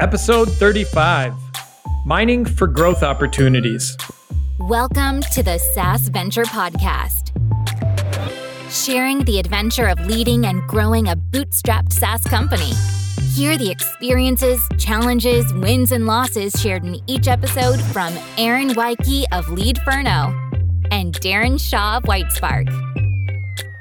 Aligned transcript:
Episode 0.00 0.50
35 0.50 1.34
Mining 2.06 2.46
for 2.46 2.66
Growth 2.66 3.02
Opportunities. 3.02 3.98
Welcome 4.58 5.20
to 5.34 5.42
the 5.42 5.58
SaaS 5.58 6.08
Venture 6.08 6.44
Podcast, 6.44 7.28
sharing 8.70 9.22
the 9.24 9.38
adventure 9.38 9.88
of 9.88 10.00
leading 10.06 10.46
and 10.46 10.62
growing 10.62 11.06
a 11.08 11.16
bootstrapped 11.16 11.92
SaaS 11.92 12.22
company. 12.24 12.72
Hear 13.34 13.58
the 13.58 13.70
experiences, 13.70 14.66
challenges, 14.78 15.52
wins, 15.52 15.92
and 15.92 16.06
losses 16.06 16.58
shared 16.58 16.82
in 16.82 16.96
each 17.06 17.28
episode 17.28 17.78
from 17.92 18.16
Aaron 18.38 18.72
Wyke 18.74 19.26
of 19.32 19.48
Leadferno 19.48 20.32
and 20.90 21.14
Darren 21.20 21.60
Shaw 21.60 21.98
of 21.98 22.04
Whitespark. 22.04 22.70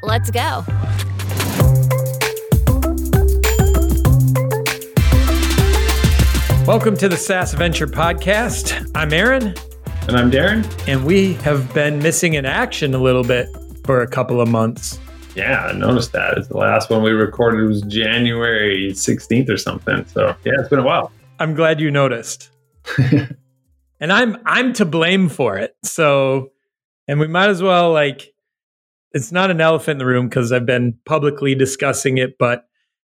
Let's 0.03 0.29
go. 0.31 0.65
Welcome 6.69 6.95
to 6.97 7.09
the 7.09 7.17
SaaS 7.17 7.55
Venture 7.55 7.87
Podcast. 7.87 8.91
I'm 8.93 9.11
Aaron. 9.11 9.55
And 10.07 10.15
I'm 10.15 10.29
Darren. 10.29 10.63
And 10.87 11.03
we 11.03 11.33
have 11.33 11.73
been 11.73 11.97
missing 11.97 12.35
in 12.35 12.45
action 12.45 12.93
a 12.93 12.99
little 12.99 13.23
bit 13.23 13.49
for 13.85 14.03
a 14.03 14.07
couple 14.07 14.39
of 14.39 14.47
months. 14.47 14.99
Yeah, 15.33 15.65
I 15.65 15.71
noticed 15.71 16.11
that. 16.11 16.47
The 16.47 16.55
last 16.55 16.91
one 16.91 17.01
we 17.01 17.09
recorded 17.09 17.67
was 17.67 17.81
January 17.81 18.91
16th 18.91 19.49
or 19.49 19.57
something. 19.57 20.05
So 20.05 20.35
yeah, 20.45 20.53
it's 20.59 20.69
been 20.69 20.77
a 20.77 20.83
while. 20.83 21.11
I'm 21.39 21.55
glad 21.55 21.81
you 21.81 21.89
noticed. 21.89 22.51
and 22.97 24.13
I'm 24.13 24.37
I'm 24.45 24.71
to 24.73 24.85
blame 24.85 25.27
for 25.27 25.57
it. 25.57 25.75
So 25.83 26.51
and 27.07 27.19
we 27.19 27.25
might 27.25 27.49
as 27.49 27.63
well 27.63 27.91
like 27.91 28.31
it's 29.11 29.31
not 29.31 29.49
an 29.49 29.59
elephant 29.59 29.93
in 29.93 29.97
the 29.97 30.05
room 30.05 30.29
because 30.29 30.51
I've 30.51 30.67
been 30.67 30.99
publicly 31.03 31.55
discussing 31.55 32.19
it, 32.19 32.37
but 32.37 32.67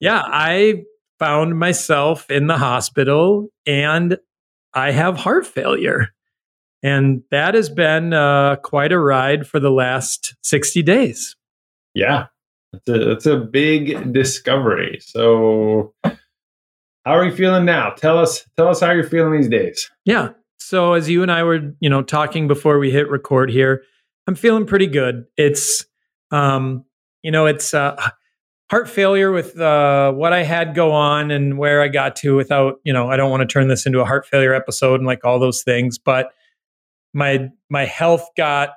yeah, 0.01 0.23
I 0.24 0.85
found 1.23 1.56
myself 1.56 2.28
in 2.32 2.48
the 2.48 2.59
hospital 2.59 3.48
and 3.65 4.18
I 4.74 4.90
have 4.90 5.16
heart 5.16 5.46
failure. 5.46 6.09
And 6.82 7.23
that 7.30 7.54
has 7.54 7.70
been 7.70 8.12
uh, 8.12 8.56
quite 8.56 8.90
a 8.90 8.98
ride 8.98 9.46
for 9.46 9.60
the 9.60 9.70
last 9.70 10.34
60 10.42 10.82
days. 10.82 11.37
Yeah, 11.95 12.26
it's 12.73 12.88
a, 12.88 13.12
it's 13.12 13.26
a 13.26 13.37
big 13.37 14.12
discovery. 14.12 14.98
So, 15.01 15.95
how 16.04 16.12
are 17.06 17.24
you 17.24 17.36
feeling 17.36 17.66
now? 17.66 17.90
Tell 17.90 18.18
us, 18.18 18.45
tell 18.57 18.66
us 18.66 18.80
how 18.80 18.90
you're 18.90 19.04
feeling 19.04 19.40
these 19.40 19.48
days. 19.48 19.88
Yeah. 20.04 20.30
So, 20.59 20.95
as 20.95 21.09
you 21.09 21.23
and 21.23 21.30
I 21.30 21.45
were, 21.45 21.73
you 21.79 21.88
know, 21.88 22.02
talking 22.02 22.48
before 22.48 22.80
we 22.80 22.90
hit 22.90 23.09
record 23.09 23.48
here, 23.48 23.84
I'm 24.26 24.34
feeling 24.34 24.66
pretty 24.66 24.88
good. 24.88 25.26
It's, 25.36 25.86
um, 26.32 26.84
you 27.23 27.30
know, 27.30 27.46
it's 27.46 27.74
uh, 27.74 28.10
heart 28.73 28.88
failure 28.88 29.30
with 29.30 29.60
uh, 29.60 30.10
what 30.12 30.32
I 30.32 30.45
had 30.45 30.74
go 30.74 30.92
on 30.92 31.30
and 31.30 31.59
where 31.59 31.82
I 31.82 31.88
got 31.88 32.16
to 32.16 32.34
without, 32.34 32.80
you 32.84 32.92
know, 32.95 33.10
I 33.10 33.18
don't 33.18 33.30
want 33.30 33.42
to 33.42 33.46
turn 33.46 33.68
this 33.68 33.84
into 33.84 34.01
a 34.01 34.06
heart 34.06 34.24
failure 34.24 34.54
episode 34.54 34.95
and 34.95 35.06
like 35.06 35.26
all 35.26 35.38
those 35.38 35.62
things, 35.62 35.98
but 35.98 36.30
my 37.12 37.51
my 37.68 37.84
health 37.84 38.26
got 38.34 38.70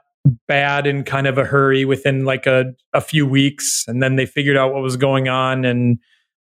bad 0.50 0.86
in 0.86 1.06
kind 1.06 1.28
of 1.28 1.38
a 1.38 1.46
hurry 1.46 1.86
within 1.86 2.26
like 2.26 2.46
a, 2.46 2.74
a 2.92 3.00
few 3.00 3.26
weeks 3.26 3.86
and 3.88 4.04
then 4.04 4.18
they 4.18 4.26
figured 4.26 4.58
out 4.58 4.74
what 4.74 4.84
was 4.84 4.98
going 4.98 5.30
on 5.30 5.64
and 5.64 5.98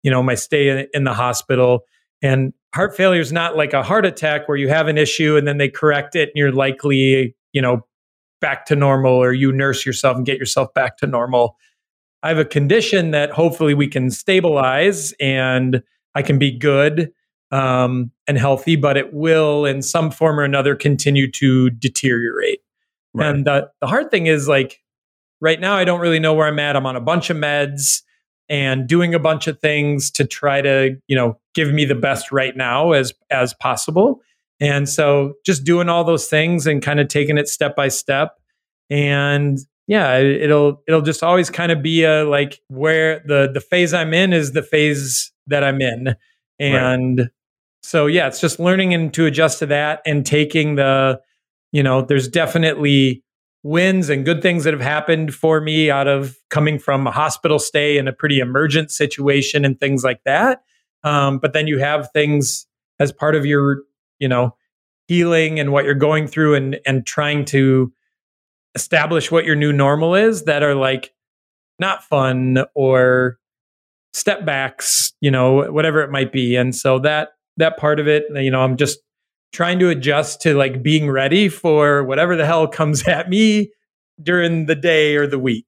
you 0.02 0.10
know 0.10 0.24
my 0.24 0.34
stay 0.34 0.68
in, 0.68 0.88
in 0.92 1.04
the 1.04 1.14
hospital. 1.14 1.84
And 2.22 2.52
heart 2.74 2.96
failure 2.96 3.20
is 3.20 3.30
not 3.30 3.56
like 3.56 3.74
a 3.74 3.82
heart 3.84 4.04
attack 4.04 4.48
where 4.48 4.56
you 4.56 4.68
have 4.70 4.88
an 4.88 4.98
issue 4.98 5.36
and 5.36 5.46
then 5.46 5.58
they 5.58 5.68
correct 5.68 6.16
it 6.16 6.30
and 6.30 6.32
you're 6.34 6.50
likely 6.50 7.36
you 7.52 7.62
know 7.62 7.86
back 8.40 8.66
to 8.66 8.74
normal 8.74 9.14
or 9.14 9.32
you 9.32 9.52
nurse 9.52 9.86
yourself 9.86 10.16
and 10.16 10.26
get 10.26 10.36
yourself 10.36 10.74
back 10.74 10.96
to 10.96 11.06
normal 11.06 11.56
I 12.26 12.30
have 12.30 12.38
a 12.38 12.44
condition 12.44 13.12
that 13.12 13.30
hopefully 13.30 13.72
we 13.72 13.86
can 13.86 14.10
stabilize 14.10 15.12
and 15.20 15.80
I 16.16 16.22
can 16.22 16.40
be 16.40 16.50
good 16.50 17.12
um, 17.52 18.10
and 18.26 18.36
healthy, 18.36 18.74
but 18.74 18.96
it 18.96 19.14
will 19.14 19.64
in 19.64 19.80
some 19.80 20.10
form 20.10 20.40
or 20.40 20.42
another 20.42 20.74
continue 20.74 21.30
to 21.30 21.70
deteriorate. 21.70 22.62
Right. 23.14 23.28
And 23.28 23.44
the, 23.44 23.70
the 23.80 23.86
hard 23.86 24.10
thing 24.10 24.26
is 24.26 24.48
like 24.48 24.82
right 25.40 25.60
now, 25.60 25.76
I 25.76 25.84
don't 25.84 26.00
really 26.00 26.18
know 26.18 26.34
where 26.34 26.48
I'm 26.48 26.58
at. 26.58 26.74
I'm 26.74 26.84
on 26.84 26.96
a 26.96 27.00
bunch 27.00 27.30
of 27.30 27.36
meds 27.36 28.02
and 28.48 28.88
doing 28.88 29.14
a 29.14 29.20
bunch 29.20 29.46
of 29.46 29.60
things 29.60 30.10
to 30.10 30.24
try 30.24 30.60
to, 30.60 30.96
you 31.06 31.14
know, 31.14 31.38
give 31.54 31.72
me 31.72 31.84
the 31.84 31.94
best 31.94 32.32
right 32.32 32.56
now 32.56 32.90
as 32.90 33.12
as 33.30 33.54
possible. 33.54 34.20
And 34.58 34.88
so 34.88 35.34
just 35.44 35.62
doing 35.62 35.88
all 35.88 36.02
those 36.02 36.26
things 36.26 36.66
and 36.66 36.82
kind 36.82 36.98
of 36.98 37.06
taking 37.06 37.38
it 37.38 37.46
step 37.46 37.76
by 37.76 37.86
step 37.86 38.40
and 38.90 39.60
yeah, 39.86 40.18
it'll 40.18 40.82
it'll 40.88 41.02
just 41.02 41.22
always 41.22 41.48
kind 41.48 41.70
of 41.70 41.82
be 41.82 42.02
a 42.04 42.24
like 42.24 42.60
where 42.68 43.20
the 43.26 43.50
the 43.52 43.60
phase 43.60 43.94
I'm 43.94 44.12
in 44.12 44.32
is 44.32 44.52
the 44.52 44.62
phase 44.62 45.32
that 45.46 45.62
I'm 45.62 45.80
in, 45.80 46.16
and 46.58 47.18
right. 47.18 47.28
so 47.82 48.06
yeah, 48.06 48.26
it's 48.26 48.40
just 48.40 48.58
learning 48.58 48.94
and 48.94 49.14
to 49.14 49.26
adjust 49.26 49.60
to 49.60 49.66
that 49.66 50.02
and 50.04 50.26
taking 50.26 50.74
the, 50.74 51.20
you 51.72 51.82
know, 51.82 52.02
there's 52.02 52.26
definitely 52.26 53.22
wins 53.62 54.08
and 54.08 54.24
good 54.24 54.42
things 54.42 54.64
that 54.64 54.72
have 54.72 54.82
happened 54.82 55.34
for 55.34 55.60
me 55.60 55.90
out 55.90 56.06
of 56.06 56.36
coming 56.50 56.78
from 56.78 57.06
a 57.06 57.10
hospital 57.10 57.58
stay 57.58 57.98
in 57.98 58.06
a 58.06 58.12
pretty 58.12 58.38
emergent 58.38 58.90
situation 58.90 59.64
and 59.64 59.80
things 59.80 60.04
like 60.04 60.22
that. 60.24 60.62
Um, 61.02 61.38
but 61.38 61.52
then 61.52 61.66
you 61.66 61.78
have 61.78 62.08
things 62.12 62.66
as 62.98 63.12
part 63.12 63.34
of 63.34 63.44
your, 63.46 63.82
you 64.18 64.28
know, 64.28 64.56
healing 65.06 65.60
and 65.60 65.70
what 65.70 65.84
you're 65.84 65.94
going 65.94 66.26
through 66.26 66.56
and 66.56 66.80
and 66.84 67.06
trying 67.06 67.44
to 67.44 67.92
establish 68.76 69.32
what 69.32 69.44
your 69.44 69.56
new 69.56 69.72
normal 69.72 70.14
is 70.14 70.44
that 70.44 70.62
are 70.62 70.76
like 70.76 71.12
not 71.80 72.04
fun 72.04 72.58
or 72.74 73.38
step 74.12 74.44
backs, 74.44 75.12
you 75.20 75.30
know, 75.30 75.70
whatever 75.72 76.02
it 76.02 76.10
might 76.10 76.30
be. 76.30 76.54
And 76.54 76.74
so 76.74 77.00
that 77.00 77.30
that 77.56 77.78
part 77.78 77.98
of 77.98 78.06
it, 78.06 78.24
you 78.34 78.50
know, 78.50 78.60
I'm 78.60 78.76
just 78.76 78.98
trying 79.52 79.78
to 79.78 79.88
adjust 79.88 80.42
to 80.42 80.54
like 80.54 80.82
being 80.82 81.10
ready 81.10 81.48
for 81.48 82.04
whatever 82.04 82.36
the 82.36 82.46
hell 82.46 82.68
comes 82.68 83.08
at 83.08 83.28
me 83.28 83.70
during 84.22 84.66
the 84.66 84.74
day 84.76 85.16
or 85.16 85.26
the 85.26 85.38
week. 85.38 85.66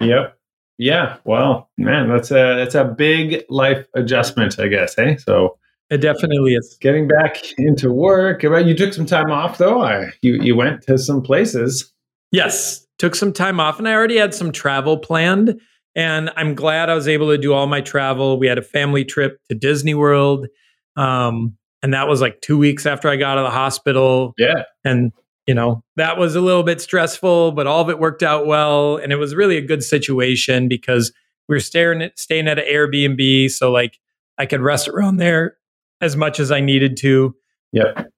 Yep. 0.00 0.36
Yeah. 0.76 1.16
Well, 1.24 1.70
man, 1.78 2.08
that's 2.08 2.30
a 2.30 2.56
that's 2.56 2.74
a 2.74 2.84
big 2.84 3.44
life 3.48 3.86
adjustment, 3.94 4.58
I 4.58 4.68
guess. 4.68 4.96
Hey, 4.96 5.16
so 5.16 5.56
it 5.90 5.98
definitely 5.98 6.54
is. 6.54 6.76
Getting 6.80 7.06
back 7.06 7.40
into 7.58 7.92
work. 7.92 8.42
You 8.42 8.74
took 8.74 8.92
some 8.92 9.06
time 9.06 9.30
off, 9.30 9.58
though. 9.58 9.82
I, 9.82 10.10
you 10.22 10.34
you 10.42 10.56
went 10.56 10.82
to 10.82 10.98
some 10.98 11.22
places. 11.22 11.93
Yes, 12.34 12.86
took 12.98 13.14
some 13.14 13.32
time 13.32 13.60
off 13.60 13.78
and 13.78 13.88
I 13.88 13.94
already 13.94 14.16
had 14.16 14.34
some 14.34 14.52
travel 14.52 14.98
planned. 14.98 15.60
And 15.96 16.30
I'm 16.36 16.54
glad 16.54 16.90
I 16.90 16.94
was 16.94 17.06
able 17.06 17.28
to 17.28 17.38
do 17.38 17.52
all 17.52 17.66
my 17.66 17.80
travel. 17.80 18.38
We 18.38 18.48
had 18.48 18.58
a 18.58 18.62
family 18.62 19.04
trip 19.04 19.38
to 19.48 19.54
Disney 19.54 19.94
World. 19.94 20.48
Um, 20.96 21.56
and 21.82 21.94
that 21.94 22.08
was 22.08 22.20
like 22.20 22.40
two 22.40 22.58
weeks 22.58 22.86
after 22.86 23.08
I 23.08 23.16
got 23.16 23.38
out 23.38 23.44
of 23.44 23.44
the 23.44 23.56
hospital. 23.56 24.34
Yeah. 24.36 24.64
And, 24.84 25.12
you 25.46 25.54
know, 25.54 25.84
that 25.96 26.18
was 26.18 26.34
a 26.34 26.40
little 26.40 26.62
bit 26.64 26.80
stressful, 26.80 27.52
but 27.52 27.66
all 27.66 27.80
of 27.80 27.90
it 27.90 28.00
worked 28.00 28.22
out 28.22 28.46
well. 28.46 28.96
And 28.96 29.12
it 29.12 29.16
was 29.16 29.34
really 29.34 29.56
a 29.56 29.62
good 29.62 29.84
situation 29.84 30.66
because 30.66 31.12
we 31.48 31.54
were 31.54 31.60
staying, 31.60 32.10
staying 32.16 32.48
at 32.48 32.58
an 32.58 32.64
Airbnb. 32.64 33.50
So, 33.50 33.70
like, 33.70 33.98
I 34.38 34.46
could 34.46 34.62
rest 34.62 34.88
around 34.88 35.18
there 35.18 35.56
as 36.00 36.16
much 36.16 36.40
as 36.40 36.50
I 36.50 36.60
needed 36.60 36.96
to. 36.98 37.36
Yep. 37.72 38.10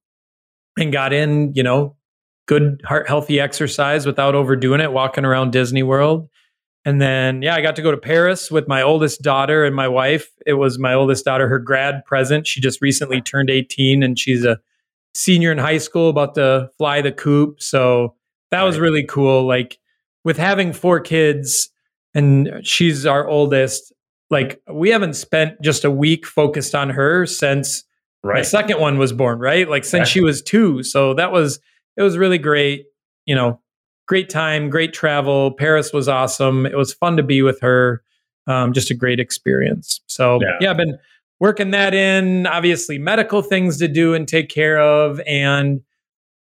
And 0.79 0.93
got 0.93 1.13
in, 1.13 1.53
you 1.55 1.63
know, 1.63 1.97
good 2.47 2.81
heart 2.85 3.09
healthy 3.09 3.41
exercise 3.41 4.07
without 4.07 4.35
overdoing 4.35 4.81
it, 4.81 4.93
walking 4.93 5.25
around 5.25 5.51
Disney 5.53 5.83
World. 5.83 6.29
And 6.85 7.03
then, 7.03 7.43
yeah, 7.43 7.57
I 7.57 7.63
got 7.63 7.75
to 7.77 7.83
go 7.83 7.91
to 7.91 7.97
Paris 7.97 8.49
with 8.49 8.69
my 8.69 8.81
oldest 8.81 9.21
daughter 9.21 9.65
and 9.65 9.75
my 9.75 9.89
wife. 9.89 10.31
It 10.47 10.55
was 10.55 10.79
my 10.79 10.95
oldest 10.95 11.25
daughter, 11.25 11.49
her 11.49 11.59
grad 11.59 12.05
present. 12.05 12.47
She 12.47 12.61
just 12.61 12.81
recently 12.81 13.21
turned 13.21 13.51
18 13.51 14.05
and 14.05 14.17
she's 14.17 14.45
a 14.45 14.61
senior 15.13 15.51
in 15.51 15.59
high 15.59 15.79
school, 15.79 16.11
about 16.11 16.37
to 16.37 16.71
fly 16.79 17.03
the 17.03 17.11
coop. 17.11 17.61
So 17.61 18.15
that 18.53 18.63
was 18.63 18.79
really 18.79 19.03
cool. 19.03 19.45
Like 19.45 19.79
with 20.23 20.37
having 20.37 20.73
four 20.73 21.01
kids 21.01 21.71
and 22.15 22.61
she's 22.63 23.05
our 23.05 23.27
oldest, 23.27 23.93
like 24.31 24.63
we 24.73 24.91
haven't 24.91 25.15
spent 25.15 25.61
just 25.63 25.85
a 25.85 25.91
week 25.91 26.25
focused 26.25 26.77
on 26.77 26.91
her 26.91 27.27
since 27.27 27.83
right. 28.23 28.37
my 28.37 28.43
second 28.43 28.79
one 28.79 28.97
was 28.97 29.13
born, 29.13 29.41
right? 29.41 29.69
Like 29.69 29.85
since 29.85 30.09
she 30.09 30.21
was 30.21 30.41
two. 30.41 30.85
So 30.85 31.15
that 31.15 31.33
was, 31.33 31.59
it 31.97 32.03
was 32.03 32.17
really 32.17 32.39
great. 32.39 32.87
You 33.25 33.35
know, 33.35 33.61
great 34.07 34.29
time, 34.29 34.71
great 34.71 34.93
travel. 34.93 35.53
Paris 35.53 35.93
was 35.93 36.09
awesome. 36.09 36.67
It 36.67 36.77
was 36.77 36.93
fun 36.93 37.17
to 37.17 37.23
be 37.23 37.43
with 37.43 37.61
her. 37.61 38.03
Um, 38.47 38.73
just 38.73 38.91
a 38.91 38.95
great 38.95 39.19
experience. 39.19 40.01
So 40.07 40.39
yeah. 40.41 40.57
yeah, 40.61 40.71
I've 40.71 40.77
been 40.77 40.99
working 41.41 41.73
that 41.73 41.95
in. 41.95 42.47
Obviously, 42.47 42.99
medical 42.99 43.43
things 43.43 43.79
to 43.79 43.89
do 43.89 44.15
and 44.15 44.29
take 44.29 44.49
care 44.49 44.79
of, 44.81 45.21
and 45.27 45.81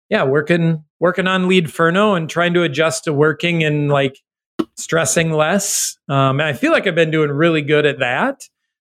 yeah, 0.09 0.23
working 0.23 0.83
working 0.99 1.27
on 1.27 1.47
Leadferno 1.47 2.15
and 2.15 2.29
trying 2.29 2.53
to 2.53 2.63
adjust 2.63 3.05
to 3.05 3.13
working 3.13 3.63
and 3.63 3.89
like 3.89 4.19
stressing 4.77 5.31
less. 5.31 5.97
Um, 6.07 6.39
and 6.39 6.43
I 6.43 6.53
feel 6.53 6.71
like 6.71 6.87
I've 6.87 6.95
been 6.95 7.11
doing 7.11 7.31
really 7.31 7.61
good 7.61 7.85
at 7.85 7.99
that. 7.99 8.41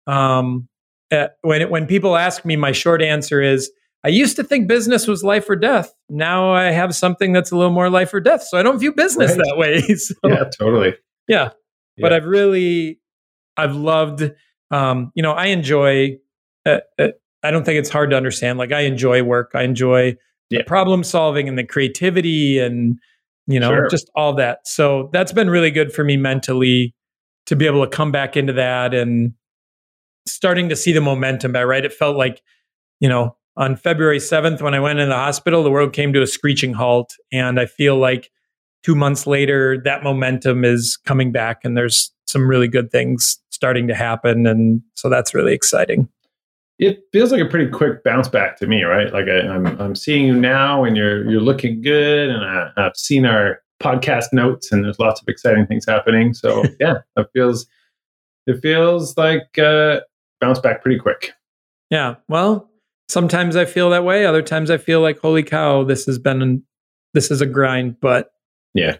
Um, 0.06 0.68
at, 1.10 1.36
when 1.42 1.68
when 1.70 1.86
people 1.86 2.16
ask 2.16 2.44
me, 2.44 2.56
my 2.56 2.72
short 2.72 3.02
answer 3.02 3.40
is 3.40 3.70
I 4.06 4.10
used 4.10 4.36
to 4.36 4.44
think 4.44 4.68
business 4.68 5.08
was 5.08 5.24
life 5.24 5.50
or 5.50 5.56
death. 5.56 5.92
Now 6.08 6.52
I 6.52 6.70
have 6.70 6.94
something 6.94 7.32
that's 7.32 7.50
a 7.50 7.56
little 7.56 7.72
more 7.72 7.90
life 7.90 8.14
or 8.14 8.20
death. 8.20 8.44
So 8.44 8.56
I 8.56 8.62
don't 8.62 8.78
view 8.78 8.92
business 8.92 9.32
right. 9.32 9.38
that 9.44 9.56
way. 9.56 9.80
so, 9.96 10.14
yeah, 10.24 10.44
totally. 10.56 10.94
Yeah. 11.26 11.50
yeah. 11.96 12.02
But 12.02 12.12
I've 12.12 12.24
really, 12.24 13.00
I've 13.56 13.74
loved, 13.74 14.30
um, 14.70 15.10
you 15.16 15.24
know, 15.24 15.32
I 15.32 15.46
enjoy, 15.46 16.18
uh, 16.64 16.78
uh, 17.00 17.08
I 17.42 17.50
don't 17.50 17.64
think 17.64 17.80
it's 17.80 17.90
hard 17.90 18.10
to 18.10 18.16
understand. 18.16 18.60
Like 18.60 18.70
I 18.70 18.82
enjoy 18.82 19.24
work. 19.24 19.50
I 19.54 19.62
enjoy 19.62 20.16
Yeah. 20.50 20.58
the 20.60 20.64
problem 20.64 21.02
solving 21.02 21.48
and 21.48 21.58
the 21.58 21.64
creativity 21.64 22.60
and 22.60 23.00
you 23.48 23.58
know 23.58 23.70
Sure. 23.70 23.88
just 23.88 24.08
all 24.14 24.34
that. 24.34 24.60
So 24.68 25.10
that's 25.12 25.32
been 25.32 25.50
really 25.50 25.72
good 25.72 25.92
for 25.92 26.04
me 26.04 26.16
mentally 26.16 26.94
to 27.46 27.56
be 27.56 27.66
able 27.66 27.84
to 27.84 27.90
come 27.90 28.12
back 28.12 28.36
into 28.36 28.52
that 28.52 28.94
and 28.94 29.32
starting 30.26 30.68
to 30.68 30.76
see 30.76 30.92
the 30.92 31.00
momentum 31.00 31.50
back. 31.50 31.66
Right, 31.66 31.84
it 31.84 31.92
felt 31.92 32.16
like 32.16 32.40
you 33.00 33.08
know 33.08 33.36
on 33.56 33.76
February 33.76 34.20
seventh 34.20 34.60
when 34.60 34.74
I 34.74 34.80
went 34.80 34.98
in 34.98 35.08
the 35.08 35.14
hospital, 35.14 35.62
the 35.62 35.70
world 35.70 35.92
came 35.92 36.12
to 36.12 36.22
a 36.22 36.26
screeching 36.26 36.74
halt, 36.74 37.14
and 37.32 37.58
I 37.58 37.66
feel 37.66 37.96
like 37.96 38.30
two 38.82 38.94
months 38.94 39.26
later 39.26 39.80
that 39.84 40.02
momentum 40.02 40.64
is 40.64 40.98
coming 41.04 41.32
back, 41.32 41.60
and 41.64 41.76
there's 41.76 42.12
some 42.26 42.48
really 42.48 42.68
good 42.68 42.90
things 42.90 43.38
starting 43.50 43.88
to 43.88 43.94
happen, 43.94 44.46
and 44.46 44.82
so 44.94 45.08
that's 45.08 45.34
really 45.34 45.54
exciting. 45.54 46.08
It 46.78 47.00
feels 47.10 47.32
like 47.32 47.40
a 47.40 47.46
pretty 47.46 47.70
quick 47.70 48.04
bounce 48.04 48.28
back 48.28 48.58
to 48.58 48.66
me, 48.66 48.82
right? 48.82 49.10
Like 49.12 49.26
I, 49.28 49.48
I'm 49.48 49.66
I'm 49.80 49.94
seeing 49.94 50.26
you 50.26 50.34
now, 50.34 50.84
and 50.84 50.96
you're 50.96 51.28
you're 51.30 51.40
looking 51.40 51.80
good, 51.80 52.28
and 52.28 52.44
I, 52.44 52.70
I've 52.76 52.96
seen 52.96 53.24
our 53.24 53.60
podcast 53.82 54.26
notes, 54.32 54.72
and 54.72 54.84
there's 54.84 54.98
lots 54.98 55.20
of 55.20 55.28
exciting 55.28 55.66
things 55.66 55.86
happening. 55.86 56.34
So 56.34 56.64
yeah, 56.80 56.98
it 57.16 57.28
feels 57.32 57.66
it 58.46 58.60
feels 58.60 59.16
like 59.16 59.58
uh, 59.58 60.00
bounce 60.40 60.58
back 60.58 60.82
pretty 60.82 60.98
quick. 60.98 61.32
Yeah. 61.90 62.16
Well, 62.28 62.68
sometimes 63.08 63.56
I 63.56 63.64
feel 63.64 63.90
that 63.90 64.04
way. 64.04 64.26
Other 64.26 64.42
times 64.42 64.70
I 64.70 64.78
feel 64.78 65.00
like, 65.00 65.18
holy 65.18 65.42
cow, 65.42 65.84
this 65.84 66.06
has 66.06 66.18
been 66.18 66.62
this 67.14 67.30
is 67.30 67.40
a 67.40 67.46
grind. 67.46 67.96
But 68.00 68.30
Yeah. 68.74 68.96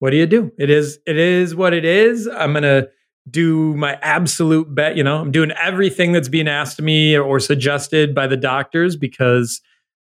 what 0.00 0.10
do 0.10 0.16
you 0.16 0.26
do? 0.26 0.52
It 0.58 0.70
is 0.70 0.98
it 1.06 1.16
is 1.16 1.54
what 1.54 1.72
it 1.72 1.84
is. 1.84 2.26
I'm 2.28 2.52
gonna 2.52 2.88
do 3.28 3.74
my 3.74 3.94
absolute 4.02 4.72
bet. 4.74 4.96
You 4.96 5.02
know, 5.04 5.18
I'm 5.18 5.32
doing 5.32 5.50
everything 5.52 6.12
that's 6.12 6.28
being 6.28 6.48
asked 6.48 6.78
of 6.78 6.84
me 6.84 7.16
or 7.16 7.40
suggested 7.40 8.14
by 8.14 8.26
the 8.28 8.36
doctors 8.36 8.94
because, 8.94 9.60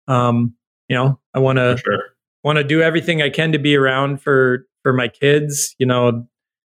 um, 0.06 0.54
you 0.88 0.96
know, 0.96 1.18
I 1.34 1.38
want 1.38 1.56
to 1.58 1.78
sure. 1.82 2.02
want 2.44 2.58
to 2.58 2.64
do 2.64 2.82
everything 2.82 3.22
I 3.22 3.30
can 3.30 3.52
to 3.52 3.58
be 3.58 3.74
around 3.76 4.20
for 4.20 4.66
for 4.82 4.92
my 4.92 5.08
kids. 5.08 5.74
You 5.78 5.86
know, 5.86 6.26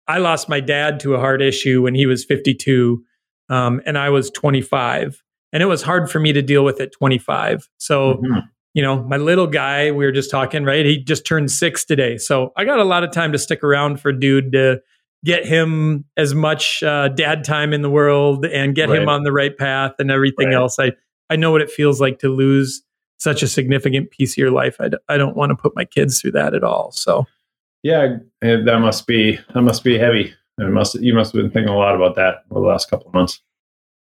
I 0.07 0.19
lost 0.19 0.47
my 0.47 0.59
dad 0.59 0.99
to 1.01 1.15
a 1.15 1.19
heart 1.19 1.41
issue 1.41 1.81
when 1.81 1.95
he 1.95 2.05
was 2.05 2.23
52, 2.23 3.03
um, 3.49 3.81
and 3.85 3.97
I 3.97 4.09
was 4.09 4.29
25, 4.31 5.21
and 5.53 5.63
it 5.63 5.67
was 5.67 5.81
hard 5.81 6.09
for 6.09 6.19
me 6.19 6.33
to 6.33 6.41
deal 6.41 6.63
with 6.63 6.79
at 6.81 6.91
25. 6.91 7.67
So, 7.77 8.15
Mhm. 8.15 8.43
you 8.73 8.81
know, 8.83 9.01
my 9.03 9.17
little 9.17 9.47
guy, 9.47 9.91
we 9.91 10.05
were 10.05 10.11
just 10.11 10.29
talking, 10.31 10.63
right? 10.63 10.85
He 10.85 10.97
just 11.03 11.25
turned 11.25 11.51
six 11.51 11.83
today, 11.85 12.17
so 12.17 12.51
I 12.57 12.65
got 12.65 12.79
a 12.79 12.83
lot 12.83 13.03
of 13.03 13.11
time 13.11 13.31
to 13.31 13.37
stick 13.37 13.63
around 13.63 13.99
for 14.01 14.11
dude 14.11 14.51
to 14.53 14.81
get 15.25 15.45
him 15.45 16.05
as 16.15 16.35
much 16.35 16.83
uh, 16.83 17.07
dad 17.09 17.43
time 17.43 17.73
in 17.73 17.81
the 17.81 17.89
world 17.89 18.45
and 18.45 18.75
get 18.75 18.89
him 18.89 19.09
on 19.09 19.23
the 19.23 19.31
right 19.31 19.57
path 19.57 19.93
and 19.99 20.11
everything 20.11 20.47
Right. 20.49 20.55
else. 20.55 20.77
I 20.79 20.91
I 21.29 21.35
know 21.35 21.51
what 21.51 21.61
it 21.61 21.69
feels 21.71 21.99
like 21.99 22.19
to 22.19 22.29
lose 22.29 22.83
such 23.19 23.41
a 23.43 23.47
significant 23.47 24.11
piece 24.11 24.33
of 24.33 24.37
your 24.37 24.51
life. 24.51 24.77
I, 24.79 24.89
d- 24.89 24.97
I 25.09 25.17
don't 25.17 25.35
want 25.35 25.49
to 25.49 25.55
put 25.55 25.75
my 25.75 25.83
kids 25.83 26.21
through 26.21 26.31
that 26.33 26.53
at 26.53 26.63
all. 26.63 26.91
So, 26.91 27.25
Yeah, 27.83 28.17
eh, 28.43 28.57
that 28.63 28.79
must 28.79 29.07
be 29.07 29.39
that 29.53 29.61
must 29.63 29.83
be 29.83 29.97
heavy. 29.97 30.33
It 30.59 30.69
must 30.69 30.95
you 31.01 31.13
must 31.15 31.33
have 31.33 31.41
been 31.41 31.51
thinking 31.51 31.73
a 31.73 31.77
lot 31.77 31.95
about 31.95 32.15
that 32.15 32.43
over 32.51 32.61
the 32.61 32.67
last 32.67 32.89
couple 32.89 33.07
of 33.07 33.13
months. 33.15 33.41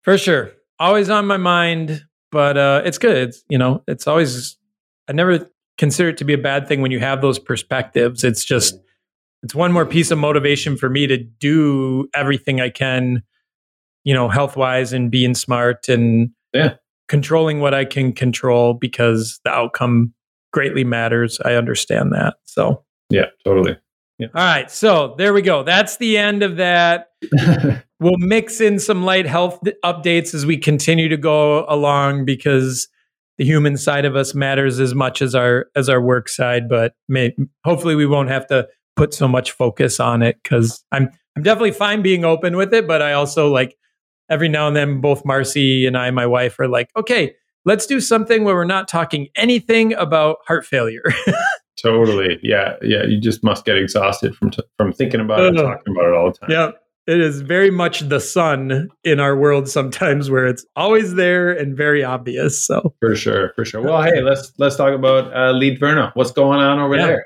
for 0.01 0.17
sure, 0.17 0.51
always 0.83 1.09
on 1.09 1.25
my 1.25 1.37
mind, 1.37 2.03
but 2.31 2.57
uh, 2.57 2.81
it's 2.85 2.97
good. 2.97 3.29
It's, 3.29 3.43
you 3.49 3.57
know, 3.57 3.83
it's 3.87 4.07
always, 4.07 4.57
I 5.09 5.13
never 5.13 5.49
consider 5.77 6.09
it 6.09 6.17
to 6.17 6.25
be 6.25 6.33
a 6.33 6.37
bad 6.37 6.67
thing 6.67 6.81
when 6.81 6.91
you 6.91 6.99
have 6.99 7.21
those 7.21 7.39
perspectives. 7.39 8.23
It's 8.23 8.43
just, 8.43 8.75
it's 9.41 9.55
one 9.55 9.71
more 9.71 9.85
piece 9.85 10.11
of 10.11 10.17
motivation 10.17 10.77
for 10.77 10.89
me 10.89 11.07
to 11.07 11.17
do 11.17 12.07
everything 12.13 12.61
I 12.61 12.69
can, 12.69 13.23
you 14.03 14.13
know, 14.13 14.29
health 14.29 14.55
wise 14.55 14.93
and 14.93 15.09
being 15.11 15.33
smart 15.35 15.87
and 15.89 16.29
Yeah. 16.53 16.75
controlling 17.07 17.59
what 17.59 17.73
I 17.73 17.85
can 17.85 18.13
control 18.13 18.73
because 18.73 19.39
the 19.43 19.51
outcome 19.51 20.13
greatly 20.51 20.83
matters. 20.83 21.39
I 21.43 21.53
understand 21.55 22.11
that. 22.13 22.35
So, 22.43 22.83
Yeah, 23.09 23.25
totally. 23.43 23.77
all 24.21 24.29
right. 24.35 24.69
So 24.71 25.15
there 25.17 25.33
we 25.33 25.41
go. 25.41 25.63
That's 25.63 25.97
the 25.97 26.17
end 26.17 26.43
of 26.43 26.57
that. 26.57 27.09
We'll 27.99 28.17
mix 28.17 28.59
in 28.59 28.79
some 28.79 29.05
light 29.05 29.25
health 29.25 29.61
updates 29.85 30.33
as 30.33 30.45
we 30.45 30.57
continue 30.57 31.07
to 31.07 31.15
go 31.15 31.65
along 31.69 32.25
because 32.25 32.89
the 33.37 33.45
human 33.45 33.77
side 33.77 34.03
of 34.03 34.13
us 34.17 34.35
matters 34.35 34.81
as 34.81 34.93
much 34.93 35.21
as 35.21 35.33
our 35.33 35.67
as 35.73 35.87
our 35.87 36.01
work 36.01 36.27
side. 36.27 36.67
But 36.67 36.95
may, 37.07 37.33
hopefully, 37.63 37.95
we 37.95 38.05
won't 38.05 38.27
have 38.27 38.45
to 38.47 38.67
put 38.97 39.13
so 39.13 39.27
much 39.27 39.51
focus 39.51 40.01
on 40.01 40.21
it 40.21 40.37
because 40.43 40.83
I'm 40.91 41.09
I'm 41.37 41.43
definitely 41.43 41.71
fine 41.71 42.01
being 42.01 42.25
open 42.25 42.57
with 42.57 42.73
it. 42.73 42.87
But 42.87 43.01
I 43.01 43.13
also 43.13 43.49
like 43.49 43.77
every 44.29 44.49
now 44.49 44.67
and 44.67 44.75
then, 44.75 44.99
both 44.99 45.23
Marcy 45.23 45.85
and 45.85 45.97
I, 45.97 46.11
my 46.11 46.25
wife, 46.25 46.59
are 46.59 46.67
like, 46.67 46.89
okay, 46.97 47.33
let's 47.63 47.85
do 47.85 48.01
something 48.01 48.43
where 48.43 48.55
we're 48.55 48.65
not 48.65 48.89
talking 48.89 49.29
anything 49.37 49.93
about 49.93 50.39
heart 50.45 50.65
failure. 50.65 51.03
totally. 51.81 52.39
Yeah, 52.43 52.75
yeah. 52.81 53.03
You 53.03 53.19
just 53.21 53.45
must 53.45 53.63
get 53.63 53.77
exhausted 53.77 54.35
from 54.35 54.51
t- 54.51 54.63
from 54.77 54.91
thinking 54.91 55.21
about 55.21 55.39
it, 55.39 55.47
and 55.47 55.57
talking 55.57 55.95
about 55.95 56.05
it 56.05 56.13
all 56.13 56.31
the 56.31 56.37
time. 56.37 56.51
Yeah. 56.51 56.71
It 57.05 57.19
is 57.19 57.41
very 57.41 57.69
much 57.69 57.99
the 58.01 58.19
sun 58.21 58.87
in 59.03 59.19
our 59.19 59.35
world 59.35 59.67
sometimes 59.67 60.29
where 60.29 60.47
it's 60.47 60.65
always 60.75 61.15
there 61.15 61.51
and 61.51 61.75
very 61.75 62.03
obvious. 62.03 62.65
So, 62.65 62.93
For 63.01 63.15
sure, 63.15 63.51
for 63.55 63.65
sure. 63.65 63.81
Well, 63.81 64.01
hey, 64.01 64.21
let's 64.21 64.53
let's 64.57 64.75
talk 64.77 64.93
about 64.93 65.33
uh, 65.33 65.51
Leadferno. 65.53 66.11
What's 66.13 66.31
going 66.31 66.59
on 66.59 66.79
over 66.79 66.95
Yeah. 66.95 67.05
there? 67.07 67.25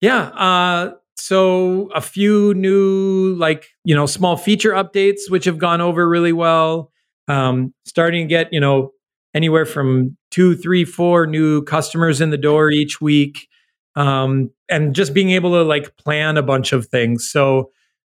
yeah. 0.00 0.20
Uh, 0.28 0.92
so, 1.16 1.90
a 1.94 2.00
few 2.00 2.54
new, 2.54 3.34
like, 3.34 3.66
you 3.84 3.94
know, 3.94 4.06
small 4.06 4.36
feature 4.36 4.70
updates, 4.72 5.28
which 5.28 5.44
have 5.46 5.58
gone 5.58 5.80
over 5.80 6.08
really 6.08 6.32
well. 6.32 6.90
Um, 7.26 7.74
starting 7.84 8.26
to 8.26 8.28
get, 8.28 8.52
you 8.52 8.60
know, 8.60 8.92
anywhere 9.34 9.66
from 9.66 10.16
two, 10.30 10.54
three, 10.56 10.84
four 10.84 11.26
new 11.26 11.62
customers 11.64 12.20
in 12.20 12.30
the 12.30 12.38
door 12.38 12.70
each 12.70 13.00
week. 13.00 13.48
Um, 13.96 14.50
and 14.70 14.94
just 14.94 15.12
being 15.12 15.30
able 15.30 15.50
to 15.52 15.62
like 15.62 15.94
plan 15.98 16.36
a 16.38 16.42
bunch 16.42 16.72
of 16.72 16.86
things. 16.86 17.28
So, 17.30 17.70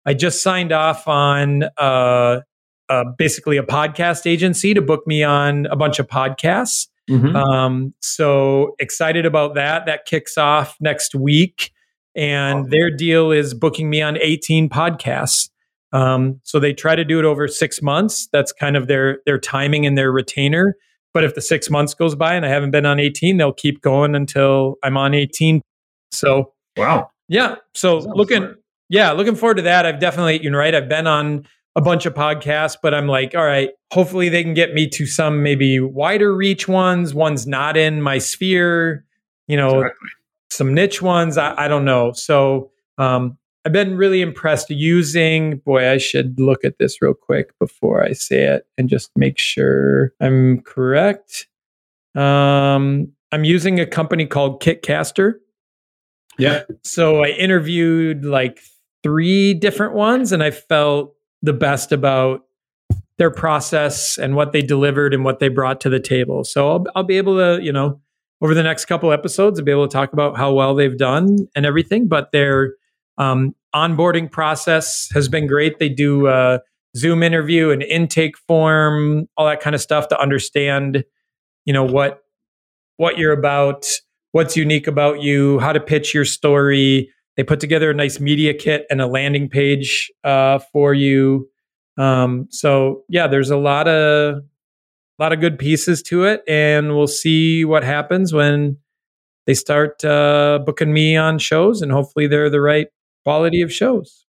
I 0.06 0.14
just 0.14 0.42
signed 0.44 0.72
off 0.72 1.08
on 1.08 1.64
uh, 1.78 2.42
uh, 2.90 3.04
basically 3.18 3.58
a 3.58 3.64
podcast 3.64 4.26
agency 4.30 4.74
to 4.74 4.82
book 4.82 5.06
me 5.08 5.24
on 5.24 5.66
a 5.68 5.76
bunch 5.76 6.00
of 6.00 6.08
podcasts. 6.08 6.88
Mhm. 7.10 7.36
Um, 7.36 7.94
so 8.02 8.76
excited 8.80 9.26
about 9.26 9.56
that. 9.56 9.86
That 9.86 10.06
kicks 10.06 10.38
off 10.38 10.76
next 10.80 11.16
week. 11.16 11.72
And 12.16 12.60
Awesome. 12.60 12.70
their 12.70 12.90
deal 12.96 13.32
is 13.32 13.54
booking 13.54 13.90
me 13.90 14.02
on 14.02 14.18
18 14.22 14.70
podcasts. 14.70 15.50
Um, 15.92 16.40
so 16.44 16.60
they 16.60 16.74
try 16.74 16.96
to 16.96 17.04
do 17.06 17.20
it 17.20 17.26
over 17.26 17.48
six 17.48 17.82
months. 17.82 18.28
That's 18.32 18.52
kind 18.52 18.76
of 18.78 18.88
their 18.88 19.20
their 19.26 19.38
timing 19.40 19.86
and 19.86 19.98
their 19.98 20.12
retainer. 20.12 20.76
But 21.14 21.24
if 21.24 21.36
the 21.36 21.42
six 21.42 21.70
months 21.70 21.94
goes 21.94 22.16
by 22.16 22.34
and 22.34 22.46
I 22.46 22.50
haven't 22.50 22.72
been 22.72 22.86
on 22.88 23.00
18, 23.00 23.38
they'll 23.38 23.54
keep 23.54 23.82
going 23.82 24.16
until 24.16 24.76
I'm 24.84 24.98
on 24.98 25.14
18. 25.14 25.62
So 26.12 26.54
wow. 26.78 27.10
yeah. 27.28 27.56
So 27.76 28.00
Sounds 28.02 28.16
looking, 28.16 28.38
smart. 28.38 28.60
Yeah, 28.94 29.12
looking 29.12 29.34
forward 29.36 29.56
to 29.56 29.64
that. 29.64 29.88
I've 29.88 30.00
definitely, 30.00 30.44
you 30.44 30.52
know, 30.52 30.60
right. 30.60 30.76
I've 30.76 30.88
been 30.88 31.08
on 31.08 31.48
a 31.76 31.82
bunch 31.82 32.06
of 32.06 32.14
podcasts, 32.14 32.78
but 32.80 32.94
I'm 32.94 33.08
like, 33.08 33.34
all 33.34 33.44
right, 33.44 33.72
hopefully 33.92 34.30
they 34.30 34.44
can 34.44 34.54
get 34.54 34.76
me 34.76 34.88
to 34.90 35.08
some 35.08 35.42
maybe 35.42 35.80
wider 35.80 36.36
reach 36.36 36.68
ones, 36.68 37.12
ones 37.12 37.48
not 37.48 37.76
in 37.76 38.04
my 38.04 38.20
sphere, 38.20 39.04
you 39.48 39.58
know, 39.58 39.80
Exactly. 39.80 40.10
some 40.52 40.74
niche 40.76 41.02
ones. 41.02 41.40
I, 41.40 41.56
I 41.66 41.68
don't 41.68 41.86
know. 41.86 42.12
So 42.12 42.70
um, 43.00 43.36
I've 43.66 43.72
been 43.72 43.98
really 43.98 44.22
impressed 44.22 44.70
using, 44.70 45.58
boy, 45.66 45.90
I 45.90 45.98
should 45.98 46.40
look 46.40 46.64
at 46.64 46.78
this 46.78 47.02
real 47.02 47.16
quick 47.16 47.58
before 47.58 48.04
I 48.04 48.14
say 48.14 48.44
it 48.44 48.68
and 48.78 48.88
just 48.90 49.10
make 49.16 49.40
sure 49.40 50.14
I'm 50.22 50.62
correct. 50.62 51.48
Um, 52.14 53.12
I'm 53.32 53.44
using 53.44 53.80
a 53.80 53.88
company 53.88 54.28
called 54.28 54.62
Kitcaster. 54.62 55.40
Yeah. 56.38 56.66
So 56.84 57.24
I 57.24 57.30
interviewed 57.30 58.24
like 58.26 58.60
three 59.04 59.54
different 59.54 59.94
ones 59.94 60.32
and 60.32 60.42
I 60.42 60.52
felt 60.52 61.14
the 61.42 61.54
best 61.54 61.92
about 61.92 62.42
their 63.18 63.30
process 63.30 64.18
and 64.18 64.36
what 64.36 64.54
they 64.54 64.62
delivered 64.62 65.14
and 65.14 65.24
what 65.24 65.40
they 65.40 65.50
brought 65.50 65.82
to 65.82 65.90
the 65.90 66.00
table. 66.00 66.44
So 66.44 66.72
I'll, 66.72 66.86
I'll 66.96 67.04
be 67.04 67.18
able 67.18 67.38
to, 67.38 67.64
you 67.64 67.72
know, 67.72 68.02
over 68.42 68.54
the 68.54 68.64
next 68.64 68.86
couple 68.86 69.12
episodes, 69.12 69.60
I'll 69.60 69.66
be 69.66 69.72
able 69.72 69.88
to 69.88 69.94
talk 69.94 70.14
about 70.14 70.36
how 70.36 70.54
well 70.54 70.74
they've 70.76 70.98
done 70.98 71.48
and 71.56 71.66
everything. 71.66 72.08
But 72.08 72.32
their 72.32 72.74
um, 73.18 73.56
onboarding 73.76 74.32
process 74.32 75.10
has 75.14 75.30
been 75.30 75.48
great. 75.48 75.80
They 75.80 75.90
do 75.90 76.28
a 76.28 76.60
Zoom 76.96 77.24
interview, 77.24 77.72
an 77.72 77.82
intake 77.82 78.38
form, 78.38 79.28
all 79.38 79.46
that 79.46 79.62
kind 79.62 79.76
of 79.76 79.82
stuff 79.82 80.08
to 80.10 80.20
understand, 80.20 81.04
you 81.66 81.74
know, 81.74 81.84
what 81.84 82.20
what 82.98 83.18
you're 83.18 83.34
about, 83.34 83.86
what's 84.32 84.56
unique 84.56 84.88
about 84.88 85.22
you, 85.22 85.60
how 85.60 85.74
to 85.74 85.80
pitch 85.80 86.14
your 86.14 86.26
story. 86.26 87.10
They 87.36 87.44
put 87.44 87.60
together 87.60 87.90
a 87.90 87.94
nice 87.94 88.20
media 88.20 88.54
kit 88.54 88.86
and 88.90 89.02
a 89.02 89.08
landing 89.08 89.50
page 89.50 90.12
uh, 90.24 90.60
for 90.72 90.94
you. 90.94 91.50
Um, 91.98 92.48
so 92.50 93.04
yeah, 93.10 93.28
there's 93.28 93.50
a 93.50 93.58
lot 93.58 93.88
of 93.88 94.38
a 94.38 95.24
lot 95.24 95.34
of 95.34 95.40
good 95.40 95.60
pieces 95.60 96.02
to 96.04 96.26
it, 96.26 96.42
and 96.48 96.96
we'll 96.96 97.08
see 97.08 97.66
what 97.66 97.84
happens 97.84 98.34
when 98.34 98.78
they 99.46 99.54
start 99.54 100.04
uh, 100.04 100.60
booking 100.66 100.94
me 100.94 101.16
on 101.16 101.38
shows, 101.40 101.82
and 101.82 101.92
hopefully 101.92 102.28
they're 102.28 102.50
the 102.50 102.62
right 102.62 102.88
quality 103.24 103.62
of 103.62 103.72
shows. 103.72 104.26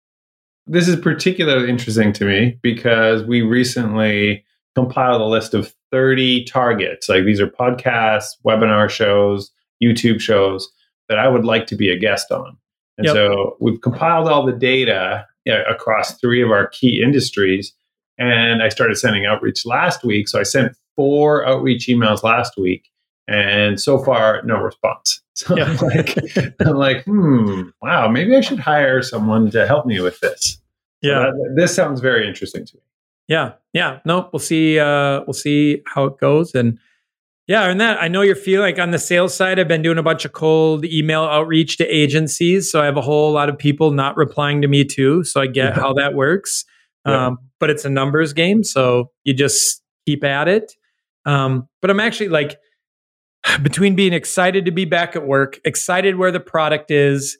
This 0.66 0.88
is 0.88 0.96
particularly 0.96 1.68
interesting 1.68 2.12
to 2.14 2.24
me 2.24 2.58
because 2.62 3.24
we 3.24 3.42
recently 3.42 4.44
compiled 4.74 5.20
a 5.20 5.26
list 5.26 5.54
of 5.54 5.74
30 5.90 6.44
targets. 6.44 7.08
Like 7.08 7.24
these 7.24 7.40
are 7.40 7.48
podcasts, 7.48 8.30
webinar 8.46 8.88
shows, 8.88 9.50
YouTube 9.82 10.20
shows 10.20 10.70
that 11.08 11.18
I 11.18 11.28
would 11.28 11.44
like 11.44 11.66
to 11.66 11.76
be 11.76 11.90
a 11.90 11.98
guest 11.98 12.30
on. 12.30 12.56
And 12.98 13.06
yep. 13.06 13.14
so 13.14 13.56
we've 13.60 13.80
compiled 13.80 14.28
all 14.28 14.44
the 14.44 14.52
data 14.52 15.26
across 15.68 16.18
three 16.18 16.42
of 16.42 16.50
our 16.50 16.68
key 16.68 17.02
industries. 17.02 17.72
And 18.18 18.62
I 18.62 18.68
started 18.68 18.96
sending 18.96 19.26
outreach 19.26 19.64
last 19.66 20.04
week. 20.04 20.28
So 20.28 20.38
I 20.38 20.42
sent 20.42 20.76
four 20.94 21.46
outreach 21.46 21.86
emails 21.88 22.22
last 22.22 22.56
week. 22.56 22.90
And 23.28 23.80
so 23.80 23.98
far, 23.98 24.42
no 24.44 24.56
response. 24.56 25.20
So 25.34 25.56
yeah. 25.56 25.64
I'm, 25.64 25.76
like, 25.78 26.18
I'm 26.60 26.76
like, 26.76 27.04
hmm, 27.04 27.70
wow, 27.80 28.06
maybe 28.06 28.36
I 28.36 28.42
should 28.42 28.60
hire 28.60 29.00
someone 29.00 29.50
to 29.52 29.66
help 29.66 29.86
me 29.86 29.98
with 29.98 30.20
this. 30.20 30.60
Yeah. 31.00 31.14
So 31.14 31.20
that, 31.22 31.54
this 31.56 31.74
sounds 31.74 32.00
very 32.00 32.28
interesting 32.28 32.66
to 32.66 32.76
me. 32.76 32.82
Yeah. 33.28 33.52
Yeah. 33.72 34.00
No, 34.04 34.28
we'll 34.30 34.40
see. 34.40 34.78
Uh, 34.78 35.22
we'll 35.26 35.32
see 35.32 35.82
how 35.86 36.04
it 36.04 36.18
goes. 36.18 36.54
And 36.54 36.78
yeah, 37.48 37.68
and 37.68 37.80
that 37.80 38.00
I 38.00 38.08
know 38.08 38.22
you're 38.22 38.36
feeling 38.36 38.72
like 38.72 38.78
on 38.78 38.92
the 38.92 38.98
sales 38.98 39.34
side, 39.34 39.58
I've 39.58 39.68
been 39.68 39.82
doing 39.82 39.98
a 39.98 40.02
bunch 40.02 40.24
of 40.24 40.32
cold 40.32 40.84
email 40.84 41.22
outreach 41.22 41.76
to 41.78 41.86
agencies. 41.86 42.70
So 42.70 42.80
I 42.80 42.84
have 42.84 42.96
a 42.96 43.02
whole 43.02 43.32
lot 43.32 43.48
of 43.48 43.58
people 43.58 43.90
not 43.90 44.16
replying 44.16 44.62
to 44.62 44.68
me 44.68 44.84
too. 44.84 45.24
So 45.24 45.40
I 45.40 45.48
get 45.48 45.74
how 45.74 45.92
that 45.94 46.14
works. 46.14 46.64
Yeah. 47.06 47.26
Um, 47.26 47.38
but 47.58 47.68
it's 47.68 47.84
a 47.84 47.90
numbers 47.90 48.32
game. 48.32 48.62
So 48.62 49.10
you 49.24 49.34
just 49.34 49.82
keep 50.06 50.22
at 50.22 50.46
it. 50.46 50.72
Um, 51.24 51.68
but 51.80 51.90
I'm 51.90 52.00
actually 52.00 52.28
like 52.28 52.58
between 53.62 53.96
being 53.96 54.12
excited 54.12 54.64
to 54.66 54.70
be 54.70 54.84
back 54.84 55.16
at 55.16 55.26
work, 55.26 55.58
excited 55.64 56.16
where 56.16 56.30
the 56.30 56.40
product 56.40 56.90
is, 56.92 57.38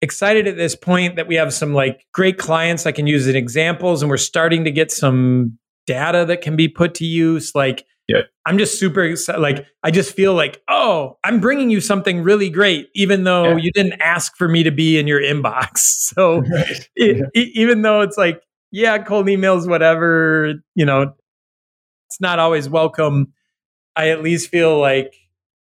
excited 0.00 0.46
at 0.46 0.56
this 0.56 0.76
point 0.76 1.16
that 1.16 1.26
we 1.26 1.34
have 1.34 1.52
some 1.52 1.74
like 1.74 2.06
great 2.14 2.38
clients 2.38 2.86
I 2.86 2.92
can 2.92 3.06
use 3.06 3.26
as 3.26 3.34
examples 3.34 4.00
and 4.00 4.10
we're 4.10 4.16
starting 4.16 4.64
to 4.64 4.70
get 4.70 4.90
some 4.90 5.58
data 5.86 6.24
that 6.26 6.40
can 6.40 6.56
be 6.56 6.68
put 6.68 6.94
to 6.94 7.04
use. 7.04 7.52
Like, 7.54 7.84
yeah. 8.10 8.22
I'm 8.46 8.58
just 8.58 8.78
super 8.78 9.02
excited. 9.02 9.40
Like, 9.40 9.66
I 9.82 9.90
just 9.90 10.14
feel 10.14 10.34
like, 10.34 10.60
oh, 10.68 11.18
I'm 11.24 11.40
bringing 11.40 11.70
you 11.70 11.80
something 11.80 12.22
really 12.22 12.50
great, 12.50 12.88
even 12.94 13.24
though 13.24 13.50
yeah. 13.50 13.56
you 13.56 13.72
didn't 13.72 14.00
ask 14.00 14.36
for 14.36 14.48
me 14.48 14.62
to 14.64 14.70
be 14.70 14.98
in 14.98 15.06
your 15.06 15.20
inbox. 15.20 15.98
So, 16.10 16.38
right. 16.52 16.88
it, 16.96 17.30
yeah. 17.34 17.40
even 17.54 17.82
though 17.82 18.00
it's 18.00 18.18
like, 18.18 18.42
yeah, 18.72 18.98
cold 18.98 19.26
emails, 19.26 19.68
whatever, 19.68 20.54
you 20.74 20.84
know, 20.84 21.14
it's 22.08 22.20
not 22.20 22.40
always 22.40 22.68
welcome. 22.68 23.32
I 23.94 24.08
at 24.08 24.20
least 24.20 24.50
feel 24.50 24.76
like 24.80 25.14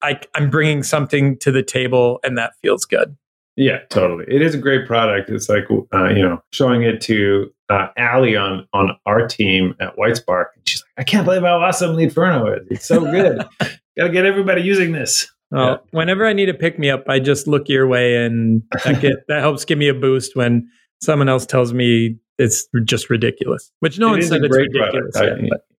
I, 0.02 0.20
I'm 0.36 0.48
bringing 0.48 0.84
something 0.84 1.36
to 1.38 1.50
the 1.50 1.64
table 1.64 2.20
and 2.22 2.38
that 2.38 2.52
feels 2.62 2.84
good. 2.84 3.16
Yeah, 3.56 3.80
totally. 3.90 4.24
It 4.28 4.42
is 4.42 4.54
a 4.54 4.58
great 4.58 4.86
product. 4.86 5.28
It's 5.30 5.48
like 5.48 5.64
uh, 5.92 6.08
you 6.08 6.22
know, 6.22 6.42
showing 6.52 6.82
it 6.82 7.00
to 7.02 7.52
uh, 7.68 7.88
Allie 7.96 8.36
on 8.36 8.66
on 8.72 8.96
our 9.06 9.26
team 9.26 9.74
at 9.80 9.96
Whitespark, 9.96 10.46
and 10.56 10.68
she's 10.68 10.82
like, 10.82 11.02
"I 11.02 11.04
can't 11.04 11.24
believe 11.24 11.42
how 11.42 11.58
awesome 11.58 11.96
Leadferno 11.96 12.46
is. 12.56 12.66
It's 12.70 12.86
so 12.86 13.00
good. 13.00 13.44
Got 13.98 14.06
to 14.06 14.10
get 14.10 14.24
everybody 14.24 14.62
using 14.62 14.92
this." 14.92 15.30
Oh, 15.52 15.58
yeah. 15.58 15.76
whenever 15.90 16.26
I 16.26 16.32
need 16.32 16.48
a 16.48 16.54
pick 16.54 16.78
me 16.78 16.90
up, 16.90 17.08
I 17.08 17.18
just 17.18 17.48
look 17.48 17.68
your 17.68 17.86
way, 17.86 18.24
and 18.24 18.62
that 18.84 19.00
get 19.00 19.14
that 19.28 19.40
helps 19.40 19.64
give 19.64 19.78
me 19.78 19.88
a 19.88 19.94
boost 19.94 20.36
when 20.36 20.68
someone 21.02 21.28
else 21.28 21.44
tells 21.44 21.72
me 21.72 22.16
it's 22.38 22.68
just 22.84 23.10
ridiculous. 23.10 23.70
Which 23.80 23.98
no 23.98 24.08
it 24.08 24.10
one 24.10 24.22
said 24.22 24.44
it's 24.44 24.56
ridiculous. 24.56 25.16
I, 25.16 25.30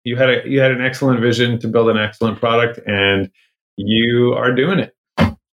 you 0.05 0.17
had 0.17 0.31
a 0.31 0.43
you 0.49 0.61
had 0.61 0.73
an 0.73 0.81
excellent 0.81 1.21
vision 1.21 1.59
to 1.61 1.69
build 1.69 1.89
an 1.89 1.99
excellent 1.99 2.41
product, 2.41 2.81
and 2.87 3.31
you 3.77 4.35
are 4.37 4.53
doing 4.53 4.81
it. 4.81 4.95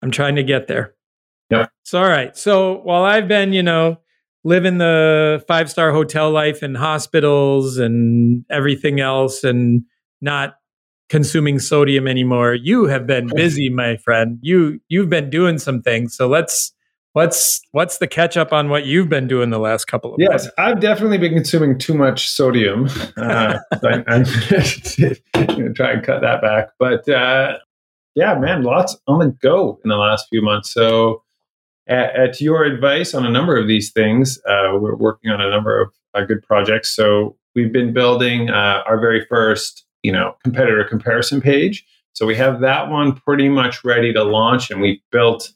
I'm 0.01 0.11
trying 0.11 0.35
to 0.35 0.43
get 0.43 0.67
there. 0.67 0.93
Yeah. 1.49 1.67
So, 1.83 1.99
all 2.01 2.09
right. 2.09 2.35
So 2.35 2.79
while 2.81 3.03
I've 3.03 3.27
been, 3.27 3.53
you 3.53 3.63
know, 3.63 3.97
living 4.43 4.77
the 4.77 5.43
five 5.47 5.69
star 5.69 5.91
hotel 5.91 6.31
life 6.31 6.63
in 6.63 6.75
hospitals 6.75 7.77
and 7.77 8.45
everything 8.49 8.99
else 8.99 9.43
and 9.43 9.83
not 10.21 10.55
consuming 11.09 11.59
sodium 11.59 12.07
anymore, 12.07 12.53
you 12.53 12.85
have 12.85 13.07
been 13.07 13.27
busy, 13.35 13.69
my 13.69 13.97
friend. 13.97 14.39
You 14.41 14.79
you've 14.89 15.09
been 15.09 15.29
doing 15.29 15.57
some 15.57 15.81
things. 15.81 16.15
So 16.15 16.27
let's 16.27 16.73
what's 17.17 17.61
what's 17.71 17.97
the 17.97 18.07
catch 18.07 18.37
up 18.37 18.53
on 18.53 18.69
what 18.69 18.85
you've 18.85 19.09
been 19.09 19.27
doing 19.27 19.49
the 19.49 19.57
last 19.57 19.85
couple 19.85 20.13
of 20.13 20.19
yes 20.19 20.43
months? 20.43 20.49
i've 20.59 20.79
definitely 20.79 21.17
been 21.17 21.33
consuming 21.33 21.75
too 21.75 21.95
much 21.95 22.29
sodium 22.29 22.87
uh, 23.17 23.57
I, 23.83 24.03
am 24.07 24.23
going 24.23 24.23
to 24.23 25.73
try 25.73 25.93
and 25.93 26.03
cut 26.03 26.21
that 26.21 26.43
back 26.43 26.69
but 26.77 27.09
uh, 27.09 27.57
yeah 28.13 28.35
man 28.35 28.61
lots 28.61 28.95
on 29.07 29.17
the 29.17 29.35
go 29.41 29.79
in 29.83 29.89
the 29.89 29.95
last 29.95 30.27
few 30.29 30.43
months 30.43 30.71
so 30.71 31.23
at, 31.87 32.15
at, 32.15 32.41
your 32.41 32.63
advice 32.63 33.13
on 33.13 33.25
a 33.25 33.29
number 33.29 33.57
of 33.57 33.67
these 33.67 33.91
things, 33.91 34.39
uh, 34.47 34.77
we're 34.79 34.95
working 34.95 35.31
on 35.31 35.41
a 35.41 35.49
number 35.49 35.81
of 35.81 35.91
uh, 36.13 36.21
good 36.21 36.43
projects. 36.43 36.95
So 36.95 37.35
we've 37.55 37.71
been 37.71 37.93
building 37.93 38.49
uh, 38.49 38.83
our 38.85 38.99
very 38.99 39.25
first, 39.25 39.85
you 40.03 40.11
know, 40.11 40.35
competitor 40.43 40.83
comparison 40.83 41.41
page. 41.41 41.85
So 42.13 42.25
we 42.25 42.35
have 42.35 42.61
that 42.61 42.89
one 42.89 43.13
pretty 43.13 43.49
much 43.49 43.83
ready 43.83 44.11
to 44.13 44.23
launch, 44.23 44.71
and 44.71 44.81
we've 44.81 45.01
built 45.11 45.51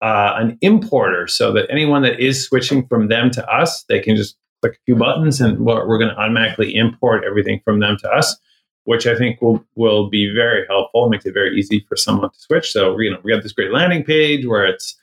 uh, 0.00 0.34
an 0.36 0.58
importer 0.60 1.28
so 1.28 1.52
that 1.52 1.70
anyone 1.70 2.02
that 2.02 2.18
is 2.18 2.44
switching 2.44 2.86
from 2.86 3.08
them 3.08 3.30
to 3.30 3.48
us, 3.48 3.84
they 3.84 4.00
can 4.00 4.16
just 4.16 4.36
click 4.60 4.74
a 4.74 4.82
few 4.84 4.96
buttons, 4.96 5.40
and 5.40 5.60
we're, 5.60 5.86
we're 5.86 5.98
going 5.98 6.10
to 6.10 6.20
automatically 6.20 6.74
import 6.74 7.24
everything 7.24 7.60
from 7.64 7.80
them 7.80 7.96
to 8.00 8.10
us 8.10 8.36
which 8.84 9.06
I 9.06 9.16
think 9.16 9.40
will 9.40 9.64
will 9.76 10.08
be 10.08 10.32
very 10.34 10.66
helpful. 10.68 11.08
Makes 11.08 11.26
it 11.26 11.34
very 11.34 11.56
easy 11.56 11.84
for 11.88 11.96
someone 11.96 12.30
to 12.30 12.38
switch. 12.38 12.72
So 12.72 12.98
you 12.98 13.10
know, 13.10 13.18
we 13.22 13.32
have 13.32 13.42
this 13.42 13.52
great 13.52 13.72
landing 13.72 14.04
page 14.04 14.46
where 14.46 14.66
it's 14.66 14.96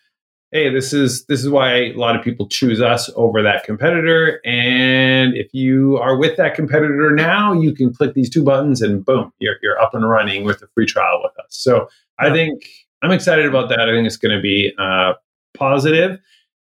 hey, 0.52 0.74
this 0.74 0.94
is 0.94 1.26
this 1.26 1.44
is 1.44 1.50
why 1.50 1.76
a 1.76 1.94
lot 1.94 2.16
of 2.16 2.24
people 2.24 2.48
choose 2.48 2.82
us 2.82 3.10
over 3.16 3.42
that 3.44 3.64
competitor. 3.64 4.42
And 4.46 5.36
if 5.36 5.54
you 5.54 5.98
are 5.98 6.18
with 6.18 6.38
that 6.38 6.56
competitor 6.56 7.12
now, 7.12 7.54
you 7.54 7.74
can 7.74 7.94
click 7.94 8.14
these 8.14 8.30
two 8.30 8.44
buttons 8.44 8.82
and 8.82 9.06
boom, 9.06 9.32
you're 9.40 9.56
you're 9.62 9.80
up 9.80 9.94
and 9.94 10.10
running 10.10 10.44
with 10.44 10.62
a 10.62 10.68
free 10.76 10.86
trial 10.86 11.22
with 11.24 11.38
us. 11.44 11.48
So. 11.50 11.88
I 12.22 12.34
think 12.34 12.66
I'm 13.02 13.12
excited 13.12 13.46
about 13.46 13.70
that. 13.70 13.88
I 13.88 13.94
think 13.94 14.06
it's 14.06 14.18
going 14.18 14.36
to 14.36 14.42
be 14.42 14.74
uh, 14.78 15.14
positive. 15.54 16.20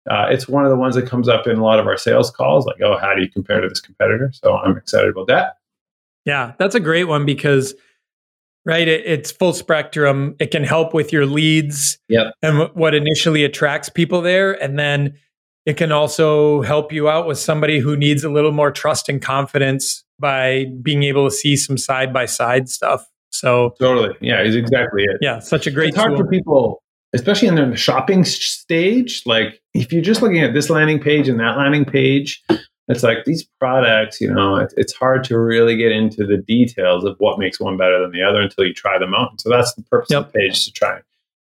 Uh, 0.09 0.27
it's 0.31 0.49
one 0.49 0.65
of 0.65 0.71
the 0.71 0.77
ones 0.77 0.95
that 0.95 1.05
comes 1.05 1.29
up 1.29 1.49
in 1.49 1.59
a 1.59 1.65
lot 1.65 1.81
of 1.81 1.89
our 1.89 1.97
sales 1.97 2.31
calls, 2.31 2.65
like, 2.65 2.81
oh, 2.81 2.97
how 2.97 3.13
do 3.13 3.23
you 3.23 3.29
compare 3.29 3.61
to 3.61 3.69
this 3.69 3.81
competitor? 3.81 4.31
So 4.33 4.57
I'm 4.57 4.77
excited 4.77 5.11
about 5.11 5.27
that. 5.27 5.57
Yeah, 6.25 6.53
that's 6.59 6.77
a 6.77 6.81
great 6.81 7.05
one 7.05 7.27
because 7.27 7.75
right? 8.65 8.87
It, 8.87 9.05
it's 9.07 9.31
full 9.31 9.53
spectrum. 9.53 10.37
It 10.39 10.51
can 10.51 10.65
help 10.65 10.95
with 10.95 11.13
your 11.13 11.27
leads 11.27 11.99
yep. 12.09 12.35
and 12.43 12.59
w- 12.59 12.71
what 12.75 12.95
initially 12.95 13.45
attracts 13.45 13.89
people 13.89 14.21
there. 14.21 14.53
And 14.63 14.79
then 14.79 15.15
it 15.67 15.77
can 15.77 15.93
also 15.93 16.63
help 16.63 16.93
you 16.93 17.09
out 17.09 17.27
with 17.27 17.39
somebody 17.39 17.79
who 17.79 17.97
needs 17.97 18.25
a 18.25 18.31
little 18.31 18.53
more 18.53 18.71
trust 18.71 19.09
and 19.09 19.23
confidence 19.23 20.05
by 20.19 20.67
being 20.83 21.03
able 21.05 21.29
to 21.29 21.35
see 21.35 21.57
some 21.57 21.79
side 21.79 22.13
by 22.13 22.27
side 22.27 22.69
stuff. 22.69 23.07
So 23.31 23.75
totally. 23.81 24.15
Yeah, 24.21 24.43
is 24.43 24.57
exactly 24.57 25.05
it. 25.05 25.19
Yeah, 25.21 25.39
such 25.39 25.67
a 25.67 25.71
great 25.71 25.91
It's 25.91 25.97
hard 25.97 26.13
tool. 26.13 26.19
for 26.19 26.27
people, 26.27 26.83
especially 27.13 27.49
in 27.49 27.55
the 27.55 27.77
shopping 27.77 28.25
stage. 28.25 29.23
Like 29.25 29.61
if 29.75 29.93
you're 29.93 30.03
just 30.03 30.23
looking 30.23 30.41
at 30.41 30.55
this 30.55 30.71
landing 30.71 31.01
page 31.01 31.29
and 31.29 31.41
that 31.41 31.57
landing 31.57 31.85
page, 31.85 32.43
it's 32.89 33.03
like 33.03 33.25
these 33.25 33.45
products, 33.61 34.21
you 34.21 34.33
know, 34.33 34.57
it, 34.57 34.75
it's 34.77 34.93
hard 34.93 35.25
to 35.25 35.39
really 35.39 35.77
get 35.77 35.93
into 35.93 36.27
the 36.27 36.37
details 36.37 37.05
of 37.05 37.17
what 37.19 37.39
makes 37.39 37.61
one 37.61 37.77
better 37.77 38.01
than 38.01 38.11
the 38.11 38.23
other 38.23 38.41
until 38.41 38.65
you 38.65 38.75
try 38.75 38.99
them 38.99 39.15
out. 39.15 39.31
And 39.31 39.41
so 39.41 39.51
that's 39.51 39.73
the 39.75 39.83
purpose 39.83 40.11
yep. 40.11 40.27
of 40.27 40.33
the 40.33 40.39
page 40.39 40.65
to 40.65 40.73
try 40.73 41.01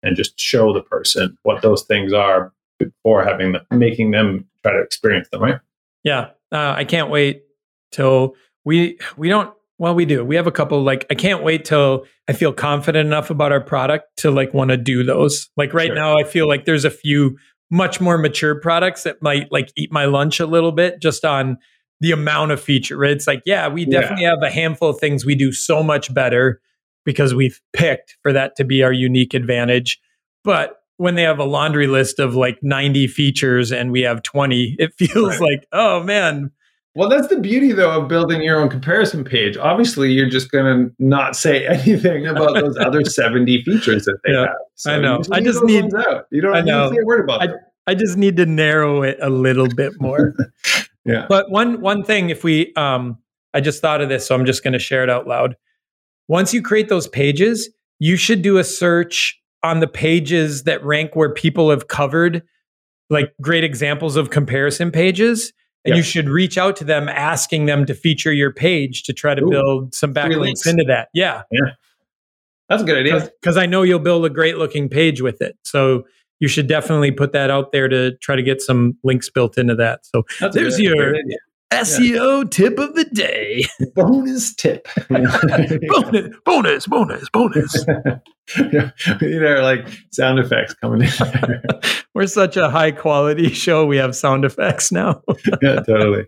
and 0.02 0.16
just 0.16 0.38
show 0.38 0.72
the 0.72 0.82
person 0.82 1.36
what 1.42 1.62
those 1.62 1.84
things 1.84 2.12
are 2.12 2.52
before 2.78 3.24
having 3.24 3.52
them, 3.52 3.62
making 3.70 4.10
them 4.10 4.46
try 4.62 4.72
to 4.72 4.80
experience 4.80 5.28
them, 5.30 5.42
right? 5.42 5.60
Yeah, 6.04 6.30
uh, 6.50 6.74
I 6.76 6.84
can't 6.84 7.10
wait 7.10 7.44
till 7.92 8.34
we 8.64 8.98
we 9.16 9.28
don't. 9.28 9.54
Well, 9.78 9.94
we 9.94 10.04
do. 10.04 10.24
We 10.24 10.36
have 10.36 10.46
a 10.46 10.52
couple. 10.52 10.82
Like, 10.82 11.06
I 11.10 11.14
can't 11.14 11.42
wait 11.42 11.64
till 11.64 12.06
I 12.28 12.34
feel 12.34 12.52
confident 12.52 13.04
enough 13.04 13.30
about 13.30 13.50
our 13.50 13.60
product 13.60 14.16
to 14.18 14.30
like 14.30 14.54
want 14.54 14.70
to 14.70 14.76
do 14.76 15.02
those. 15.02 15.48
Like 15.56 15.74
right 15.74 15.88
sure. 15.88 15.94
now, 15.96 16.16
I 16.18 16.24
feel 16.24 16.46
like 16.46 16.66
there's 16.66 16.84
a 16.84 16.90
few 16.90 17.36
much 17.72 18.02
more 18.02 18.18
mature 18.18 18.54
products 18.54 19.02
that 19.02 19.22
might 19.22 19.50
like 19.50 19.72
eat 19.76 19.90
my 19.90 20.04
lunch 20.04 20.38
a 20.38 20.46
little 20.46 20.72
bit 20.72 21.00
just 21.00 21.24
on 21.24 21.56
the 22.00 22.12
amount 22.12 22.52
of 22.52 22.60
feature. 22.60 23.02
It's 23.02 23.26
like, 23.26 23.42
yeah, 23.46 23.66
we 23.66 23.86
definitely 23.86 24.24
yeah. 24.24 24.30
have 24.30 24.42
a 24.42 24.50
handful 24.50 24.90
of 24.90 25.00
things 25.00 25.24
we 25.24 25.34
do 25.34 25.52
so 25.52 25.82
much 25.82 26.12
better 26.12 26.60
because 27.06 27.34
we've 27.34 27.58
picked 27.72 28.18
for 28.22 28.30
that 28.34 28.56
to 28.56 28.64
be 28.64 28.82
our 28.82 28.92
unique 28.92 29.32
advantage. 29.32 29.98
But 30.44 30.82
when 30.98 31.14
they 31.14 31.22
have 31.22 31.38
a 31.38 31.44
laundry 31.44 31.86
list 31.86 32.18
of 32.18 32.34
like 32.34 32.58
90 32.60 33.06
features 33.06 33.72
and 33.72 33.90
we 33.90 34.02
have 34.02 34.22
20, 34.22 34.76
it 34.78 34.92
feels 34.98 35.40
right. 35.40 35.40
like, 35.40 35.66
oh 35.72 36.02
man, 36.02 36.50
well, 36.94 37.08
that's 37.08 37.28
the 37.28 37.40
beauty, 37.40 37.72
though, 37.72 38.02
of 38.02 38.08
building 38.08 38.42
your 38.42 38.60
own 38.60 38.68
comparison 38.68 39.24
page. 39.24 39.56
Obviously, 39.56 40.12
you're 40.12 40.28
just 40.28 40.50
going 40.50 40.64
to 40.88 40.94
not 40.98 41.34
say 41.36 41.66
anything 41.68 42.26
about 42.26 42.54
those 42.54 42.76
other 42.78 43.04
70 43.04 43.62
features 43.64 44.04
that 44.04 44.18
they 44.24 44.32
yeah, 44.32 44.40
have. 44.40 44.56
So 44.74 44.92
I 44.92 44.98
know. 44.98 45.22
I 45.30 45.40
just 45.40 45.62
need. 45.64 45.94
Out. 45.94 46.26
You 46.30 46.42
don't 46.42 46.54
I 46.54 46.60
know. 46.60 46.90
say 46.90 46.98
a 47.00 47.04
word 47.04 47.24
about 47.24 47.42
I, 47.42 47.46
them. 47.46 47.56
I 47.86 47.94
just 47.94 48.16
need 48.16 48.36
to 48.36 48.46
narrow 48.46 49.02
it 49.02 49.16
a 49.20 49.30
little 49.30 49.68
bit 49.68 49.94
more. 50.00 50.34
yeah. 51.04 51.26
But 51.28 51.50
one 51.50 51.80
one 51.80 52.04
thing, 52.04 52.30
if 52.30 52.44
we, 52.44 52.72
um, 52.74 53.18
I 53.54 53.60
just 53.60 53.80
thought 53.80 54.00
of 54.02 54.08
this, 54.08 54.26
so 54.26 54.34
I'm 54.34 54.44
just 54.44 54.62
going 54.62 54.72
to 54.74 54.78
share 54.78 55.02
it 55.02 55.10
out 55.10 55.26
loud. 55.26 55.56
Once 56.28 56.52
you 56.52 56.62
create 56.62 56.88
those 56.88 57.08
pages, 57.08 57.70
you 57.98 58.16
should 58.16 58.42
do 58.42 58.58
a 58.58 58.64
search 58.64 59.40
on 59.62 59.80
the 59.80 59.88
pages 59.88 60.64
that 60.64 60.84
rank 60.84 61.16
where 61.16 61.32
people 61.32 61.70
have 61.70 61.88
covered 61.88 62.42
like 63.10 63.32
great 63.40 63.64
examples 63.64 64.16
of 64.16 64.30
comparison 64.30 64.90
pages 64.90 65.52
and 65.84 65.96
you 65.96 66.02
should 66.02 66.28
reach 66.28 66.56
out 66.58 66.76
to 66.76 66.84
them 66.84 67.08
asking 67.08 67.66
them 67.66 67.86
to 67.86 67.94
feature 67.94 68.32
your 68.32 68.52
page 68.52 69.02
to 69.04 69.12
try 69.12 69.34
to 69.34 69.42
Ooh, 69.42 69.50
build 69.50 69.94
some 69.94 70.14
backlinks 70.14 70.66
into 70.66 70.84
that. 70.84 71.08
Yeah. 71.12 71.42
Yeah. 71.50 71.72
That's 72.68 72.82
a 72.82 72.86
good 72.86 72.98
idea. 72.98 73.30
Because 73.40 73.56
I 73.56 73.66
know 73.66 73.82
you'll 73.82 73.98
build 73.98 74.24
a 74.24 74.30
great 74.30 74.58
looking 74.58 74.88
page 74.88 75.20
with 75.20 75.42
it. 75.42 75.56
So 75.64 76.04
you 76.40 76.48
should 76.48 76.66
definitely 76.66 77.10
put 77.10 77.32
that 77.32 77.50
out 77.50 77.72
there 77.72 77.88
to 77.88 78.16
try 78.18 78.36
to 78.36 78.42
get 78.42 78.60
some 78.62 78.96
links 79.04 79.28
built 79.28 79.58
into 79.58 79.74
that. 79.76 80.06
So 80.06 80.24
That's 80.40 80.54
there's 80.54 80.80
your 80.80 81.14
SEO 81.80 82.42
yeah. 82.42 82.48
tip 82.50 82.78
of 82.78 82.94
the 82.94 83.04
day. 83.04 83.64
Bonus 83.94 84.54
tip. 84.54 84.86
bonus, 85.08 86.36
bonus, 86.44 86.86
bonus, 86.86 87.28
bonus. 87.30 87.86
You 89.20 89.40
know, 89.40 89.62
like 89.62 89.86
sound 90.10 90.40
effects 90.40 90.74
coming 90.74 91.02
in. 91.02 91.62
We're 92.12 92.26
such 92.26 92.56
a 92.56 92.68
high 92.68 92.90
quality 92.90 93.50
show. 93.50 93.86
We 93.86 93.96
have 93.98 94.16
sound 94.16 94.44
effects 94.44 94.90
now. 94.90 95.22
yeah, 95.62 95.76
totally. 95.76 96.26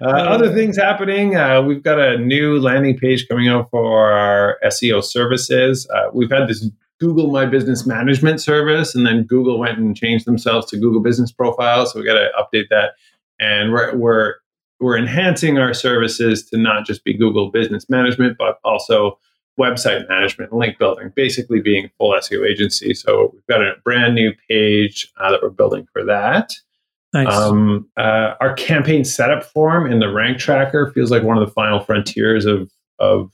Uh, 0.00 0.06
uh, 0.06 0.10
other 0.10 0.54
things 0.54 0.76
happening. 0.76 1.34
Uh, 1.34 1.62
we've 1.62 1.82
got 1.82 1.98
a 1.98 2.18
new 2.18 2.60
landing 2.60 2.98
page 2.98 3.26
coming 3.26 3.48
out 3.48 3.70
for 3.70 4.12
our 4.12 4.58
SEO 4.66 5.02
services. 5.02 5.88
Uh, 5.88 6.10
we've 6.12 6.30
had 6.30 6.46
this 6.46 6.68
Google 7.00 7.30
My 7.30 7.46
Business 7.46 7.86
Management 7.86 8.40
service, 8.40 8.94
and 8.94 9.06
then 9.06 9.24
Google 9.24 9.58
went 9.58 9.78
and 9.78 9.96
changed 9.96 10.26
themselves 10.26 10.66
to 10.66 10.78
Google 10.78 11.02
Business 11.02 11.32
Profile. 11.32 11.86
So 11.86 11.98
we 11.98 12.06
got 12.06 12.14
to 12.14 12.28
update 12.38 12.68
that. 12.70 12.92
And 13.40 13.72
we're, 13.72 13.96
we're 13.96 14.34
we're 14.80 14.98
enhancing 14.98 15.58
our 15.58 15.74
services 15.74 16.44
to 16.50 16.56
not 16.56 16.86
just 16.86 17.04
be 17.04 17.16
Google 17.16 17.50
Business 17.50 17.88
Management, 17.88 18.36
but 18.38 18.58
also 18.64 19.18
website 19.58 20.08
management, 20.08 20.52
link 20.52 20.78
building, 20.78 21.12
basically 21.14 21.60
being 21.60 21.86
a 21.86 21.90
full 21.98 22.12
SEO 22.12 22.46
agency. 22.46 22.92
So 22.94 23.30
we've 23.32 23.46
got 23.46 23.62
a 23.62 23.74
brand 23.84 24.14
new 24.14 24.32
page 24.48 25.10
uh, 25.18 25.30
that 25.30 25.42
we're 25.42 25.50
building 25.50 25.86
for 25.92 26.04
that. 26.04 26.52
Nice. 27.12 27.32
Um, 27.32 27.88
uh, 27.96 28.34
our 28.40 28.52
campaign 28.54 29.04
setup 29.04 29.44
form 29.44 29.90
in 29.90 30.00
the 30.00 30.12
rank 30.12 30.38
tracker 30.38 30.90
feels 30.92 31.10
like 31.10 31.22
one 31.22 31.38
of 31.38 31.46
the 31.46 31.52
final 31.52 31.80
frontiers 31.80 32.44
of 32.44 32.70
of 32.98 33.32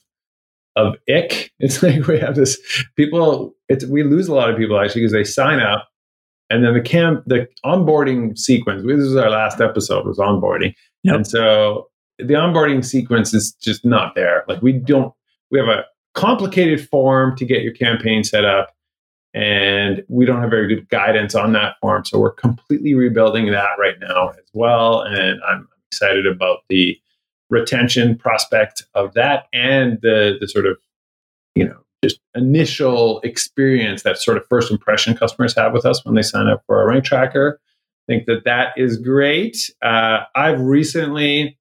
of 0.77 0.97
ick. 1.09 1.53
It's 1.59 1.83
like 1.83 2.07
we 2.07 2.19
have 2.21 2.37
this 2.37 2.59
people. 2.97 3.55
It's 3.69 3.85
we 3.87 4.03
lose 4.05 4.29
a 4.29 4.35
lot 4.35 4.51
of 4.51 4.57
people 4.57 4.79
actually 4.79 5.03
because 5.03 5.13
they 5.13 5.25
sign 5.25 5.59
up 5.59 5.89
and 6.51 6.65
then 6.65 6.75
the 6.75 6.81
camp 6.81 7.25
the 7.27 7.49
onboarding 7.65 8.37
sequence. 8.39 8.85
This 8.87 8.99
is 8.99 9.17
our 9.17 9.31
last 9.31 9.61
episode 9.61 10.07
was 10.07 10.19
onboarding, 10.19 10.75
yep. 11.03 11.17
and 11.17 11.27
so 11.27 11.89
the 12.19 12.35
onboarding 12.35 12.85
sequence 12.85 13.35
is 13.35 13.53
just 13.55 13.85
not 13.85 14.15
there. 14.15 14.45
Like 14.49 14.63
we 14.63 14.73
don't. 14.73 15.13
We 15.51 15.59
have 15.59 15.69
a 15.69 15.85
complicated 16.15 16.89
form 16.89 17.37
to 17.37 17.45
get 17.45 17.63
your 17.63 17.73
campaign 17.73 18.25
set 18.25 18.45
up 18.45 18.75
and 19.35 20.03
we 20.09 20.27
don't 20.27 20.41
have 20.41 20.51
very 20.51 20.69
good 20.69 20.89
guidance 20.91 21.35
on 21.35 21.53
that 21.53 21.77
form 21.81 22.05
so 22.05 22.19
we're 22.19 22.33
completely 22.33 22.95
rebuilding 22.95 23.51
that 23.51 23.71
right 23.79 23.99
now 24.01 24.29
as 24.29 24.45
well 24.53 25.01
and 25.01 25.41
i'm 25.49 25.67
excited 25.91 26.27
about 26.27 26.59
the 26.69 26.99
retention 27.49 28.17
prospect 28.17 28.85
of 28.95 29.15
that 29.15 29.45
and 29.53 29.99
the 30.03 30.37
the 30.41 30.49
sort 30.49 30.67
of 30.67 30.77
you 31.55 31.65
know 31.65 31.83
just 32.03 32.21
initial 32.35 33.21
experience 33.21 34.03
that 34.03 34.19
sort 34.19 34.37
of 34.37 34.45
first 34.49 34.71
impression 34.71 35.17
customers 35.17 35.55
have 35.57 35.73
with 35.73 35.85
us 35.85 36.05
when 36.05 36.15
they 36.15 36.23
sign 36.23 36.49
up 36.49 36.63
for 36.67 36.79
our 36.79 36.89
rank 36.89 37.05
tracker 37.05 37.61
i 37.61 38.13
think 38.13 38.27
that 38.27 38.45
that 38.45 38.69
is 38.77 38.99
great 38.99 39.57
uh, 39.83 40.21
i've 40.35 40.61
recently 40.61 41.59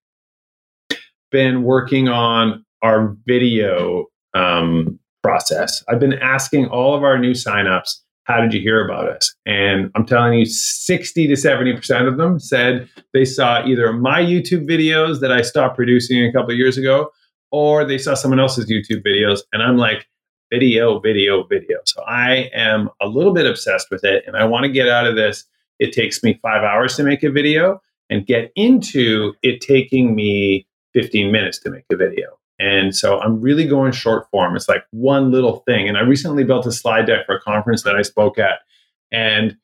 been 1.32 1.64
working 1.64 2.10
on 2.10 2.66
our 2.82 3.16
video 3.26 4.06
um, 4.34 5.00
process. 5.24 5.84
I've 5.90 6.00
been 6.00 6.14
asking 6.14 6.68
all 6.68 6.96
of 6.96 7.04
our 7.04 7.18
new 7.18 7.32
signups, 7.32 8.00
how 8.24 8.40
did 8.40 8.54
you 8.54 8.62
hear 8.62 8.86
about 8.86 9.10
us? 9.10 9.34
And 9.46 9.92
I'm 9.96 10.06
telling 10.06 10.34
you, 10.38 10.46
60 10.46 11.28
to 11.28 11.34
70% 11.34 12.08
of 12.08 12.18
them 12.18 12.40
said 12.40 12.88
they 13.14 13.26
saw 13.26 13.66
either 13.66 13.92
my 13.94 14.22
YouTube 14.22 14.68
videos 14.68 15.20
that 15.22 15.32
I 15.32 15.42
stopped 15.42 15.76
producing 15.76 16.26
a 16.26 16.32
couple 16.32 16.54
years 16.54 16.78
ago, 16.78 17.10
or 17.52 17.84
they 17.84 17.98
saw 17.98 18.14
someone 18.14 18.40
else's 18.40 18.72
YouTube 18.72 19.04
videos. 19.06 19.40
And 19.52 19.62
I'm 19.62 19.78
like, 19.78 20.08
video, 20.52 21.00
video, 21.00 21.44
video. 21.44 21.80
So 21.86 22.04
I 22.04 22.50
am 22.54 22.90
a 23.02 23.08
little 23.08 23.34
bit 23.34 23.46
obsessed 23.48 23.88
with 23.90 24.04
it 24.04 24.24
and 24.28 24.36
I 24.36 24.44
want 24.44 24.66
to 24.66 24.72
get 24.72 24.88
out 24.88 25.08
of 25.08 25.16
this. 25.16 25.46
It 25.80 25.94
takes 25.94 26.22
me 26.22 26.40
five 26.44 26.64
hours 26.64 26.96
to 26.98 27.04
make 27.04 27.24
a 27.24 27.32
video 27.32 27.82
and 28.10 28.28
get 28.28 28.52
into 28.56 29.34
it 29.42 29.62
taking 29.62 30.14
me 30.14 30.68
15 30.94 31.32
minutes 31.32 31.58
to 31.60 31.72
make 31.72 31.86
a 31.92 31.96
video. 31.96 32.28
And 32.60 32.96
so 32.96 33.20
I'm 33.20 33.42
really 33.42 33.66
going 33.66 33.92
short 33.94 34.30
form. 34.30 34.56
It's 34.56 34.70
like 34.70 34.84
one 34.92 35.32
little 35.32 35.64
thing. 35.66 35.88
And 35.88 35.98
I 35.98 36.02
recently 36.02 36.44
built 36.44 36.68
a 36.68 36.72
slide 36.72 37.08
deck 37.08 37.26
for 37.26 37.36
a 37.36 37.42
conference 37.42 37.84
that 37.84 37.96
I 37.96 38.04
spoke 38.04 38.38
at. 38.38 38.60
And 39.12 39.58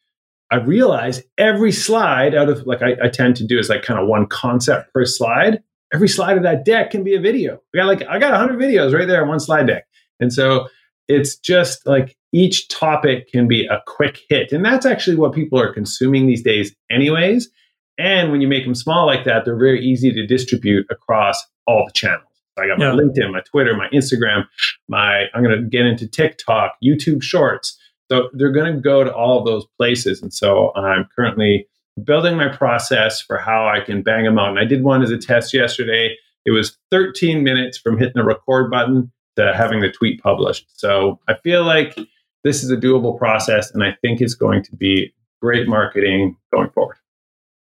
I 0.49 0.55
realized 0.55 1.23
every 1.37 1.73
slide 1.73 2.33
out 2.33 2.49
of 2.49 2.65
like 2.65 2.81
I, 2.81 2.95
I 3.03 3.09
tend 3.09 3.35
to 3.35 3.45
do 3.45 3.59
is 3.59 3.69
like 3.69 3.83
kind 3.83 3.99
of 3.99 4.07
one 4.07 4.25
concept 4.27 4.93
per 4.93 5.05
slide. 5.05 5.61
Every 5.93 6.07
slide 6.07 6.37
of 6.37 6.43
that 6.43 6.65
deck 6.65 6.91
can 6.91 7.03
be 7.03 7.15
a 7.15 7.19
video. 7.19 7.59
I 7.75 7.77
got 7.77 7.85
like 7.87 8.03
I 8.07 8.17
got 8.17 8.31
100 8.31 8.57
videos 8.57 8.97
right 8.97 9.07
there 9.07 9.21
on 9.21 9.27
one 9.27 9.41
slide 9.41 9.67
deck. 9.67 9.85
And 10.19 10.31
so 10.31 10.67
it's 11.07 11.37
just 11.37 11.85
like 11.85 12.15
each 12.33 12.67
topic 12.69 13.31
can 13.31 13.47
be 13.47 13.65
a 13.65 13.81
quick 13.87 14.21
hit. 14.29 14.51
And 14.51 14.63
that's 14.63 14.85
actually 14.85 15.15
what 15.15 15.33
people 15.33 15.59
are 15.59 15.73
consuming 15.73 16.27
these 16.27 16.43
days, 16.43 16.75
anyways. 16.91 17.49
And 17.97 18.31
when 18.31 18.41
you 18.41 18.47
make 18.47 18.65
them 18.65 18.75
small 18.75 19.05
like 19.05 19.25
that, 19.25 19.45
they're 19.45 19.57
very 19.57 19.83
easy 19.83 20.11
to 20.11 20.27
distribute 20.27 20.85
across 20.91 21.43
all 21.65 21.85
the 21.85 21.91
channels. 21.93 22.23
I 22.59 22.67
got 22.67 22.79
my 22.79 22.85
yeah. 22.85 22.93
LinkedIn, 22.93 23.31
my 23.31 23.41
Twitter, 23.41 23.75
my 23.75 23.87
Instagram, 23.89 24.45
my 24.87 25.25
I'm 25.33 25.43
going 25.43 25.55
to 25.55 25.67
get 25.67 25.85
into 25.85 26.07
TikTok, 26.07 26.75
YouTube 26.83 27.21
Shorts. 27.21 27.77
So 28.11 28.29
they're 28.33 28.51
going 28.51 28.73
to 28.73 28.79
go 28.79 29.03
to 29.03 29.13
all 29.13 29.39
of 29.39 29.45
those 29.45 29.65
places. 29.77 30.21
And 30.21 30.33
so 30.33 30.73
I'm 30.75 31.07
currently 31.15 31.67
building 32.03 32.35
my 32.35 32.47
process 32.47 33.21
for 33.21 33.37
how 33.37 33.67
I 33.67 33.79
can 33.79 34.01
bang 34.01 34.23
them 34.23 34.39
out. 34.39 34.49
And 34.49 34.59
I 34.59 34.65
did 34.65 34.83
one 34.83 35.03
as 35.03 35.11
a 35.11 35.17
test 35.17 35.53
yesterday. 35.53 36.15
It 36.45 36.51
was 36.51 36.77
13 36.91 37.43
minutes 37.43 37.77
from 37.77 37.97
hitting 37.97 38.13
the 38.15 38.23
record 38.23 38.71
button 38.71 39.11
to 39.37 39.53
having 39.55 39.79
the 39.79 39.91
tweet 39.91 40.21
published. 40.21 40.67
So 40.77 41.19
I 41.27 41.35
feel 41.35 41.63
like 41.63 41.97
this 42.43 42.63
is 42.63 42.69
a 42.69 42.77
doable 42.77 43.17
process, 43.17 43.71
and 43.71 43.83
I 43.83 43.95
think 44.01 44.21
it's 44.21 44.35
going 44.35 44.63
to 44.63 44.75
be 44.75 45.13
great 45.41 45.67
marketing 45.67 46.35
going 46.53 46.69
forward. 46.71 46.97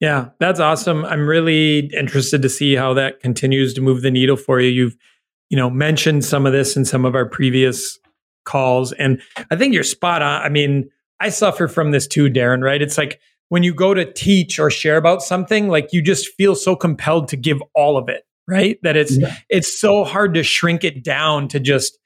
Yeah, 0.00 0.28
that's 0.38 0.60
awesome. 0.60 1.04
I'm 1.04 1.28
really 1.28 1.90
interested 1.92 2.42
to 2.42 2.48
see 2.48 2.76
how 2.76 2.94
that 2.94 3.20
continues 3.20 3.74
to 3.74 3.80
move 3.80 4.02
the 4.02 4.10
needle 4.10 4.36
for 4.36 4.60
you. 4.60 4.70
You've, 4.70 4.96
you 5.50 5.56
know, 5.56 5.68
mentioned 5.68 6.24
some 6.24 6.46
of 6.46 6.52
this 6.52 6.76
in 6.76 6.84
some 6.84 7.04
of 7.04 7.14
our 7.14 7.28
previous 7.28 7.98
calls, 8.44 8.92
and 8.92 9.20
I 9.50 9.56
think 9.56 9.74
you're 9.74 9.82
spot 9.82 10.22
on. 10.22 10.42
I 10.42 10.48
mean, 10.48 10.88
I 11.18 11.30
suffer 11.30 11.66
from 11.66 11.90
this 11.90 12.06
too, 12.06 12.30
Darren. 12.30 12.62
Right? 12.62 12.80
It's 12.80 12.96
like 12.96 13.20
when 13.48 13.64
you 13.64 13.74
go 13.74 13.92
to 13.94 14.10
teach 14.12 14.60
or 14.60 14.70
share 14.70 14.98
about 14.98 15.22
something, 15.22 15.68
like 15.68 15.92
you 15.92 16.00
just 16.00 16.28
feel 16.34 16.54
so 16.54 16.76
compelled 16.76 17.26
to 17.28 17.36
give 17.36 17.60
all 17.74 17.96
of 17.96 18.08
it. 18.08 18.22
Right? 18.48 18.78
That 18.82 18.96
it's 18.96 19.18
yeah. 19.18 19.36
it's 19.50 19.78
so 19.78 20.04
hard 20.04 20.34
to 20.34 20.42
shrink 20.42 20.82
it 20.82 21.04
down 21.04 21.48
to 21.48 21.60
just 21.60 21.98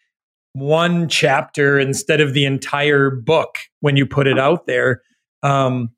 one 0.54 1.08
chapter 1.08 1.78
instead 1.78 2.20
of 2.20 2.34
the 2.34 2.44
entire 2.44 3.10
book 3.10 3.58
when 3.80 3.96
you 3.96 4.06
put 4.06 4.26
it 4.26 4.38
out 4.38 4.66
there. 4.66 5.02
Um, 5.42 5.90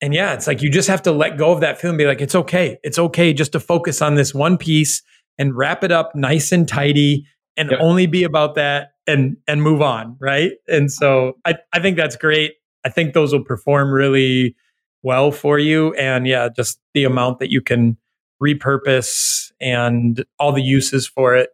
and 0.00 0.12
yeah, 0.12 0.32
it's 0.32 0.46
like 0.46 0.62
you 0.62 0.70
just 0.70 0.88
have 0.88 1.02
to 1.02 1.12
let 1.12 1.38
go 1.38 1.52
of 1.52 1.60
that 1.60 1.80
feeling, 1.80 1.96
be 1.96 2.06
like, 2.06 2.20
it's 2.20 2.34
okay. 2.34 2.78
It's 2.82 2.98
okay 2.98 3.32
just 3.32 3.52
to 3.52 3.60
focus 3.60 4.02
on 4.02 4.16
this 4.16 4.34
one 4.34 4.58
piece 4.58 5.02
and 5.38 5.56
wrap 5.56 5.84
it 5.84 5.92
up 5.92 6.14
nice 6.14 6.50
and 6.50 6.66
tidy 6.66 7.26
and 7.56 7.70
yep. 7.70 7.78
only 7.80 8.06
be 8.06 8.24
about 8.24 8.56
that 8.56 8.92
and 9.06 9.36
and 9.46 9.62
move 9.62 9.80
on. 9.80 10.16
Right. 10.20 10.52
And 10.68 10.90
so 10.90 11.34
I, 11.44 11.54
I 11.72 11.80
think 11.80 11.96
that's 11.96 12.16
great. 12.16 12.54
I 12.84 12.88
think 12.88 13.14
those 13.14 13.32
will 13.32 13.44
perform 13.44 13.92
really 13.92 14.56
well 15.02 15.30
for 15.30 15.58
you. 15.58 15.94
And 15.94 16.26
yeah, 16.26 16.48
just 16.54 16.80
the 16.94 17.04
amount 17.04 17.38
that 17.38 17.50
you 17.50 17.60
can 17.60 17.96
repurpose 18.42 19.52
and 19.60 20.24
all 20.38 20.52
the 20.52 20.62
uses 20.62 21.06
for 21.06 21.36
it 21.36 21.50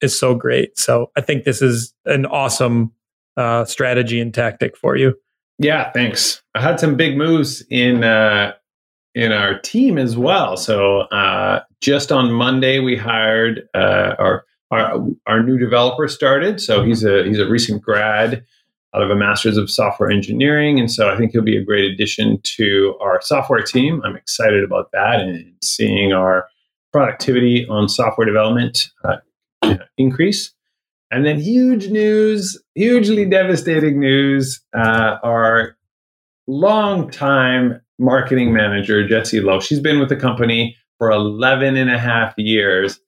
is 0.00 0.18
so 0.18 0.34
great. 0.34 0.78
So 0.78 1.10
I 1.16 1.20
think 1.20 1.44
this 1.44 1.60
is 1.60 1.92
an 2.06 2.26
awesome 2.26 2.92
uh, 3.36 3.64
strategy 3.64 4.20
and 4.20 4.32
tactic 4.32 4.76
for 4.76 4.96
you. 4.96 5.14
Yeah, 5.58 5.92
thanks. 5.92 6.42
I 6.54 6.62
had 6.62 6.80
some 6.80 6.96
big 6.96 7.18
moves 7.18 7.62
in 7.70 8.02
uh, 8.02 8.54
in 9.14 9.32
our 9.32 9.58
team 9.58 9.98
as 9.98 10.16
well. 10.16 10.56
So 10.56 11.00
uh, 11.00 11.60
just 11.80 12.10
on 12.10 12.32
Monday, 12.32 12.78
we 12.78 12.96
hired 12.96 13.68
uh, 13.74 14.14
our, 14.18 14.46
our 14.70 15.06
our 15.26 15.42
new 15.42 15.58
developer 15.58 16.08
started. 16.08 16.60
So 16.60 16.82
he's 16.82 17.04
a 17.04 17.24
he's 17.24 17.38
a 17.38 17.48
recent 17.48 17.82
grad 17.82 18.44
out 18.94 19.02
of 19.02 19.10
a 19.10 19.16
master's 19.16 19.56
of 19.56 19.70
software 19.70 20.10
engineering, 20.10 20.80
and 20.80 20.90
so 20.90 21.10
I 21.10 21.16
think 21.16 21.32
he'll 21.32 21.42
be 21.42 21.56
a 21.56 21.64
great 21.64 21.90
addition 21.90 22.40
to 22.56 22.96
our 23.00 23.20
software 23.22 23.62
team. 23.62 24.02
I'm 24.04 24.16
excited 24.16 24.64
about 24.64 24.90
that 24.92 25.20
and 25.20 25.52
seeing 25.62 26.12
our 26.12 26.48
productivity 26.92 27.66
on 27.68 27.88
software 27.88 28.26
development 28.26 28.78
uh, 29.04 29.16
increase. 29.98 30.52
And 31.10 31.26
then 31.26 31.40
huge 31.40 31.88
news, 31.88 32.60
hugely 32.74 33.24
devastating 33.24 33.98
news. 33.98 34.60
Uh, 34.76 35.16
our 35.24 35.76
longtime 36.46 37.80
marketing 37.98 38.52
manager, 38.52 39.06
Jessie 39.06 39.40
Lowe, 39.40 39.60
she's 39.60 39.80
been 39.80 39.98
with 39.98 40.08
the 40.08 40.16
company 40.16 40.76
for 40.98 41.10
11 41.10 41.76
and 41.76 41.90
a 41.90 41.98
half 41.98 42.34
years. 42.36 43.00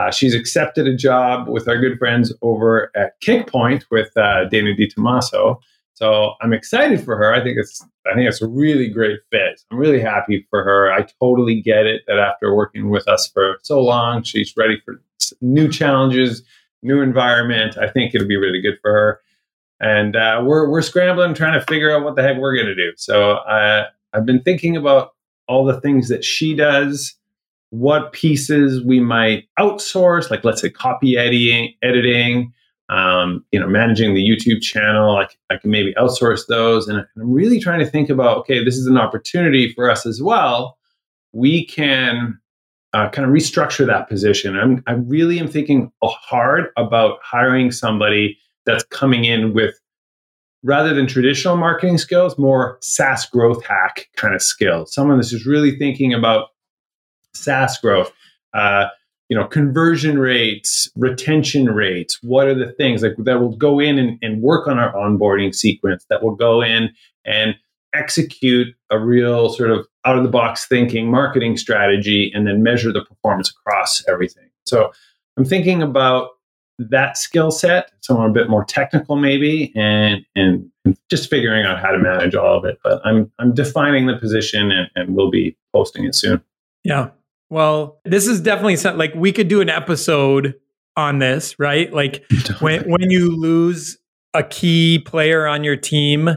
Uh, 0.00 0.10
she's 0.10 0.34
accepted 0.34 0.86
a 0.86 0.96
job 0.96 1.46
with 1.48 1.68
our 1.68 1.78
good 1.78 1.98
friends 1.98 2.32
over 2.40 2.90
at 2.96 3.20
Kickpoint 3.20 3.84
with 3.90 4.16
uh, 4.16 4.46
Dana 4.46 4.70
DiTomaso. 4.74 5.60
So 5.92 6.32
I'm 6.40 6.54
excited 6.54 7.04
for 7.04 7.16
her. 7.18 7.34
I 7.34 7.42
think 7.42 7.58
it's 7.58 7.84
I 8.10 8.14
think 8.14 8.26
it's 8.26 8.40
a 8.40 8.48
really 8.48 8.88
great 8.88 9.20
fit. 9.30 9.60
I'm 9.70 9.76
really 9.76 10.00
happy 10.00 10.46
for 10.48 10.64
her. 10.64 10.90
I 10.90 11.06
totally 11.20 11.60
get 11.60 11.84
it 11.84 12.02
that 12.06 12.18
after 12.18 12.54
working 12.54 12.88
with 12.88 13.06
us 13.08 13.28
for 13.28 13.58
so 13.62 13.80
long, 13.80 14.22
she's 14.22 14.54
ready 14.56 14.80
for 14.84 15.02
new 15.42 15.68
challenges, 15.68 16.42
new 16.82 17.02
environment. 17.02 17.76
I 17.76 17.88
think 17.90 18.14
it'll 18.14 18.26
be 18.26 18.38
really 18.38 18.62
good 18.62 18.78
for 18.80 18.90
her. 18.90 19.20
And 19.80 20.16
uh, 20.16 20.42
we're 20.46 20.70
we're 20.70 20.80
scrambling, 20.82 21.34
trying 21.34 21.58
to 21.60 21.66
figure 21.66 21.94
out 21.94 22.04
what 22.04 22.16
the 22.16 22.22
heck 22.22 22.38
we're 22.38 22.56
going 22.56 22.68
to 22.68 22.74
do. 22.74 22.92
So 22.96 23.32
uh, 23.32 23.84
I've 24.14 24.24
been 24.24 24.42
thinking 24.42 24.78
about 24.78 25.10
all 25.46 25.66
the 25.66 25.80
things 25.82 26.08
that 26.08 26.24
she 26.24 26.54
does, 26.54 27.14
what 27.70 28.12
pieces 28.12 28.84
we 28.84 29.00
might 29.00 29.44
outsource, 29.58 30.30
like 30.30 30.44
let's 30.44 30.60
say 30.60 30.70
copy 30.70 31.16
editing, 31.16 31.72
editing 31.82 32.52
um, 32.90 33.44
you 33.52 33.60
know, 33.60 33.68
managing 33.68 34.14
the 34.14 34.28
YouTube 34.28 34.60
channel. 34.60 35.16
I, 35.16 35.28
I 35.48 35.56
can 35.58 35.70
maybe 35.70 35.94
outsource 35.94 36.42
those. 36.48 36.88
And 36.88 36.98
I'm 36.98 37.06
really 37.16 37.60
trying 37.60 37.78
to 37.78 37.86
think 37.86 38.10
about, 38.10 38.38
okay, 38.38 38.64
this 38.64 38.76
is 38.76 38.86
an 38.86 38.98
opportunity 38.98 39.72
for 39.72 39.88
us 39.88 40.04
as 40.04 40.20
well. 40.20 40.76
We 41.32 41.64
can 41.64 42.38
uh, 42.92 43.08
kind 43.10 43.26
of 43.26 43.32
restructure 43.32 43.86
that 43.86 44.08
position. 44.08 44.58
I'm, 44.58 44.82
I 44.88 44.94
really 44.94 45.38
am 45.38 45.46
thinking 45.46 45.92
hard 46.02 46.70
about 46.76 47.20
hiring 47.22 47.70
somebody 47.70 48.36
that's 48.66 48.82
coming 48.84 49.24
in 49.24 49.54
with 49.54 49.78
rather 50.64 50.92
than 50.92 51.06
traditional 51.06 51.56
marketing 51.56 51.96
skills, 51.96 52.36
more 52.38 52.76
SaaS 52.82 53.24
growth 53.26 53.64
hack 53.64 54.08
kind 54.16 54.34
of 54.34 54.42
skills. 54.42 54.92
Someone 54.92 55.16
that's 55.16 55.30
just 55.30 55.46
really 55.46 55.78
thinking 55.78 56.12
about 56.12 56.48
SaaS 57.34 57.78
growth. 57.78 58.12
Uh, 58.52 58.86
you 59.30 59.36
know 59.36 59.46
conversion 59.46 60.18
rates 60.18 60.90
retention 60.96 61.66
rates 61.66 62.18
what 62.22 62.46
are 62.46 62.54
the 62.54 62.72
things 62.72 63.02
like 63.02 63.14
that 63.16 63.40
will 63.40 63.56
go 63.56 63.78
in 63.78 63.98
and, 63.98 64.18
and 64.20 64.42
work 64.42 64.68
on 64.68 64.78
our 64.78 64.92
onboarding 64.92 65.54
sequence 65.54 66.04
that 66.10 66.22
will 66.22 66.34
go 66.34 66.60
in 66.60 66.90
and 67.24 67.54
execute 67.94 68.74
a 68.90 68.98
real 68.98 69.48
sort 69.48 69.70
of 69.70 69.86
out 70.04 70.18
of 70.18 70.24
the 70.24 70.28
box 70.28 70.66
thinking 70.66 71.10
marketing 71.10 71.56
strategy 71.56 72.30
and 72.34 72.46
then 72.46 72.62
measure 72.62 72.92
the 72.92 73.04
performance 73.04 73.50
across 73.50 74.04
everything 74.06 74.50
so 74.66 74.92
i'm 75.38 75.44
thinking 75.44 75.80
about 75.80 76.30
that 76.78 77.16
skill 77.16 77.50
set 77.50 77.92
someone 78.00 78.30
a 78.30 78.32
bit 78.32 78.48
more 78.48 78.64
technical 78.64 79.16
maybe 79.16 79.72
and 79.76 80.24
and 80.34 80.70
just 81.08 81.30
figuring 81.30 81.64
out 81.64 81.78
how 81.78 81.90
to 81.90 81.98
manage 81.98 82.34
all 82.34 82.58
of 82.58 82.64
it 82.64 82.78
but 82.82 83.00
i'm 83.04 83.30
i'm 83.38 83.54
defining 83.54 84.06
the 84.06 84.16
position 84.16 84.72
and, 84.72 84.90
and 84.96 85.14
we'll 85.14 85.30
be 85.30 85.56
posting 85.72 86.04
it 86.04 86.14
soon 86.14 86.42
yeah 86.82 87.10
well, 87.50 88.00
this 88.04 88.28
is 88.28 88.40
definitely 88.40 88.76
something 88.76 88.98
like 88.98 89.14
we 89.14 89.32
could 89.32 89.48
do 89.48 89.60
an 89.60 89.68
episode 89.68 90.54
on 90.96 91.18
this, 91.18 91.58
right? 91.58 91.92
Like 91.92 92.24
when 92.60 92.88
when 92.88 93.10
you 93.10 93.36
lose 93.36 93.98
a 94.32 94.44
key 94.44 95.00
player 95.00 95.46
on 95.46 95.64
your 95.64 95.76
team 95.76 96.30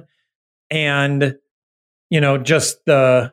and 0.71 1.35
you 2.09 2.19
know 2.19 2.37
just 2.39 2.83
the 2.85 3.31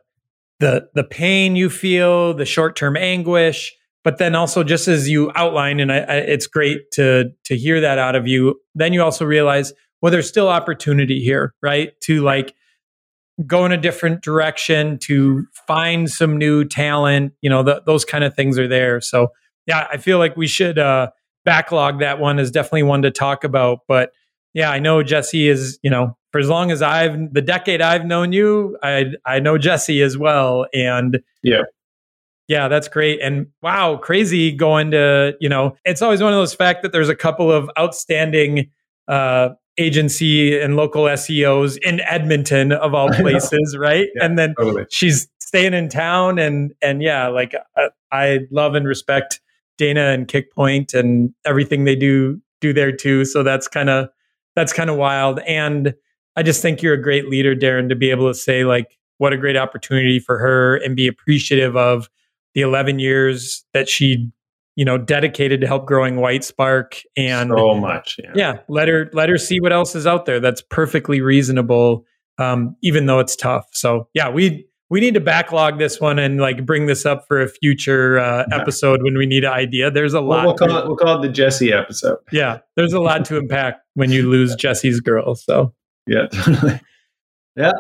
the 0.61 0.89
the 0.95 1.05
pain 1.05 1.57
you 1.57 1.71
feel, 1.71 2.35
the 2.35 2.45
short-term 2.45 2.97
anguish, 2.97 3.75
but 4.05 4.19
then 4.19 4.35
also 4.35 4.63
just 4.63 4.87
as 4.87 5.09
you 5.09 5.33
outline 5.35 5.81
and 5.81 5.91
I, 5.91 6.01
I, 6.01 6.15
it's 6.17 6.47
great 6.47 6.91
to 6.93 7.31
to 7.47 7.57
hear 7.57 7.81
that 7.81 7.99
out 7.99 8.15
of 8.15 8.29
you, 8.29 8.61
then 8.75 8.93
you 8.93 9.03
also 9.03 9.25
realize 9.25 9.73
well 10.03 10.13
there's 10.13 10.29
still 10.29 10.49
opportunity 10.49 11.21
here, 11.21 11.55
right? 11.63 11.99
To 12.03 12.23
like 12.23 12.55
go 13.47 13.65
in 13.65 13.73
a 13.73 13.77
different 13.77 14.23
direction 14.23 14.99
to 14.99 15.47
find 15.67 16.11
some 16.11 16.37
new 16.37 16.65
talent 16.65 17.33
you 17.41 17.51
know 17.51 17.63
the, 17.63 17.83
those 17.87 18.05
kind 18.05 18.25
of 18.25 18.35
things 18.35 18.59
are 18.59 18.69
there. 18.69 19.01
So 19.01 19.29
yeah 19.67 19.87
i 19.91 19.97
feel 19.99 20.19
like 20.19 20.37
we 20.37 20.47
should 20.47 20.79
uh 20.79 21.11
backlog 21.45 22.01
that 22.01 22.19
one 22.19 22.39
is 22.39 22.51
definitely 22.51 22.83
one 22.83 23.03
to 23.03 23.11
talk 23.11 23.45
about. 23.45 23.81
But 23.87 24.11
yeah 24.53 24.71
i 24.71 24.79
know 24.79 25.03
jesse 25.03 25.49
is 25.49 25.79
you 25.83 25.91
know 25.91 26.17
for 26.33 26.41
as 26.41 26.49
long 26.49 26.71
as 26.73 26.83
i've 26.83 27.33
the 27.33 27.41
decade 27.41 27.81
i've 27.81 28.05
known 28.05 28.33
you 28.33 28.77
i 28.83 29.07
i 29.25 29.39
know 29.39 29.59
jesse 29.59 30.03
as 30.03 30.19
well. 30.19 30.67
And 30.75 31.21
yeah. 31.43 31.63
Yeah 32.49 32.67
that's 32.67 32.89
great. 32.89 33.21
And 33.23 33.47
wow 33.63 33.97
crazy 33.97 34.51
going 34.51 34.91
to 34.91 35.37
you 35.41 35.49
know 35.49 35.77
it's 35.85 36.03
always 36.03 36.23
one 36.23 36.33
of 36.33 36.39
those 36.39 36.55
fact 36.55 36.83
that 36.83 36.91
there's 36.91 37.09
a 37.09 37.15
couple 37.15 37.53
of 37.53 37.71
outstanding 37.79 38.71
uh 39.07 39.51
agency 39.81 40.59
and 40.59 40.77
local 40.77 41.05
SEOs 41.05 41.79
in 41.79 42.01
Edmonton 42.01 42.73
of 42.73 42.95
all 42.95 43.09
places, 43.15 43.77
right? 43.79 44.07
Yeah, 44.15 44.25
and 44.25 44.39
then 44.39 44.55
totally. 44.57 44.87
she's 44.91 45.29
staying 45.41 45.75
in 45.75 45.89
town 45.89 46.39
and 46.39 46.73
and 46.83 47.03
yeah, 47.03 47.29
like 47.29 47.55
I, 47.77 47.89
I 48.13 48.39
love 48.51 48.75
and 48.75 48.87
respect 48.87 49.41
Dana 49.79 50.09
and 50.11 50.29
Kickpoint 50.29 50.95
and 50.95 51.35
everything 51.45 51.85
they 51.85 51.97
do 51.97 52.41
do 52.61 52.73
there 52.73 52.93
too. 52.93 53.25
So 53.25 53.43
that's 53.43 53.67
kind 53.67 53.89
of 53.89 54.09
that's 54.55 54.73
kind 54.73 54.91
of 54.91 54.97
wild 54.97 55.41
and 55.41 55.95
I 56.37 56.43
just 56.43 56.63
think 56.63 56.83
you're 56.83 56.95
a 56.95 57.03
great 57.03 57.29
leader 57.29 57.57
Darren 57.57 57.89
to 57.89 57.97
be 57.97 58.11
able 58.11 58.29
to 58.29 58.35
say 58.35 58.65
like 58.65 58.99
what 59.19 59.33
a 59.33 59.37
great 59.37 59.57
opportunity 59.57 60.19
for 60.19 60.39
her 60.39 60.77
and 60.77 60.97
be 60.97 61.07
appreciative 61.07 61.77
of 61.77 62.09
the 62.55 62.63
11 62.63 62.99
years 62.99 63.65
that 63.75 63.89
she 63.89 64.31
you 64.81 64.87
know 64.87 64.97
dedicated 64.97 65.61
to 65.61 65.67
help 65.67 65.85
growing 65.85 66.15
Whitespark 66.17 67.03
and 67.15 67.53
so 67.55 67.75
much 67.75 68.17
yeah. 68.19 68.31
yeah 68.35 68.59
let 68.67 68.89
her 68.89 69.11
let 69.13 69.29
her 69.29 69.37
see 69.37 69.61
what 69.61 69.75
else 69.75 69.95
is 69.95 70.07
out 70.07 70.25
there 70.25 70.41
that's 70.41 70.63
perfectly 70.63 71.21
reasonable 71.21 72.07
um, 72.39 72.75
even 72.83 73.05
though 73.05 73.19
it's 73.19 73.37
tough. 73.37 73.67
So 73.73 74.09
yeah 74.15 74.31
we 74.31 74.67
we 74.89 75.01
need 75.01 75.13
to 75.13 75.21
backlog 75.21 75.79
this 75.79 76.01
one 76.01 76.19
and 76.19 76.41
like 76.41 76.65
bring 76.65 76.87
this 76.87 77.05
up 77.05 77.27
for 77.29 77.43
a 77.43 77.47
future 77.47 78.19
uh, 78.19 78.47
episode 78.51 79.03
when 79.03 79.19
we 79.19 79.27
need 79.27 79.45
an 79.45 79.53
idea. 79.53 79.91
There's 79.91 80.15
a 80.15 80.23
lot 80.23 80.47
we'll 80.47 80.55
call, 80.55 80.75
it, 80.75 80.87
we'll 80.87 80.97
call 80.97 81.19
it 81.19 81.27
the 81.27 81.33
jesse 81.33 81.75
episode. 81.75 82.17
Yeah 82.33 82.61
there's 82.75 82.95
a 82.95 83.01
lot 83.01 83.27
to 83.27 83.37
impact 83.37 83.83
when 83.93 84.11
you 84.11 84.31
lose 84.31 84.55
jesse's 84.59 85.01
girl 85.01 85.35
so. 85.35 85.75
Yeah 86.07 86.29
yeah. 87.55 87.73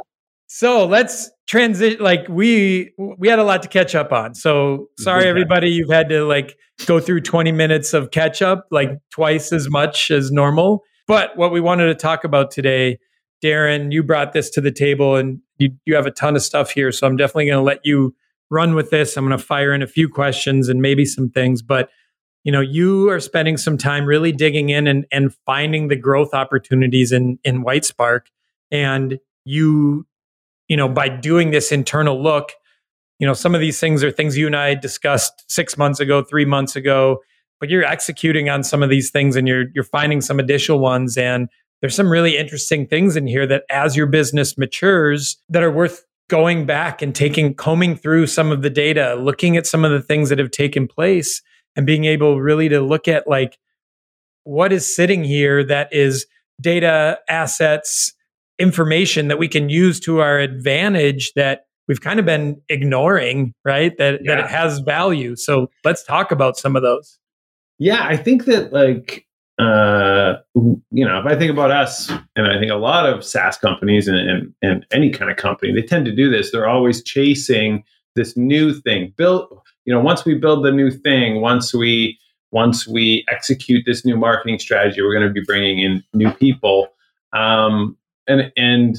So 0.49 0.85
let's 0.85 1.31
transition. 1.51 2.01
Like 2.01 2.27
we 2.29 2.93
we 2.97 3.29
had 3.29 3.41
a 3.41 3.45
lot 3.45 3.63
to 3.65 3.69
catch 3.69 3.95
up 3.95 4.13
on. 4.13 4.35
So 4.35 4.89
sorry, 5.01 5.27
everybody, 5.27 5.71
you've 5.71 5.91
had 5.91 6.09
to 6.11 6.25
like 6.25 6.57
go 6.87 7.01
through 7.01 7.23
20 7.23 7.51
minutes 7.53 7.93
of 7.93 8.13
catch 8.13 8.41
up, 8.41 8.67
like 8.71 8.91
twice 9.11 9.53
as 9.53 9.69
much 9.69 10.11
as 10.11 10.31
normal. 10.31 10.85
But 11.09 11.37
what 11.37 11.51
we 11.51 11.61
wanted 11.61 11.87
to 11.87 11.95
talk 11.97 12.23
about 12.23 12.53
today, 12.53 12.99
Darren, 13.45 13.91
you 13.91 14.05
brought 14.05 14.33
this 14.33 14.49
to 14.51 14.61
the 14.61 14.71
table, 14.71 15.17
and 15.17 15.41
you 15.59 15.71
you 15.85 15.97
have 15.97 16.07
a 16.07 16.13
ton 16.13 16.37
of 16.37 16.43
stuff 16.43 16.71
here. 16.71 16.93
So 16.93 17.07
I'm 17.07 17.17
definitely 17.17 17.47
going 17.47 17.59
to 17.59 17.65
let 17.65 17.81
you 17.83 18.15
run 18.49 18.75
with 18.75 18.91
this. 18.91 19.17
I'm 19.17 19.27
going 19.27 19.37
to 19.37 19.45
fire 19.45 19.75
in 19.75 19.83
a 19.83 19.89
few 19.89 20.09
questions 20.09 20.69
and 20.69 20.81
maybe 20.81 21.05
some 21.05 21.31
things, 21.31 21.63
but 21.63 21.91
you 22.45 22.53
know 22.53 22.61
you 22.61 23.11
are 23.11 23.21
spending 23.21 23.57
some 23.57 23.77
time 23.77 24.07
really 24.07 24.33
digging 24.33 24.71
in 24.71 24.87
and, 24.87 25.05
and 25.11 25.35
finding 25.45 25.89
the 25.89 25.97
growth 25.97 26.33
opportunities 26.33 27.11
in 27.11 27.39
in 27.43 27.65
Whitespark 27.65 28.23
and 28.71 29.19
you 29.45 30.07
you 30.71 30.77
know, 30.77 30.89
by 30.89 31.09
doing 31.09 31.51
this 31.51 31.73
internal 31.73 32.23
look, 32.23 32.53
you 33.19 33.27
know, 33.27 33.35
some 33.35 33.57
of 33.57 33.61
these 33.61 33.81
things 33.81 34.05
are 34.05 34.11
things 34.13 34.39
you 34.39 34.47
and 34.47 34.55
I 34.55 34.77
discussed 34.77 35.45
six 35.49 35.77
months 35.77 35.99
ago, 35.99 36.23
three 36.23 36.45
months 36.45 36.77
ago, 36.77 37.19
but 37.59 37.69
you're 37.69 37.85
executing 37.85 38.49
on 38.49 38.63
some 38.63 38.81
of 38.81 38.89
these 38.89 39.11
things 39.11 39.35
and 39.35 39.49
you're 39.49 39.65
you're 39.75 39.85
finding 39.85 40.21
some 40.21 40.39
additional 40.39 40.79
ones. 40.79 41.19
And 41.19 41.49
there's 41.81 41.97
some 41.97 42.09
really 42.09 42.39
interesting 42.39 42.87
things 42.87 43.17
in 43.17 43.27
here 43.27 43.49
that 43.49 43.65
as 43.69 43.97
your 43.97 44.07
business 44.07 44.57
matures 44.57 45.37
that 45.49 45.65
are 45.65 45.73
worth 45.73 46.05
going 46.29 46.67
back 46.67 47.03
and 47.03 47.17
taking 47.17 47.53
combing 47.53 47.97
through 47.97 48.29
some 48.29 48.53
of 48.53 48.63
the 48.63 48.71
data, 48.71 49.17
looking 49.17 49.57
at 49.57 49.67
some 49.67 49.85
of 49.85 49.91
the 49.91 50.01
things 50.01 50.29
that 50.29 50.39
have 50.39 50.53
taken 50.53 50.87
place 50.87 51.43
and 51.75 51.85
being 51.85 52.05
able 52.05 52.41
really 52.41 52.69
to 52.69 52.81
look 52.81 53.09
at 53.09 53.27
like 53.27 53.59
what 54.45 54.73
is 54.73 54.95
sitting 54.95 55.25
here 55.25 55.65
that 55.65 55.93
is 55.93 56.27
data 56.61 57.19
assets 57.29 58.13
information 58.61 59.29
that 59.29 59.39
we 59.39 59.49
can 59.49 59.69
use 59.69 59.99
to 60.01 60.21
our 60.21 60.39
advantage 60.39 61.33
that 61.35 61.67
we've 61.89 62.01
kind 62.01 62.21
of 62.21 62.27
been 62.27 62.61
ignoring, 62.69 63.55
right? 63.65 63.97
That 63.99 64.21
yeah. 64.23 64.37
that 64.37 64.45
it 64.45 64.51
has 64.51 64.79
value. 64.81 65.35
So 65.35 65.71
let's 65.85 66.05
talk 66.05 66.31
about 66.31 66.57
some 66.57 66.77
of 66.77 66.83
those. 66.83 67.19
Yeah, 67.79 68.07
I 68.07 68.17
think 68.17 68.45
that 68.45 68.73
like 68.73 69.27
uh, 69.61 70.37
you 70.55 71.05
know, 71.05 71.19
if 71.21 71.27
I 71.27 71.37
think 71.37 71.51
about 71.51 71.71
us, 71.71 72.11
and 72.35 72.47
I 72.47 72.59
think 72.59 72.71
a 72.71 72.77
lot 72.77 73.07
of 73.07 73.23
SaaS 73.23 73.59
companies 73.59 74.09
and, 74.09 74.17
and, 74.17 74.55
and 74.63 74.87
any 74.91 75.11
kind 75.11 75.31
of 75.31 75.37
company, 75.37 75.73
they 75.73 75.83
tend 75.83 76.07
to 76.07 76.15
do 76.15 76.31
this. 76.31 76.51
They're 76.51 76.69
always 76.69 77.03
chasing 77.03 77.85
this 78.15 78.37
new 78.37 78.73
thing. 78.73 79.13
Build, 79.17 79.49
you 79.85 79.93
know, 79.93 80.01
once 80.01 80.25
we 80.25 80.35
build 80.35 80.65
the 80.65 80.73
new 80.73 80.91
thing, 80.91 81.41
once 81.41 81.75
we 81.75 82.19
once 82.53 82.87
we 82.87 83.25
execute 83.29 83.85
this 83.87 84.05
new 84.05 84.17
marketing 84.17 84.59
strategy, 84.59 85.03
we're 85.03 85.15
going 85.15 85.27
to 85.27 85.33
be 85.33 85.45
bringing 85.45 85.81
in 85.81 86.03
new 86.15 86.33
people. 86.33 86.89
Um, 87.33 87.97
and 88.31 88.53
and 88.57 88.97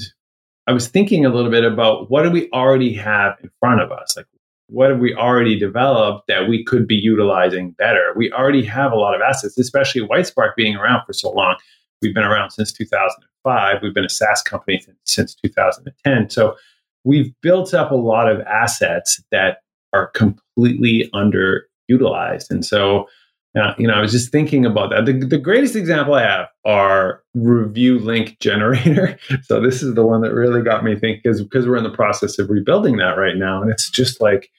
I 0.66 0.72
was 0.72 0.88
thinking 0.88 1.24
a 1.24 1.28
little 1.28 1.50
bit 1.50 1.64
about 1.64 2.10
what 2.10 2.22
do 2.22 2.30
we 2.30 2.48
already 2.50 2.92
have 2.94 3.36
in 3.42 3.50
front 3.60 3.80
of 3.80 3.90
us? 3.90 4.16
Like 4.16 4.26
what 4.68 4.90
have 4.90 5.00
we 5.00 5.14
already 5.14 5.58
developed 5.58 6.28
that 6.28 6.48
we 6.48 6.64
could 6.64 6.86
be 6.86 6.94
utilizing 6.94 7.72
better? 7.72 8.12
We 8.16 8.32
already 8.32 8.64
have 8.64 8.92
a 8.92 8.96
lot 8.96 9.14
of 9.14 9.20
assets, 9.20 9.58
especially 9.58 10.02
WhiteSpark 10.02 10.52
being 10.56 10.76
around 10.76 11.04
for 11.04 11.12
so 11.12 11.30
long. 11.30 11.56
We've 12.00 12.14
been 12.14 12.24
around 12.24 12.50
since 12.50 12.72
2005. 12.72 13.82
We've 13.82 13.94
been 13.94 14.04
a 14.04 14.08
SaaS 14.08 14.42
company 14.42 14.82
since 15.04 15.34
2010. 15.34 16.30
So 16.30 16.56
we've 17.04 17.32
built 17.42 17.74
up 17.74 17.90
a 17.90 17.96
lot 17.96 18.30
of 18.30 18.40
assets 18.42 19.22
that 19.30 19.58
are 19.92 20.08
completely 20.08 21.10
underutilized. 21.12 22.50
And 22.50 22.64
so 22.64 23.08
Yeah, 23.54 23.74
you 23.78 23.86
know, 23.86 23.94
I 23.94 24.00
was 24.00 24.12
just 24.12 24.32
thinking 24.32 24.64
about 24.64 24.90
that. 24.90 25.04
The, 25.04 25.12
the 25.12 25.36
greatest 25.36 25.76
example 25.76 26.14
I 26.14 26.22
have 26.22 26.48
are 26.64 27.22
review 27.34 27.98
link 27.98 28.38
generator. 28.40 29.18
so 29.42 29.60
this 29.60 29.82
is 29.82 29.94
the 29.94 30.06
one 30.06 30.22
that 30.22 30.32
really 30.32 30.62
got 30.62 30.84
me 30.84 30.94
thinking 30.94 31.20
because 31.22 31.42
because 31.42 31.66
we're 31.66 31.76
in 31.76 31.84
the 31.84 31.90
process 31.90 32.38
of 32.38 32.48
rebuilding 32.48 32.96
that 32.96 33.18
right 33.18 33.36
now, 33.36 33.60
and 33.60 33.70
it's 33.70 33.90
just 33.90 34.20
like, 34.20 34.50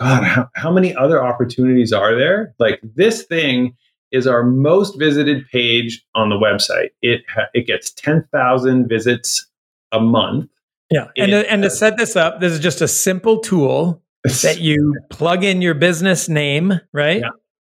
God, 0.00 0.24
how, 0.24 0.48
how 0.56 0.72
many 0.72 0.94
other 0.96 1.24
opportunities 1.24 1.92
are 1.92 2.16
there? 2.16 2.54
Like 2.58 2.80
this 2.82 3.22
thing 3.22 3.76
is 4.10 4.26
our 4.26 4.42
most 4.42 4.98
visited 4.98 5.48
page 5.50 6.04
on 6.16 6.28
the 6.28 6.36
website. 6.36 6.90
It 7.02 7.22
ha- 7.32 7.48
it 7.54 7.68
gets 7.68 7.92
ten 7.92 8.26
thousand 8.32 8.88
visits 8.88 9.46
a 9.92 10.00
month. 10.00 10.50
Yeah, 10.90 11.06
and 11.16 11.30
to, 11.30 11.48
and 11.52 11.62
to 11.62 11.70
set 11.70 11.96
this 11.98 12.16
up, 12.16 12.40
this 12.40 12.52
is 12.52 12.58
just 12.58 12.80
a 12.80 12.88
simple 12.88 13.38
tool 13.38 14.02
that 14.42 14.58
you 14.58 14.96
plug 15.08 15.44
in 15.44 15.62
your 15.62 15.74
business 15.74 16.28
name, 16.28 16.80
right? 16.92 17.20
Yeah. 17.20 17.28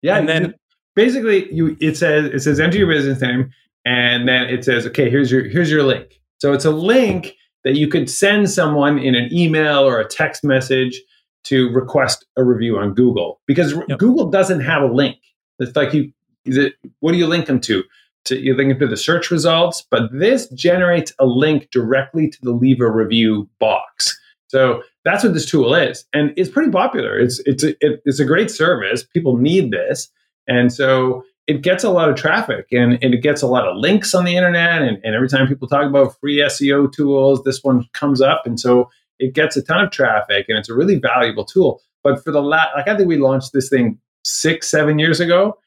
Yeah, 0.01 0.19
and 0.19 0.29
then 0.29 0.55
basically 0.95 1.53
you 1.53 1.77
it 1.81 1.97
says 1.97 2.27
it 2.27 2.41
says 2.41 2.61
enter 2.61 2.79
your 2.79 2.89
business 2.89 3.21
name 3.21 3.51
and 3.85 4.29
then 4.29 4.45
it 4.45 4.65
says 4.65 4.87
okay 4.87 5.11
here's 5.11 5.31
your 5.31 5.45
here's 5.45 5.71
your 5.71 5.83
link. 5.83 6.21
So 6.39 6.53
it's 6.53 6.65
a 6.65 6.71
link 6.71 7.35
that 7.65 7.77
you 7.77 7.89
could 7.89 8.11
send 8.11 8.51
someone 8.51 8.99
in 8.99 9.15
an 9.15 9.33
email 9.33 9.87
or 9.87 10.01
a 10.01 10.09
text 10.09 10.43
message 10.43 11.01
to 11.45 11.71
request 11.71 12.25
a 12.37 12.45
review 12.45 12.79
on 12.79 12.95
google 12.95 13.41
because 13.47 13.75
yep. 13.89 13.99
google 13.99 14.31
doesn't 14.31 14.61
have 14.61 14.83
a 14.83 14.93
link. 14.93 15.19
It's 15.59 15.77
like 15.77 15.93
you 15.93 16.13
is 16.45 16.57
it 16.57 16.75
what 17.01 17.13
do 17.13 17.19
you 17.19 17.27
link 17.27 17.47
them 17.47 17.61
to? 17.61 17.85
To 18.27 18.39
you 18.39 18.55
link 18.55 18.71
them 18.71 18.79
to 18.81 18.87
the 18.87 18.97
search 18.97 19.31
results 19.31 19.85
but 19.91 20.11
this 20.13 20.49
generates 20.51 21.13
a 21.19 21.27
link 21.27 21.71
directly 21.71 22.29
to 22.29 22.39
the 22.43 22.53
leave 22.53 22.81
a 22.81 22.91
review 22.91 23.49
box. 23.59 24.19
So 24.49 24.83
that's 25.05 25.25
what 25.25 25.33
this 25.33 25.47
tool 25.47 25.75
is 25.75 26.05
and 26.13 26.33
it's 26.37 26.51
pretty 26.51 26.71
popular. 26.71 27.19
It's 27.19 27.41
it's 27.47 27.65
a, 27.65 27.71
it, 27.81 28.03
it's 28.05 28.21
a 28.21 28.25
great 28.25 28.51
service. 28.51 29.05
People 29.05 29.37
need 29.37 29.71
this 29.71 30.11
and 30.49 30.73
so 30.73 31.25
it 31.47 31.63
gets 31.63 31.85
a 31.85 31.91
lot 31.91 32.09
of 32.09 32.17
traffic 32.17 32.67
and, 32.71 32.99
and, 33.03 33.15
it 33.15 33.23
gets 33.23 33.43
a 33.43 33.47
lot 33.47 33.67
of 33.67 33.77
links 33.77 34.15
on 34.15 34.25
the 34.25 34.37
internet. 34.37 34.83
And, 34.83 35.01
and 35.03 35.15
every 35.15 35.29
time 35.29 35.49
people 35.49 35.67
talk 35.67 35.87
about 35.87 36.19
free 36.21 36.39
SEO 36.39 36.93
tools, 36.93 37.43
this 37.43 37.65
one 37.65 37.85
comes 37.93 38.21
up. 38.21 38.43
And 38.47 38.61
so 38.61 38.89
it 39.19 39.35
gets 39.35 39.57
a 39.57 39.63
ton 39.63 39.85
of 39.85 39.91
traffic 39.91 40.47
and 40.49 40.57
it's 40.57 40.69
a 40.69 40.75
really 40.75 40.97
valuable 40.97 41.45
tool. 41.45 41.81
But 42.05 42.23
for 42.23 42.33
the 42.33 42.43
last, 42.43 42.69
like 42.77 42.89
I 42.89 42.97
think 42.97 43.09
we 43.09 43.19
launched 43.19 43.53
this 43.53 43.69
thing 43.69 43.99
six, 44.25 44.71
seven 44.71 44.99
years 44.99 45.21
ago. 45.21 45.59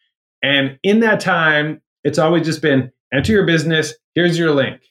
And 0.42 0.80
in 0.84 1.02
that 1.02 1.20
time, 1.20 1.82
it's 2.04 2.20
always 2.20 2.46
just 2.46 2.62
been 2.62 2.92
enter 3.14 3.32
your 3.32 3.46
business, 3.46 3.94
here's 4.14 4.38
your 4.38 4.52
link. 4.52 4.82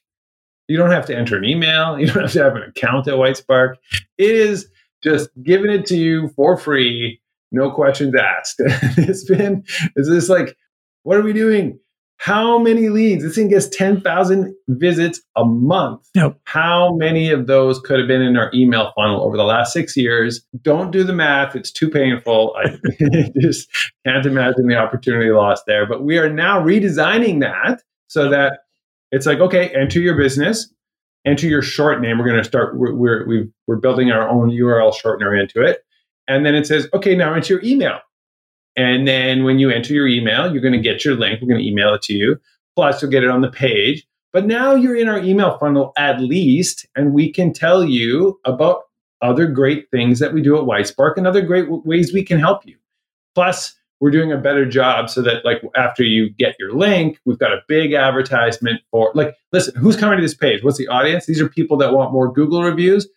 You 0.68 0.76
don't 0.76 0.90
have 0.90 1.06
to 1.06 1.16
enter 1.16 1.36
an 1.36 1.44
email, 1.44 1.98
you 1.98 2.06
don't 2.06 2.22
have 2.22 2.32
to 2.32 2.42
have 2.42 2.56
an 2.56 2.62
account 2.62 3.08
at 3.08 3.14
Whitespark. 3.14 3.76
It 4.18 4.30
is 4.30 4.68
just 5.02 5.30
giving 5.42 5.70
it 5.70 5.86
to 5.86 5.96
you 5.96 6.28
for 6.28 6.56
free 6.56 7.20
no 7.54 7.70
questions 7.70 8.14
asked. 8.14 8.56
it's 8.58 9.24
been, 9.24 9.64
it's 9.96 10.08
just 10.08 10.28
like, 10.28 10.56
what 11.04 11.16
are 11.16 11.22
we 11.22 11.32
doing? 11.32 11.78
How 12.18 12.58
many 12.58 12.88
leads? 12.88 13.22
This 13.22 13.34
thing 13.34 13.48
gets 13.48 13.68
10,000 13.68 14.54
visits 14.68 15.20
a 15.36 15.44
month. 15.44 16.08
Yep. 16.14 16.38
How 16.44 16.94
many 16.94 17.30
of 17.30 17.46
those 17.46 17.80
could 17.80 17.98
have 17.98 18.08
been 18.08 18.22
in 18.22 18.36
our 18.36 18.50
email 18.54 18.92
funnel 18.96 19.22
over 19.22 19.36
the 19.36 19.44
last 19.44 19.72
six 19.72 19.96
years? 19.96 20.44
Don't 20.62 20.90
do 20.90 21.04
the 21.04 21.12
math. 21.12 21.54
It's 21.54 21.70
too 21.70 21.90
painful. 21.90 22.54
I 22.56 22.78
just 23.40 23.68
can't 24.06 24.24
imagine 24.24 24.68
the 24.68 24.76
opportunity 24.76 25.30
lost 25.30 25.64
there. 25.66 25.86
But 25.86 26.04
we 26.04 26.18
are 26.18 26.30
now 26.32 26.60
redesigning 26.60 27.40
that 27.40 27.82
so 28.06 28.30
that 28.30 28.60
it's 29.10 29.26
like, 29.26 29.40
okay, 29.40 29.68
enter 29.74 30.00
your 30.00 30.16
business, 30.16 30.72
enter 31.26 31.46
your 31.46 31.62
short 31.62 32.00
name. 32.00 32.18
We're 32.18 32.26
going 32.26 32.42
to 32.42 32.44
start, 32.44 32.78
we're, 32.78 32.94
we're, 32.94 33.26
we 33.28 33.48
are 33.68 33.76
building 33.76 34.12
our 34.12 34.28
own 34.28 34.50
URL 34.50 34.94
shortener 34.94 35.38
into 35.38 35.62
it. 35.62 35.80
And 36.28 36.44
then 36.44 36.54
it 36.54 36.66
says, 36.66 36.88
okay, 36.94 37.14
now 37.14 37.34
enter 37.34 37.54
your 37.54 37.64
email. 37.64 37.98
And 38.76 39.06
then 39.06 39.44
when 39.44 39.58
you 39.58 39.70
enter 39.70 39.92
your 39.92 40.08
email, 40.08 40.52
you're 40.52 40.62
going 40.62 40.72
to 40.72 40.80
get 40.80 41.04
your 41.04 41.14
link. 41.14 41.40
We're 41.40 41.48
going 41.48 41.60
to 41.60 41.66
email 41.66 41.94
it 41.94 42.02
to 42.02 42.14
you. 42.14 42.40
Plus, 42.74 43.00
you'll 43.00 43.10
get 43.10 43.22
it 43.22 43.30
on 43.30 43.40
the 43.40 43.50
page. 43.50 44.06
But 44.32 44.46
now 44.46 44.74
you're 44.74 44.96
in 44.96 45.08
our 45.08 45.18
email 45.18 45.58
funnel 45.58 45.92
at 45.96 46.20
least, 46.20 46.86
and 46.96 47.12
we 47.12 47.30
can 47.30 47.52
tell 47.52 47.84
you 47.84 48.40
about 48.44 48.82
other 49.22 49.46
great 49.46 49.90
things 49.92 50.18
that 50.18 50.34
we 50.34 50.42
do 50.42 50.56
at 50.56 50.64
Whitespark 50.64 51.16
and 51.16 51.26
other 51.26 51.40
great 51.40 51.66
w- 51.66 51.82
ways 51.84 52.12
we 52.12 52.24
can 52.24 52.40
help 52.40 52.66
you. 52.66 52.76
Plus, 53.36 53.76
we're 54.00 54.10
doing 54.10 54.32
a 54.32 54.36
better 54.36 54.66
job 54.66 55.08
so 55.08 55.22
that 55.22 55.44
like 55.44 55.62
after 55.76 56.02
you 56.02 56.30
get 56.30 56.56
your 56.58 56.72
link, 56.72 57.20
we've 57.24 57.38
got 57.38 57.52
a 57.52 57.62
big 57.68 57.92
advertisement 57.92 58.80
for 58.90 59.12
like, 59.14 59.36
listen, 59.52 59.74
who's 59.76 59.96
coming 59.96 60.18
to 60.18 60.22
this 60.22 60.34
page? 60.34 60.64
What's 60.64 60.78
the 60.78 60.88
audience? 60.88 61.26
These 61.26 61.40
are 61.40 61.48
people 61.48 61.76
that 61.78 61.92
want 61.92 62.12
more 62.12 62.30
Google 62.30 62.62
reviews 62.62 63.08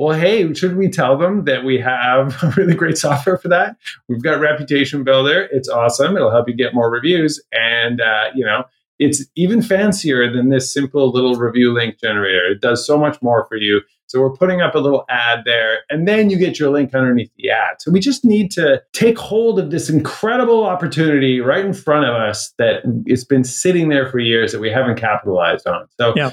well, 0.00 0.18
hey, 0.18 0.50
should 0.54 0.78
we 0.78 0.88
tell 0.88 1.18
them 1.18 1.44
that 1.44 1.62
we 1.62 1.78
have 1.78 2.34
a 2.42 2.54
really 2.56 2.74
great 2.74 2.96
software 2.96 3.36
for 3.36 3.48
that? 3.48 3.76
We've 4.08 4.22
got 4.22 4.40
Reputation 4.40 5.04
Builder. 5.04 5.46
It's 5.52 5.68
awesome. 5.68 6.16
It'll 6.16 6.30
help 6.30 6.48
you 6.48 6.54
get 6.54 6.74
more 6.74 6.90
reviews. 6.90 7.38
And, 7.52 8.00
uh, 8.00 8.30
you 8.34 8.42
know, 8.42 8.64
it's 8.98 9.26
even 9.36 9.60
fancier 9.60 10.32
than 10.32 10.48
this 10.48 10.72
simple 10.72 11.10
little 11.12 11.34
review 11.34 11.74
link 11.74 11.98
generator. 12.00 12.46
It 12.46 12.62
does 12.62 12.86
so 12.86 12.96
much 12.96 13.20
more 13.20 13.44
for 13.44 13.56
you. 13.56 13.82
So 14.06 14.20
we're 14.20 14.34
putting 14.34 14.62
up 14.62 14.74
a 14.74 14.78
little 14.78 15.04
ad 15.08 15.42
there, 15.44 15.80
and 15.88 16.08
then 16.08 16.30
you 16.30 16.36
get 16.36 16.58
your 16.58 16.70
link 16.70 16.94
underneath 16.94 17.30
the 17.36 17.50
ad. 17.50 17.76
So 17.78 17.92
we 17.92 18.00
just 18.00 18.24
need 18.24 18.50
to 18.52 18.82
take 18.92 19.16
hold 19.16 19.60
of 19.60 19.70
this 19.70 19.88
incredible 19.88 20.64
opportunity 20.64 21.40
right 21.40 21.64
in 21.64 21.72
front 21.72 22.06
of 22.06 22.14
us 22.14 22.52
that 22.58 22.82
it's 23.06 23.22
been 23.22 23.44
sitting 23.44 23.88
there 23.88 24.10
for 24.10 24.18
years 24.18 24.50
that 24.50 24.60
we 24.60 24.70
haven't 24.70 24.96
capitalized 24.96 25.66
on. 25.68 25.86
So 25.98 26.14
yeah 26.16 26.30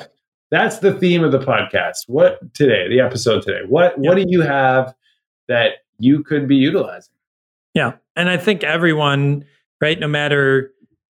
that's 0.51 0.79
the 0.79 0.93
theme 0.93 1.23
of 1.23 1.31
the 1.31 1.39
podcast. 1.39 2.07
What 2.07 2.53
today, 2.53 2.87
the 2.87 2.99
episode 2.99 3.43
today? 3.43 3.61
What 3.67 3.95
yeah. 3.99 4.09
what 4.09 4.15
do 4.15 4.25
you 4.27 4.41
have 4.41 4.93
that 5.47 5.83
you 5.99 6.23
could 6.23 6.47
be 6.47 6.55
utilizing? 6.55 7.13
Yeah. 7.73 7.93
And 8.15 8.29
I 8.29 8.37
think 8.37 8.63
everyone, 8.63 9.45
right, 9.81 9.99
no 9.99 10.07
matter, 10.07 10.71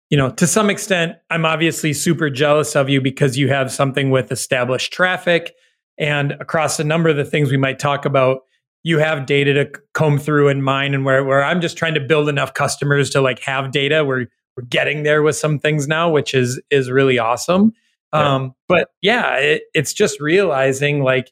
you 0.09 0.17
know, 0.17 0.31
to 0.31 0.47
some 0.47 0.69
extent, 0.69 1.17
I'm 1.29 1.45
obviously 1.45 1.93
super 1.93 2.29
jealous 2.29 2.75
of 2.75 2.89
you 2.89 3.01
because 3.01 3.37
you 3.37 3.49
have 3.49 3.71
something 3.71 4.09
with 4.09 4.31
established 4.31 4.91
traffic 4.93 5.53
and 5.97 6.33
across 6.33 6.79
a 6.79 6.83
number 6.83 7.09
of 7.09 7.17
the 7.17 7.25
things 7.25 7.51
we 7.51 7.57
might 7.57 7.79
talk 7.79 8.05
about, 8.05 8.41
you 8.83 8.99
have 8.99 9.25
data 9.25 9.53
to 9.53 9.71
comb 9.93 10.17
through 10.17 10.47
and 10.47 10.63
mine 10.63 10.93
and 10.93 11.03
where 11.03 11.23
where 11.25 11.43
I'm 11.43 11.59
just 11.59 11.77
trying 11.77 11.95
to 11.95 11.99
build 11.99 12.29
enough 12.29 12.53
customers 12.53 13.09
to 13.11 13.21
like 13.21 13.39
have 13.39 13.71
data. 13.71 14.05
We're 14.05 14.27
we're 14.55 14.63
getting 14.69 15.03
there 15.03 15.21
with 15.21 15.35
some 15.35 15.59
things 15.59 15.87
now, 15.87 16.09
which 16.09 16.33
is 16.33 16.61
is 16.69 16.89
really 16.89 17.19
awesome. 17.19 17.73
Um, 18.13 18.53
but 18.67 18.89
yeah, 19.01 19.35
it, 19.35 19.63
it's 19.73 19.93
just 19.93 20.19
realizing 20.19 21.03
like 21.03 21.31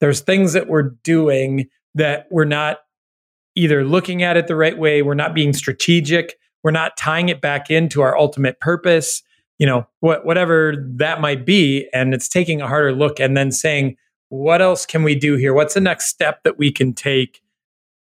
there's 0.00 0.20
things 0.20 0.52
that 0.52 0.68
we're 0.68 0.90
doing 1.02 1.68
that 1.94 2.26
we're 2.30 2.44
not 2.44 2.78
either 3.56 3.84
looking 3.84 4.22
at 4.22 4.36
it 4.36 4.46
the 4.46 4.56
right 4.56 4.78
way, 4.78 5.02
we're 5.02 5.14
not 5.14 5.34
being 5.34 5.52
strategic, 5.52 6.36
we're 6.62 6.70
not 6.70 6.96
tying 6.96 7.28
it 7.28 7.40
back 7.40 7.70
into 7.70 8.00
our 8.00 8.16
ultimate 8.16 8.60
purpose, 8.60 9.22
you 9.58 9.66
know, 9.66 9.86
what, 10.00 10.24
whatever 10.24 10.74
that 10.96 11.20
might 11.20 11.44
be. 11.44 11.88
And 11.92 12.14
it's 12.14 12.28
taking 12.28 12.60
a 12.60 12.68
harder 12.68 12.92
look 12.92 13.18
and 13.18 13.36
then 13.36 13.50
saying, 13.50 13.96
what 14.28 14.62
else 14.62 14.86
can 14.86 15.02
we 15.02 15.14
do 15.14 15.36
here? 15.36 15.52
What's 15.52 15.74
the 15.74 15.80
next 15.80 16.06
step 16.06 16.42
that 16.44 16.58
we 16.58 16.70
can 16.70 16.94
take 16.94 17.42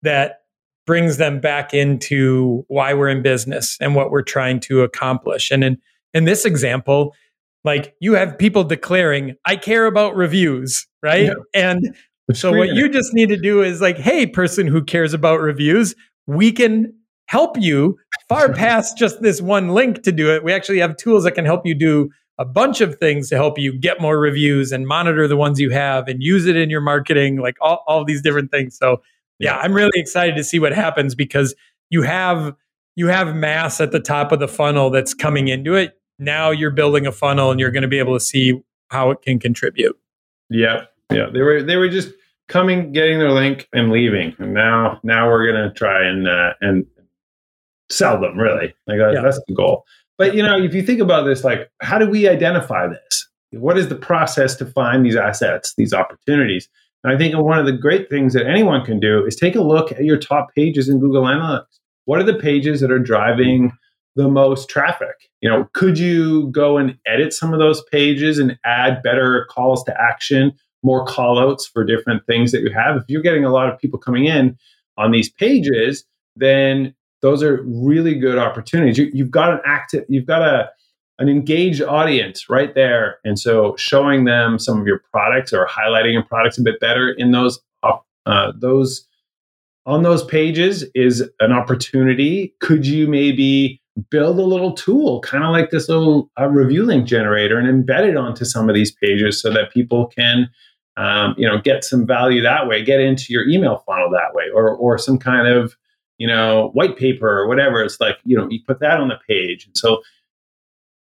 that 0.04 0.42
brings 0.86 1.18
them 1.18 1.40
back 1.40 1.74
into 1.74 2.66
why 2.68 2.94
we're 2.94 3.10
in 3.10 3.22
business 3.22 3.78
and 3.82 3.96
what 3.96 4.12
we're 4.12 4.22
trying 4.22 4.60
to 4.62 4.82
accomplish? 4.82 5.50
And 5.50 5.64
in, 5.64 5.78
in 6.14 6.26
this 6.26 6.46
example, 6.46 7.16
like 7.64 7.96
you 8.00 8.14
have 8.14 8.38
people 8.38 8.64
declaring, 8.64 9.36
I 9.46 9.56
care 9.56 9.86
about 9.86 10.16
reviews, 10.16 10.88
right? 11.04 11.26
Yeah. 11.26 11.34
And 11.54 11.96
so 12.34 12.54
what 12.54 12.70
you 12.70 12.90
just 12.90 13.14
need 13.14 13.30
to 13.30 13.38
do 13.38 13.62
is 13.62 13.82
like, 13.82 13.98
hey, 13.98 14.26
person 14.26 14.68
who 14.68 14.84
cares 14.84 15.14
about 15.14 15.40
reviews, 15.40 15.96
we 16.28 16.52
can 16.52 16.94
help 17.28 17.58
you 17.60 17.98
far 18.28 18.52
past 18.54 18.98
just 18.98 19.22
this 19.22 19.42
one 19.42 19.70
link 19.70 20.04
to 20.04 20.12
do 20.12 20.34
it. 20.34 20.44
We 20.44 20.54
actually 20.54 20.80
have 20.80 20.98
tools 20.98 21.24
that 21.24 21.32
can 21.32 21.46
help 21.46 21.66
you 21.66 21.76
do 21.76 22.10
a 22.38 22.46
bunch 22.46 22.82
of 22.82 22.98
things 22.98 23.30
to 23.30 23.36
help 23.36 23.60
you 23.60 23.78
get 23.78 24.02
more 24.02 24.18
reviews 24.18 24.72
and 24.72 24.88
monitor 24.88 25.28
the 25.28 25.38
ones 25.38 25.60
you 25.60 25.70
have 25.70 26.08
and 26.08 26.24
use 26.24 26.48
it 26.48 26.56
in 26.56 26.70
your 26.70 26.82
marketing, 26.82 27.40
like 27.40 27.56
all, 27.62 27.84
all 27.86 28.04
these 28.04 28.22
different 28.22 28.50
things. 28.50 28.78
So 28.78 29.02
yeah, 29.38 29.58
I'm 29.58 29.74
really 29.74 29.92
excited 29.96 30.36
to 30.38 30.44
see 30.44 30.58
what 30.58 30.74
happens 30.74 31.14
because 31.14 31.54
you 31.90 32.02
have 32.02 32.56
you 32.96 33.08
have 33.08 33.36
mass 33.36 33.80
at 33.80 33.92
the 33.92 34.00
top 34.00 34.32
of 34.32 34.40
the 34.40 34.48
funnel 34.48 34.90
that's 34.90 35.14
coming 35.14 35.48
into 35.48 35.76
it 35.76 36.01
now 36.22 36.52
you're 36.52 36.72
building 36.72 37.08
a 37.08 37.12
funnel 37.12 37.52
and 37.52 37.60
you're 37.60 37.72
going 37.72 37.82
to 37.82 37.90
be 37.90 38.00
able 38.00 38.14
to 38.14 38.20
see 38.20 38.62
how 38.90 39.10
it 39.10 39.22
can 39.24 39.40
contribute. 39.40 39.98
Yeah. 40.50 40.84
Yeah. 41.12 41.28
They 41.34 41.42
were 41.42 41.64
they 41.64 41.76
were 41.76 41.90
just 41.90 42.14
coming, 42.48 42.92
getting 42.92 43.20
their 43.20 43.32
link 43.32 43.68
and 43.74 43.92
leaving. 43.92 44.36
And 44.38 44.54
now 44.54 45.00
now 45.04 45.28
we're 45.28 45.52
going 45.52 45.68
to 45.68 45.74
try 45.74 46.06
and 46.06 46.28
uh, 46.28 46.54
and 46.62 46.86
sell 47.90 48.22
them 48.22 48.38
really. 48.38 48.74
Like 48.88 49.00
that, 49.00 49.14
yeah. 49.16 49.22
that's 49.22 49.42
the 49.48 49.54
goal. 49.54 49.84
But 50.18 50.36
you 50.36 50.44
know, 50.44 50.58
if 50.58 50.74
you 50.74 50.84
think 50.84 51.02
about 51.02 51.24
this 51.24 51.44
like 51.44 51.70
how 51.82 51.98
do 51.98 52.08
we 52.08 52.30
identify 52.30 52.88
this? 52.88 53.28
What 53.52 53.78
is 53.78 53.90
the 53.90 53.96
process 53.96 54.56
to 54.58 54.66
find 54.66 55.06
these 55.06 55.18
assets, 55.18 55.74
these 55.76 55.94
opportunities? 55.94 56.70
And 57.04 57.12
I 57.12 57.18
think 57.18 57.36
one 57.36 57.58
of 57.58 57.66
the 57.66 57.74
great 57.74 58.10
things 58.10 58.34
that 58.34 58.46
anyone 58.46 58.86
can 58.86 59.00
do 59.00 59.26
is 59.26 59.36
take 59.36 59.56
a 59.56 59.62
look 59.62 59.92
at 59.92 60.04
your 60.04 60.18
top 60.18 60.54
pages 60.56 60.88
in 60.88 61.00
Google 61.00 61.24
Analytics. 61.24 61.66
What 62.06 62.20
are 62.20 62.24
the 62.24 62.36
pages 62.36 62.80
that 62.82 62.92
are 62.92 63.00
driving 63.00 63.72
the 64.16 64.28
most 64.28 64.70
traffic. 64.70 65.30
You 65.42 65.50
know, 65.50 65.70
could 65.74 65.98
you 65.98 66.48
go 66.52 66.78
and 66.78 66.98
edit 67.06 67.34
some 67.34 67.54
of 67.54 67.60
those 67.60 67.84
pages 67.92 68.38
and 68.38 68.58
add 68.66 69.02
better 69.04 69.48
calls 69.50 69.84
to 69.86 69.96
action, 70.00 70.54
more 70.84 71.06
call 71.06 71.40
outs 71.40 71.66
for 71.66 71.84
different 71.84 72.26
things 72.26 72.52
that 72.52 72.62
you 72.62 72.72
have? 72.72 72.98
If 72.98 73.04
you're 73.08 73.22
getting 73.22 73.46
a 73.46 73.52
lot 73.52 73.72
of 73.72 73.80
people 73.80 74.00
coming 74.00 74.26
in 74.26 74.58
on 74.98 75.12
these 75.12 75.30
pages, 75.30 76.04
then 76.36 76.94
those 77.22 77.44
are 77.44 77.64
really 77.64 78.16
good 78.16 78.38
opportunities. 78.38 78.98
You, 78.98 79.10
you've 79.14 79.32
got 79.32 79.54
an 79.54 79.60
active, 79.66 80.06
you've 80.10 80.28
got 80.28 80.42
a 80.42 80.70
an 81.20 81.30
engaged 81.30 81.84
audience 81.84 82.50
right 82.50 82.74
there, 82.74 83.18
and 83.24 83.38
so 83.38 83.76
showing 83.78 84.26
them 84.26 84.58
some 84.58 84.82
of 84.82 84.88
your 84.88 85.04
products 85.12 85.54
or 85.54 85.68
highlighting 85.68 86.14
your 86.14 86.24
products 86.24 86.58
a 86.58 86.64
bit 86.64 86.80
better 86.80 87.12
in 87.12 87.32
those 87.32 87.60
uh, 88.26 88.52
those 88.60 89.08
on 89.86 90.04
those 90.04 90.24
pages 90.24 90.86
is 90.94 91.28
an 91.40 91.52
opportunity. 91.52 92.54
Could 92.60 92.86
you 92.86 93.08
maybe 93.08 93.81
build 94.10 94.40
a 94.40 94.44
little 94.44 94.74
tool, 94.74 95.22
kind 95.22 95.44
of 95.44 95.52
like 95.52 95.70
this 95.70 95.90
little 95.90 96.30
uh, 96.40 96.48
review 96.48 96.86
link 96.86 97.08
generator, 97.08 97.58
and 97.58 97.68
embed 97.68 98.10
it 98.10 98.18
onto 98.18 98.46
some 98.46 98.70
of 98.70 98.76
these 98.76 98.92
pages 98.92 99.42
so 99.42 99.52
that 99.52 99.72
people 99.72 100.08
can, 100.08 100.50
um, 100.98 101.36
you 101.38 101.48
know, 101.48 101.60
get 101.60 101.84
some 101.84 102.06
value 102.06 102.42
that 102.42 102.68
way, 102.68 102.84
get 102.84 103.00
into 103.00 103.26
your 103.30 103.48
email 103.48 103.84
funnel 103.86 104.10
that 104.12 104.34
way, 104.34 104.46
or 104.54 104.76
or 104.76 104.98
some 104.98 105.18
kind 105.18 105.48
of 105.48 105.76
you 106.18 106.28
know 106.28 106.70
white 106.74 106.98
paper 106.98 107.30
or 107.30 107.48
whatever. 107.48 107.84
It's 107.84 108.00
like 108.00 108.18
you 108.24 108.38
know 108.38 108.48
you 108.50 108.60
put 108.66 108.80
that 108.80 109.00
on 109.00 109.10
the 109.10 109.20
page, 109.28 109.66
and 109.66 109.78
so 109.78 110.02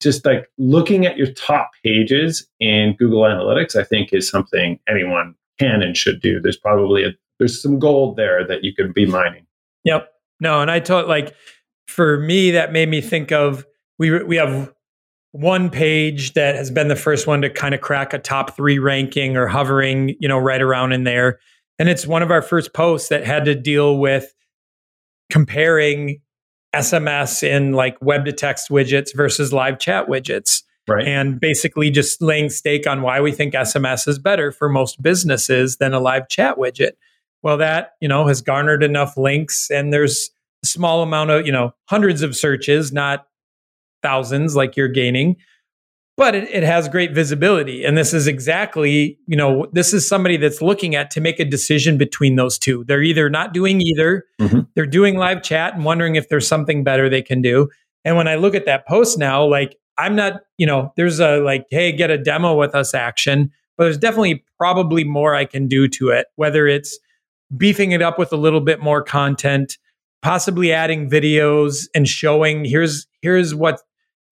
just 0.01 0.25
like 0.25 0.51
looking 0.59 1.07
at 1.07 1.17
your 1.17 1.33
top 1.33 1.71
pages 1.83 2.47
in 2.61 2.95
Google 2.99 3.23
Analytics, 3.23 3.77
I 3.77 3.85
think 3.85 4.13
is 4.13 4.29
something 4.29 4.79
anyone 4.89 5.35
can 5.59 5.83
and 5.83 5.97
should 5.97 6.21
do. 6.21 6.41
There's 6.41 6.57
probably 6.57 7.05
a, 7.05 7.11
there's 7.39 7.61
some 7.63 7.79
gold 7.79 8.17
there 8.17 8.47
that 8.47 8.63
you 8.63 8.75
could 8.75 8.93
be 8.93 9.07
mining. 9.07 9.47
Yep. 9.85 10.09
No, 10.41 10.61
and 10.61 10.71
I 10.71 10.81
told 10.81 11.09
like 11.09 11.35
for 11.87 12.19
me 12.19 12.51
that 12.53 12.73
made 12.73 12.89
me 12.89 13.01
think 13.01 13.33
of 13.33 13.65
we 13.99 14.23
we 14.25 14.37
have 14.37 14.73
one 15.33 15.69
page 15.69 16.33
that 16.33 16.55
has 16.55 16.71
been 16.71 16.89
the 16.89 16.97
first 16.97 17.27
one 17.27 17.43
to 17.43 17.51
kind 17.51 17.75
of 17.75 17.81
crack 17.81 18.15
a 18.15 18.19
top 18.19 18.57
3 18.57 18.79
ranking 18.79 19.37
or 19.37 19.47
hovering, 19.47 20.17
you 20.19 20.29
know, 20.29 20.39
right 20.39 20.63
around 20.63 20.93
in 20.93 21.05
there. 21.05 21.39
And 21.79 21.89
it's 21.89 22.07
one 22.07 22.23
of 22.23 22.31
our 22.31 22.41
first 22.41 22.73
posts 22.73 23.09
that 23.11 23.27
had 23.27 23.45
to 23.45 23.55
deal 23.55 23.99
with 23.99 24.35
comparing 25.31 26.21
SMS 26.75 27.43
in 27.43 27.73
like 27.73 27.97
web 28.01 28.25
to 28.25 28.33
text 28.33 28.71
widgets 28.71 29.15
versus 29.15 29.53
live 29.53 29.79
chat 29.79 30.09
widgets. 30.09 30.63
Right. 30.89 31.07
And 31.07 31.41
basically 31.41 31.91
just 31.91 32.23
laying 32.23 32.49
stake 32.49 32.87
on 32.87 33.03
why 33.03 33.21
we 33.21 33.33
think 33.33 33.55
SMS 33.55 34.07
is 34.07 34.19
better 34.19 34.53
for 34.53 34.69
most 34.69 35.03
businesses 35.03 35.79
than 35.79 35.93
a 35.93 36.01
live 36.01 36.29
chat 36.29 36.57
widget. 36.57 36.93
Well, 37.43 37.59
that, 37.59 37.93
you 38.01 38.09
know, 38.09 38.27
has 38.27 38.41
garnered 38.41 38.83
enough 38.83 39.17
links 39.17 39.71
and 39.71 39.93
there's 39.93 40.31
small 40.67 41.03
amount 41.03 41.31
of, 41.31 41.47
you 41.47 41.53
know, 41.53 41.73
hundreds 41.87 42.23
of 42.23 42.37
searches, 42.37 42.93
not 42.93 43.27
thousands 44.03 44.55
like 44.55 44.77
you're 44.77 44.89
gaining 44.89 45.37
but 46.17 46.35
it, 46.35 46.49
it, 46.51 46.63
has 46.63 46.89
great 46.89 47.13
visibility. 47.13 47.85
And 47.85 47.97
this 47.97 48.15
is 48.15 48.27
exactly 48.27 49.19
you 49.27 49.37
know 49.37 49.67
this 49.73 49.93
is 49.93 50.09
somebody 50.09 50.37
that's 50.37 50.63
looking 50.63 50.95
at 50.95 51.11
to 51.13 51.21
make 51.21 51.39
a 51.39 51.45
decision 51.45 51.99
between 51.99 52.37
those 52.37 52.59
two. 52.59 52.85
They're 52.85 53.03
either 53.03 53.29
not 53.29 53.53
doing 53.53 53.81
either 53.81 54.25
mm-hmm. 54.41 54.61
they're 54.75 54.87
doing 54.87 55.17
live 55.17 55.43
chat 55.43 55.75
and 55.75 55.85
wondering 55.85 56.17
if 56.17 56.29
there's 56.29 56.49
something 56.49 56.85
better 56.85 57.09
they 57.09 57.23
can 57.23 57.43
do. 57.43 57.69
And 58.05 58.17
when 58.17 58.29
i 58.29 58.37
look 58.37 58.55
at 58.55 58.67
that 58.67 58.87
post 58.87 59.19
now 59.19 59.45
like 59.45 59.77
i'm 59.99 60.15
not 60.15 60.43
you 60.59 60.67
know 60.67 60.93
there's 60.97 61.19
a 61.19 61.39
like 61.39 61.67
hey 61.71 61.91
get 61.91 62.09
a 62.09 62.17
demo 62.17 62.55
with 62.55 62.73
us 62.73 62.95
action 62.95 63.51
but 63.77 63.85
there's 63.85 63.99
definitely 63.99 64.45
probably 64.59 65.03
more 65.03 65.35
i 65.35 65.45
can 65.45 65.67
do 65.67 65.89
to 65.89 66.11
it 66.11 66.29
whether 66.37 66.69
it's 66.69 67.01
beefing 67.57 67.91
it 67.91 68.03
up 68.03 68.17
with 68.17 68.33
a 68.33 68.37
little 68.37 68.61
bit 68.61 68.81
more 68.81 69.03
content 69.03 69.77
possibly 70.23 70.73
adding 70.73 71.09
videos 71.09 71.87
and 71.95 72.09
showing 72.09 72.65
here's 72.65 73.07
here's 73.23 73.55
what 73.55 73.81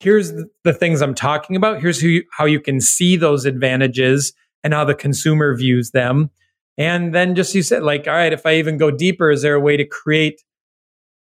here's 0.01 0.33
the 0.65 0.73
things 0.73 1.01
I'm 1.01 1.15
talking 1.15 1.57
about. 1.57 1.81
Here's 1.81 2.01
who 2.01 2.09
you, 2.09 2.25
how 2.37 2.45
you 2.45 2.61
can 2.61 2.81
see 2.81 3.17
those 3.17 3.45
advantages 3.45 4.33
and 4.63 4.75
how 4.75 4.85
the 4.85 4.95
consumer 4.95 5.57
views 5.57 5.91
them. 5.91 6.31
And 6.77 7.15
then 7.15 7.35
just 7.35 7.55
you 7.55 7.63
said, 7.63 7.83
like, 7.83 8.09
all 8.09 8.15
right, 8.15 8.33
if 8.33 8.45
I 8.47 8.57
even 8.57 8.79
go 8.79 8.91
deeper, 8.91 9.31
is 9.31 9.43
there 9.43 9.55
a 9.55 9.61
way 9.61 9.77
to 9.77 9.87
create 9.87 10.43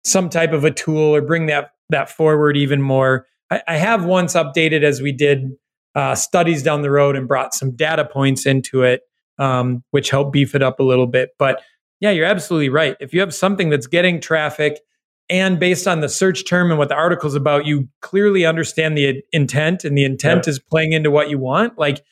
some 0.04 0.28
type 0.28 0.52
of 0.52 0.64
a 0.64 0.70
tool 0.70 1.14
or 1.14 1.22
bring 1.22 1.46
that 1.46 1.70
that 1.90 2.10
forward 2.10 2.56
even 2.56 2.82
more? 2.82 3.26
I, 3.50 3.62
I 3.68 3.76
have 3.76 4.04
once 4.04 4.34
updated 4.34 4.82
as 4.82 5.00
we 5.00 5.12
did 5.12 5.52
uh, 5.94 6.14
studies 6.14 6.62
down 6.62 6.82
the 6.82 6.90
road 6.90 7.16
and 7.16 7.28
brought 7.28 7.54
some 7.54 7.76
data 7.76 8.04
points 8.04 8.46
into 8.46 8.82
it, 8.82 9.02
um, 9.38 9.84
which 9.92 10.10
helped 10.10 10.32
beef 10.32 10.54
it 10.54 10.62
up 10.62 10.80
a 10.80 10.82
little 10.82 11.06
bit. 11.06 11.30
But 11.38 11.62
yeah, 12.00 12.10
you're 12.10 12.26
absolutely 12.26 12.68
right. 12.68 12.96
If 13.00 13.14
you 13.14 13.20
have 13.20 13.34
something 13.34 13.70
that's 13.70 13.86
getting 13.86 14.20
traffic 14.20 14.80
and 15.30 15.58
based 15.58 15.88
on 15.88 16.00
the 16.00 16.08
search 16.08 16.46
term 16.46 16.70
and 16.70 16.78
what 16.78 16.88
the 16.88 16.94
article's 16.94 17.34
about, 17.34 17.66
you 17.66 17.88
clearly 18.02 18.44
understand 18.44 18.96
the 18.96 19.22
intent 19.32 19.84
and 19.84 19.96
the 19.96 20.04
intent 20.04 20.46
is 20.46 20.58
playing 20.58 20.92
into 20.92 21.10
what 21.10 21.30
you 21.30 21.38
want. 21.38 21.78
Like 21.78 22.04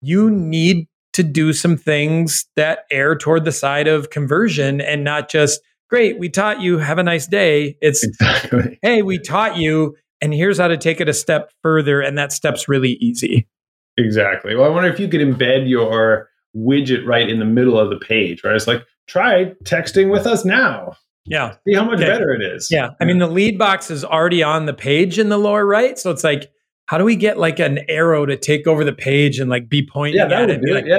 you 0.00 0.30
need 0.30 0.88
to 1.12 1.22
do 1.22 1.52
some 1.52 1.76
things 1.76 2.46
that 2.56 2.80
err 2.90 3.16
toward 3.16 3.44
the 3.44 3.52
side 3.52 3.88
of 3.88 4.10
conversion 4.10 4.80
and 4.80 5.04
not 5.04 5.28
just, 5.28 5.60
great, 5.90 6.18
we 6.18 6.28
taught 6.28 6.60
you, 6.60 6.78
have 6.78 6.98
a 6.98 7.02
nice 7.02 7.26
day. 7.26 7.76
It's, 7.80 8.04
exactly. 8.04 8.78
hey, 8.82 9.02
we 9.02 9.18
taught 9.18 9.56
you, 9.56 9.96
and 10.20 10.34
here's 10.34 10.58
how 10.58 10.68
to 10.68 10.76
take 10.76 11.00
it 11.00 11.08
a 11.08 11.14
step 11.14 11.50
further. 11.62 12.00
And 12.00 12.18
that 12.18 12.32
step's 12.32 12.68
really 12.68 12.92
easy. 13.00 13.48
Exactly. 13.96 14.54
Well, 14.54 14.66
I 14.66 14.68
wonder 14.68 14.90
if 14.90 15.00
you 15.00 15.08
could 15.08 15.20
embed 15.20 15.68
your 15.68 16.28
widget 16.56 17.06
right 17.06 17.28
in 17.28 17.38
the 17.38 17.44
middle 17.44 17.78
of 17.78 17.90
the 17.90 17.98
page, 17.98 18.44
right? 18.44 18.54
It's 18.54 18.66
like, 18.66 18.84
try 19.08 19.46
texting 19.64 20.10
with 20.10 20.26
us 20.26 20.44
now. 20.44 20.94
Yeah. 21.26 21.54
See 21.66 21.74
how 21.74 21.84
much 21.84 21.98
okay. 21.98 22.06
better 22.06 22.32
it 22.32 22.42
is. 22.42 22.70
Yeah. 22.70 22.90
I 23.00 23.04
mean, 23.04 23.18
the 23.18 23.26
lead 23.26 23.58
box 23.58 23.90
is 23.90 24.04
already 24.04 24.42
on 24.42 24.66
the 24.66 24.72
page 24.72 25.18
in 25.18 25.28
the 25.28 25.38
lower 25.38 25.66
right. 25.66 25.98
So 25.98 26.10
it's 26.10 26.24
like, 26.24 26.50
how 26.86 26.96
do 26.96 27.04
we 27.04 27.16
get 27.16 27.38
like 27.38 27.58
an 27.58 27.80
arrow 27.88 28.24
to 28.24 28.36
take 28.36 28.66
over 28.66 28.82
the 28.82 28.94
page 28.94 29.38
and 29.38 29.50
like 29.50 29.68
be 29.68 29.86
pointing 29.86 30.16
yeah, 30.16 30.40
at 30.40 30.50
it? 30.50 30.62
Like, 30.62 30.86
yeah. 30.86 30.96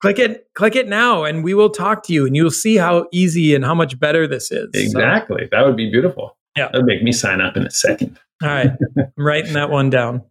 Click 0.00 0.18
it, 0.20 0.46
click 0.54 0.76
it 0.76 0.86
now, 0.86 1.24
and 1.24 1.42
we 1.42 1.54
will 1.54 1.70
talk 1.70 2.04
to 2.04 2.12
you, 2.12 2.24
and 2.24 2.36
you'll 2.36 2.52
see 2.52 2.76
how 2.76 3.06
easy 3.12 3.52
and 3.52 3.64
how 3.64 3.74
much 3.74 3.98
better 3.98 4.28
this 4.28 4.52
is. 4.52 4.68
Exactly. 4.72 5.42
So, 5.42 5.48
that 5.50 5.66
would 5.66 5.76
be 5.76 5.90
beautiful. 5.90 6.36
Yeah. 6.56 6.68
That 6.70 6.78
would 6.78 6.86
make 6.86 7.02
me 7.02 7.10
sign 7.10 7.40
up 7.40 7.56
in 7.56 7.66
a 7.66 7.70
second. 7.70 8.16
All 8.40 8.48
right. 8.48 8.70
I'm 8.96 9.12
writing 9.16 9.54
that 9.54 9.70
one 9.70 9.90
down. 9.90 10.22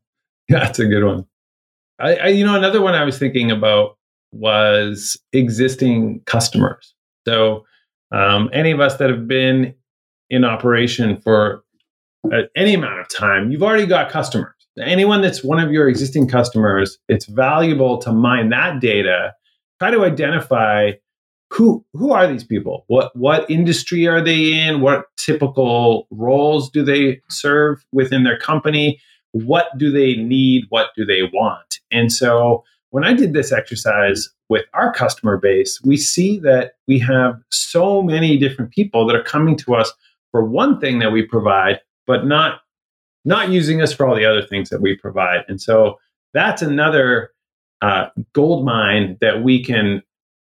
Yeah, 0.48 0.60
that's 0.64 0.80
a 0.80 0.86
good 0.86 1.04
one. 1.04 1.26
I, 2.00 2.16
I, 2.16 2.28
you 2.28 2.46
know, 2.46 2.56
another 2.56 2.82
one 2.82 2.94
I 2.94 3.04
was 3.04 3.20
thinking 3.20 3.52
about 3.52 3.98
was 4.32 5.18
existing 5.34 6.22
customers. 6.26 6.94
So 7.28 7.66
um, 8.12 8.50
any 8.54 8.72
of 8.72 8.80
us 8.80 8.98
that 8.98 9.10
have 9.10 9.28
been 9.28 9.76
in 10.30 10.46
operation 10.46 11.18
for 11.18 11.64
uh, 12.32 12.44
any 12.56 12.74
amount 12.74 13.00
of 13.00 13.10
time, 13.10 13.52
you've 13.52 13.64
already 13.64 13.86
got 13.86 14.10
customers. 14.10 14.54
Anyone 14.80 15.22
that's 15.22 15.44
one 15.44 15.60
of 15.60 15.72
your 15.72 15.90
existing 15.90 16.30
customers, 16.30 16.98
it's 17.10 17.26
valuable 17.26 17.98
to 18.00 18.12
mine 18.12 18.50
that 18.50 18.80
data, 18.80 19.34
try 19.80 19.92
to 19.92 20.06
identify 20.06 20.92
who 21.52 21.84
who 21.94 22.12
are 22.12 22.28
these 22.28 22.44
people? 22.44 22.84
What 22.88 23.16
what 23.16 23.50
industry 23.50 24.06
are 24.08 24.22
they 24.22 24.54
in? 24.54 24.82
What 24.82 25.06
typical 25.18 26.08
roles 26.12 26.70
do 26.70 26.84
they 26.84 27.22
serve 27.30 27.84
within 27.92 28.24
their 28.24 28.38
company? 28.38 29.00
What 29.32 29.68
do 29.78 29.92
they 29.92 30.16
need? 30.16 30.66
What 30.70 30.90
do 30.96 31.06
they 31.06 31.24
want? 31.24 31.80
And 31.92 32.12
so 32.12 32.64
when 32.98 33.04
I 33.04 33.14
did 33.14 33.34
this 33.34 33.52
exercise 33.52 34.28
with 34.50 34.66
our 34.74 34.92
customer 34.92 35.38
base, 35.38 35.80
we 35.84 35.98
see 35.98 36.40
that 36.40 36.72
we 36.88 36.98
have 36.98 37.40
so 37.52 38.02
many 38.02 38.40
different 38.40 38.72
people 38.72 39.06
that 39.06 39.16
are 39.16 39.22
coming 39.22 39.56
to 39.58 39.76
us 39.76 39.94
for 40.32 40.44
one 40.44 40.80
thing 40.80 40.98
that 40.98 41.12
we 41.12 41.22
provide, 41.22 41.80
but 42.08 42.26
not 42.26 42.62
not 43.24 43.50
using 43.50 43.84
us 43.84 43.94
for 43.94 44.08
all 44.08 44.16
the 44.16 44.26
other 44.26 44.42
things 44.42 44.70
that 44.70 44.82
we 44.82 44.98
provide. 44.98 45.42
And 45.48 45.62
so 45.62 46.00
that's 46.34 46.64
another 46.64 47.30
uh, 47.84 48.08
gold 48.34 48.66
mine 48.66 49.20
that 49.22 49.44
we 49.44 49.64
can 49.64 50.02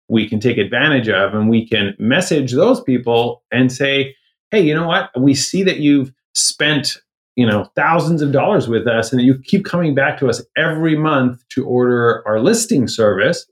we 0.08 0.28
can 0.28 0.38
take 0.38 0.56
advantage 0.56 1.08
of, 1.08 1.34
and 1.34 1.50
we 1.50 1.66
can 1.66 1.96
message 1.98 2.52
those 2.52 2.80
people 2.80 3.42
and 3.50 3.72
say, 3.72 4.14
"Hey, 4.52 4.60
you 4.60 4.76
know 4.76 4.86
what? 4.86 5.10
We 5.18 5.34
see 5.34 5.64
that 5.64 5.78
you've 5.80 6.12
spent 6.36 6.98
you 7.36 7.46
know 7.46 7.64
thousands 7.76 8.22
of 8.22 8.32
dollars 8.32 8.68
with 8.68 8.86
us 8.86 9.12
and 9.12 9.22
you 9.22 9.38
keep 9.44 9.64
coming 9.64 9.94
back 9.94 10.18
to 10.18 10.28
us 10.28 10.42
every 10.56 10.96
month 10.96 11.42
to 11.48 11.64
order 11.66 12.22
our 12.26 12.40
listing 12.40 12.88
service 12.88 13.46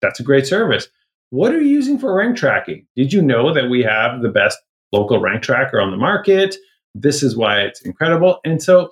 that's 0.00 0.20
a 0.20 0.24
great 0.24 0.46
service. 0.46 0.88
What 1.30 1.52
are 1.52 1.60
you 1.60 1.68
using 1.68 1.98
for 1.98 2.14
rank 2.14 2.36
tracking? 2.36 2.86
Did 2.96 3.12
you 3.12 3.22
know 3.22 3.54
that 3.54 3.70
we 3.70 3.82
have 3.82 4.22
the 4.22 4.28
best 4.28 4.58
local 4.92 5.20
rank 5.20 5.42
tracker 5.42 5.80
on 5.80 5.90
the 5.90 5.96
market? 5.96 6.56
This 6.94 7.22
is 7.22 7.36
why 7.36 7.60
it's 7.60 7.82
incredible. 7.82 8.40
And 8.44 8.62
so 8.62 8.90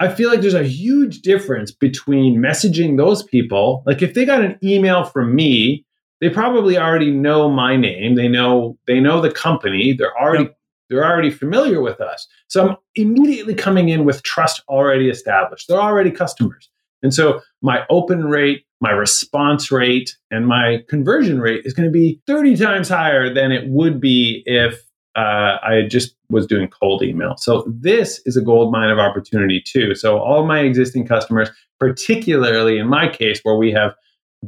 i 0.00 0.08
feel 0.08 0.30
like 0.30 0.40
there's 0.40 0.54
a 0.54 0.62
huge 0.62 1.22
difference 1.22 1.72
between 1.72 2.40
messaging 2.40 2.96
those 2.96 3.24
people 3.24 3.82
like 3.84 4.00
if 4.00 4.14
they 4.14 4.24
got 4.24 4.44
an 4.44 4.56
email 4.62 5.02
from 5.02 5.34
me 5.34 5.84
they 6.20 6.28
probably 6.28 6.78
already 6.78 7.10
know 7.10 7.50
my 7.50 7.76
name 7.76 8.14
they 8.14 8.28
know 8.28 8.78
they 8.86 9.00
know 9.00 9.20
the 9.20 9.28
company 9.28 9.92
they're 9.92 10.16
already 10.16 10.44
yep. 10.44 10.57
They're 10.88 11.04
already 11.04 11.30
familiar 11.30 11.80
with 11.80 12.00
us. 12.00 12.26
So 12.48 12.68
I'm 12.68 12.76
immediately 12.94 13.54
coming 13.54 13.88
in 13.88 14.04
with 14.04 14.22
trust 14.22 14.62
already 14.68 15.08
established. 15.08 15.68
They're 15.68 15.80
already 15.80 16.10
customers. 16.10 16.70
And 17.02 17.14
so 17.14 17.40
my 17.62 17.84
open 17.90 18.24
rate, 18.24 18.64
my 18.80 18.90
response 18.90 19.70
rate, 19.70 20.16
and 20.30 20.46
my 20.46 20.84
conversion 20.88 21.40
rate 21.40 21.62
is 21.64 21.74
going 21.74 21.86
to 21.88 21.92
be 21.92 22.20
30 22.26 22.56
times 22.56 22.88
higher 22.88 23.32
than 23.32 23.52
it 23.52 23.68
would 23.68 24.00
be 24.00 24.42
if 24.46 24.82
uh, 25.16 25.58
I 25.62 25.86
just 25.88 26.14
was 26.30 26.46
doing 26.46 26.68
cold 26.68 27.02
email. 27.02 27.36
So 27.36 27.64
this 27.66 28.20
is 28.24 28.36
a 28.36 28.42
gold 28.42 28.72
mine 28.72 28.90
of 28.90 28.98
opportunity 28.98 29.60
too. 29.60 29.94
So 29.94 30.18
all 30.18 30.46
my 30.46 30.60
existing 30.60 31.06
customers, 31.06 31.50
particularly 31.80 32.78
in 32.78 32.88
my 32.88 33.08
case 33.08 33.40
where 33.42 33.56
we 33.56 33.72
have 33.72 33.94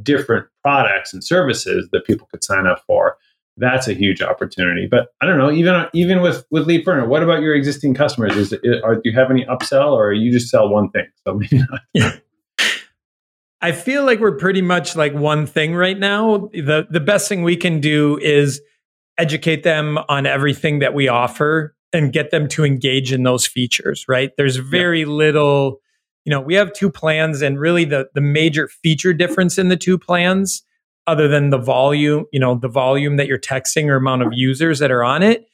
different 0.02 0.46
products 0.62 1.12
and 1.12 1.24
services 1.24 1.88
that 1.92 2.04
people 2.04 2.28
could 2.30 2.44
sign 2.44 2.66
up 2.66 2.82
for, 2.86 3.16
that's 3.56 3.88
a 3.88 3.94
huge 3.94 4.22
opportunity. 4.22 4.86
But 4.90 5.08
I 5.20 5.26
don't 5.26 5.38
know, 5.38 5.50
even 5.50 5.86
even 5.92 6.22
with 6.22 6.44
with 6.50 6.66
Leadferno, 6.66 7.06
what 7.06 7.22
about 7.22 7.42
your 7.42 7.54
existing 7.54 7.94
customers? 7.94 8.36
Is 8.36 8.52
it, 8.52 8.60
are, 8.84 8.94
do 8.94 9.02
you 9.04 9.12
have 9.12 9.30
any 9.30 9.44
upsell, 9.44 9.92
or 9.92 10.12
you 10.12 10.32
just 10.32 10.48
sell 10.48 10.68
one 10.68 10.90
thing? 10.90 11.06
So 11.26 11.34
maybe 11.34 11.58
not. 11.58 11.80
Yeah. 11.94 12.16
I 13.62 13.72
feel 13.72 14.06
like 14.06 14.20
we're 14.20 14.36
pretty 14.36 14.62
much 14.62 14.96
like 14.96 15.12
one 15.12 15.44
thing 15.46 15.74
right 15.74 15.98
now. 15.98 16.48
The 16.52 16.86
the 16.88 17.00
best 17.00 17.28
thing 17.28 17.42
we 17.42 17.56
can 17.56 17.80
do 17.80 18.18
is 18.18 18.62
educate 19.18 19.64
them 19.64 19.98
on 20.08 20.24
everything 20.24 20.78
that 20.78 20.94
we 20.94 21.08
offer 21.08 21.74
and 21.92 22.12
get 22.12 22.30
them 22.30 22.48
to 22.48 22.64
engage 22.64 23.12
in 23.12 23.22
those 23.22 23.46
features, 23.46 24.06
right? 24.08 24.30
There's 24.38 24.56
very 24.56 25.00
yeah. 25.00 25.08
little, 25.08 25.80
you 26.24 26.30
know, 26.30 26.40
we 26.40 26.54
have 26.54 26.72
two 26.72 26.90
plans 26.90 27.42
and 27.42 27.60
really 27.60 27.84
the 27.84 28.08
the 28.14 28.22
major 28.22 28.68
feature 28.68 29.12
difference 29.12 29.58
in 29.58 29.68
the 29.68 29.76
two 29.76 29.98
plans 29.98 30.62
other 31.10 31.26
than 31.26 31.50
the 31.50 31.58
volume, 31.58 32.24
you 32.32 32.38
know, 32.38 32.54
the 32.54 32.68
volume 32.68 33.16
that 33.16 33.26
you're 33.26 33.36
texting 33.36 33.86
or 33.86 33.96
amount 33.96 34.22
of 34.22 34.28
users 34.30 34.78
that 34.78 34.92
are 34.92 35.02
on 35.02 35.24
it 35.24 35.44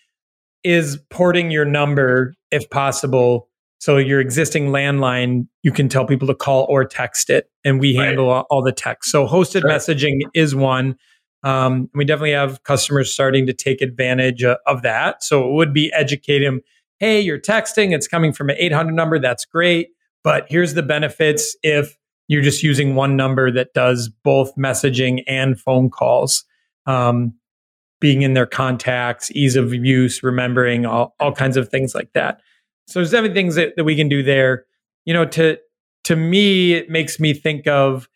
is 0.63 0.99
porting 1.09 1.51
your 1.51 1.65
number 1.65 2.35
if 2.51 2.69
possible. 2.69 3.49
So 3.79 3.97
your 3.97 4.21
existing 4.21 4.69
landline, 4.69 5.49
you 5.63 5.73
can 5.73 5.89
tell 5.89 6.05
people 6.05 6.29
to 6.29 6.35
call 6.35 6.67
or 6.69 6.85
text 6.85 7.31
it, 7.31 7.51
and 7.65 7.81
we 7.81 7.97
right. 7.97 8.09
handle 8.09 8.29
all, 8.29 8.47
all, 8.51 8.63
the 8.63 8.73
text. 8.73 9.11
So 9.11 9.27
hosted 9.27 9.63
sure. 9.63 9.71
messaging 9.71 10.21
is 10.35 10.55
one. 10.55 10.97
Um, 11.43 11.89
we 11.95 12.05
definitely 12.05 12.33
have 12.33 12.63
customers 12.65 13.11
starting 13.11 13.47
to 13.47 13.55
take 13.55 13.81
advantage 13.81 14.45
uh, 14.45 14.59
of 14.67 14.83
that. 14.83 15.23
So 15.23 15.49
it 15.49 15.53
would 15.55 15.73
be 15.73 15.91
educate 15.95 16.41
them. 16.41 16.61
Hey, 16.99 17.21
you're 17.21 17.41
texting. 17.41 17.95
It's 17.95 18.09
coming 18.09 18.35
from 18.35 18.51
an 18.51 18.57
800 18.59 18.93
number. 18.93 19.19
That's 19.19 19.47
great. 19.47 19.89
But 20.23 20.47
here's 20.51 20.75
the 20.75 20.83
benefits 20.83 21.57
if 21.63 21.97
you're 22.29 22.43
just 22.43 22.63
using 22.63 22.95
one 22.95 23.17
number 23.17 23.51
that 23.51 23.75
does 23.75 24.09
both 24.09 24.55
messaging 24.57 25.23
and 25.27 25.59
phone 25.59 25.91
calls. 25.91 26.45
Um, 26.87 27.35
being 28.01 28.23
in 28.23 28.35
their 28.35 28.47
contacts, 28.47 29.31
ease 29.33 29.57
of 29.57 29.73
use, 29.73 30.23
remembering 30.23 30.85
all, 30.85 31.15
all 31.19 31.33
kinds 31.33 31.57
of 31.57 31.69
things 31.69 31.95
like 31.95 32.13
that. 32.13 32.41
So 32.87 32.99
there's 32.99 33.11
definitely 33.11 33.35
things 33.35 33.55
that, 33.55 33.75
that 33.77 33.85
we 33.85 33.97
can 33.97 34.09
do 34.09 34.23
there. 34.23 34.67
You 35.05 35.15
know, 35.15 35.25
to 35.25 35.59
to 36.05 36.15
me, 36.15 36.75
it 36.75 36.89
makes 36.89 37.19
me 37.19 37.35
think 37.35 37.67
of 37.67 38.09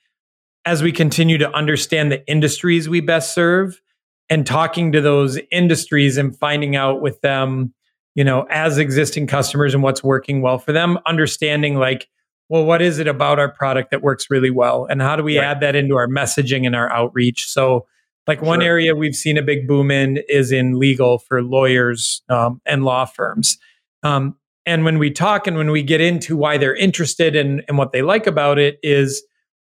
as 0.64 0.82
we 0.82 0.92
continue 0.92 1.38
to 1.38 1.50
understand 1.52 2.12
the 2.12 2.24
industries 2.28 2.88
we 2.88 3.00
best 3.00 3.34
serve 3.34 3.80
and 4.28 4.46
talking 4.46 4.92
to 4.92 5.00
those 5.00 5.40
industries 5.50 6.16
and 6.16 6.38
finding 6.38 6.76
out 6.76 7.00
with 7.00 7.20
them, 7.22 7.74
you 8.14 8.22
know, 8.22 8.46
as 8.50 8.78
existing 8.78 9.26
customers 9.26 9.74
and 9.74 9.82
what's 9.82 10.04
working 10.04 10.40
well 10.40 10.58
for 10.58 10.72
them, 10.72 10.98
understanding 11.06 11.76
like 11.76 12.06
well, 12.50 12.64
what 12.64 12.82
is 12.82 12.98
it 12.98 13.06
about 13.06 13.38
our 13.38 13.48
product 13.48 13.92
that 13.92 14.02
works 14.02 14.26
really 14.28 14.50
well? 14.50 14.84
And 14.90 15.00
how 15.00 15.14
do 15.14 15.22
we 15.22 15.38
right. 15.38 15.46
add 15.46 15.60
that 15.60 15.76
into 15.76 15.94
our 15.94 16.08
messaging 16.08 16.66
and 16.66 16.74
our 16.74 16.92
outreach? 16.92 17.46
So, 17.48 17.86
like 18.26 18.42
one 18.42 18.60
area 18.60 18.94
we've 18.94 19.14
seen 19.14 19.38
a 19.38 19.42
big 19.42 19.66
boom 19.66 19.90
in 19.90 20.22
is 20.28 20.52
in 20.52 20.78
legal 20.78 21.18
for 21.18 21.42
lawyers 21.42 22.22
um, 22.28 22.60
and 22.66 22.84
law 22.84 23.04
firms. 23.04 23.56
Um, 24.02 24.36
and 24.66 24.84
when 24.84 24.98
we 24.98 25.10
talk 25.10 25.46
and 25.46 25.56
when 25.56 25.70
we 25.70 25.82
get 25.82 26.00
into 26.00 26.36
why 26.36 26.58
they're 26.58 26.74
interested 26.74 27.34
and, 27.34 27.62
and 27.66 27.78
what 27.78 27.92
they 27.92 28.02
like 28.02 28.26
about 28.26 28.58
it 28.58 28.78
is 28.82 29.24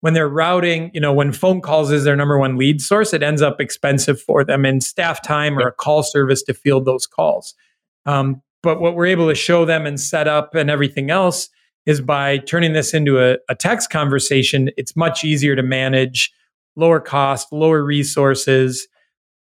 when 0.02 0.14
they're 0.14 0.30
routing, 0.30 0.92
you 0.94 1.00
know, 1.00 1.14
when 1.14 1.32
phone 1.32 1.62
calls 1.62 1.90
is 1.90 2.04
their 2.04 2.16
number 2.16 2.38
one 2.38 2.58
lead 2.58 2.82
source, 2.82 3.14
it 3.14 3.24
ends 3.24 3.42
up 3.42 3.62
expensive 3.62 4.22
for 4.22 4.44
them 4.44 4.66
in 4.66 4.82
staff 4.82 5.24
time 5.24 5.58
or 5.58 5.68
a 5.68 5.72
call 5.72 6.04
service 6.04 6.44
to 6.44 6.54
field 6.54 6.86
those 6.86 7.08
calls. 7.08 7.56
Um, 8.06 8.42
but 8.62 8.82
what 8.82 8.96
we're 8.96 9.08
able 9.08 9.30
to 9.30 9.36
show 9.36 9.64
them 9.64 9.86
and 9.86 10.00
set 10.00 10.28
up 10.28 10.54
and 10.54 10.70
everything 10.70 11.10
else 11.10 11.50
is 11.86 12.02
by 12.02 12.38
turning 12.38 12.74
this 12.74 12.94
into 12.94 13.20
a, 13.20 13.38
a 13.50 13.56
text 13.56 13.90
conversation, 13.90 14.70
it's 14.78 14.96
much 14.96 15.24
easier 15.24 15.56
to 15.56 15.64
manage, 15.64 16.32
lower 16.76 17.00
cost, 17.00 17.52
lower 17.52 17.84
resources. 17.84 18.88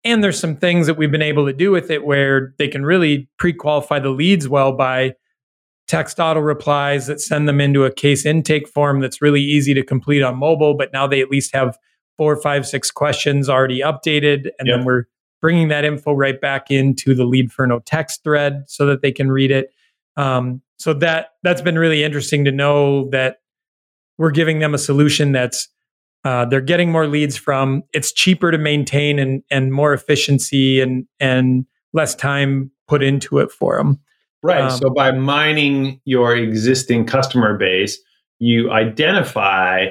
And 0.04 0.22
there's 0.22 0.38
some 0.38 0.56
things 0.56 0.86
that 0.86 0.96
we've 0.96 1.10
been 1.10 1.22
able 1.22 1.46
to 1.46 1.52
do 1.52 1.70
with 1.70 1.90
it 1.90 2.04
where 2.04 2.54
they 2.58 2.68
can 2.68 2.84
really 2.84 3.28
pre 3.38 3.52
qualify 3.52 3.98
the 3.98 4.10
leads 4.10 4.48
well 4.48 4.72
by 4.72 5.14
text 5.88 6.20
auto 6.20 6.40
replies 6.40 7.08
that 7.08 7.20
send 7.20 7.48
them 7.48 7.60
into 7.60 7.84
a 7.84 7.92
case 7.92 8.24
intake 8.24 8.68
form 8.68 9.00
that's 9.00 9.20
really 9.20 9.42
easy 9.42 9.74
to 9.74 9.82
complete 9.82 10.22
on 10.22 10.38
mobile. 10.38 10.76
But 10.76 10.92
now 10.92 11.06
they 11.06 11.20
at 11.20 11.30
least 11.30 11.54
have 11.54 11.76
four, 12.16 12.40
five, 12.40 12.66
six 12.66 12.90
questions 12.90 13.48
already 13.48 13.80
updated. 13.80 14.50
And 14.58 14.68
yep. 14.68 14.76
then 14.76 14.84
we're 14.84 15.04
bringing 15.40 15.68
that 15.68 15.84
info 15.84 16.12
right 16.12 16.40
back 16.40 16.70
into 16.70 17.14
the 17.14 17.24
Leadferno 17.24 17.80
text 17.84 18.22
thread 18.22 18.64
so 18.68 18.86
that 18.86 19.02
they 19.02 19.10
can 19.10 19.32
read 19.32 19.50
it. 19.50 19.70
Um, 20.20 20.62
so 20.78 20.92
that 20.94 21.30
that's 21.42 21.62
been 21.62 21.78
really 21.78 22.04
interesting 22.04 22.44
to 22.44 22.52
know 22.52 23.08
that 23.10 23.38
we're 24.18 24.30
giving 24.30 24.58
them 24.58 24.74
a 24.74 24.78
solution 24.78 25.32
that's 25.32 25.68
uh, 26.24 26.44
they're 26.44 26.60
getting 26.60 26.92
more 26.92 27.06
leads 27.06 27.36
from. 27.36 27.82
It's 27.92 28.12
cheaper 28.12 28.50
to 28.50 28.58
maintain 28.58 29.18
and 29.18 29.42
and 29.50 29.72
more 29.72 29.94
efficiency 29.94 30.80
and 30.80 31.06
and 31.18 31.64
less 31.92 32.14
time 32.14 32.70
put 32.86 33.02
into 33.02 33.38
it 33.38 33.50
for 33.50 33.78
them. 33.78 33.98
Right. 34.42 34.62
Um, 34.62 34.70
so 34.70 34.90
by 34.90 35.10
mining 35.12 36.00
your 36.04 36.36
existing 36.36 37.06
customer 37.06 37.56
base, 37.56 37.98
you 38.38 38.70
identify 38.70 39.86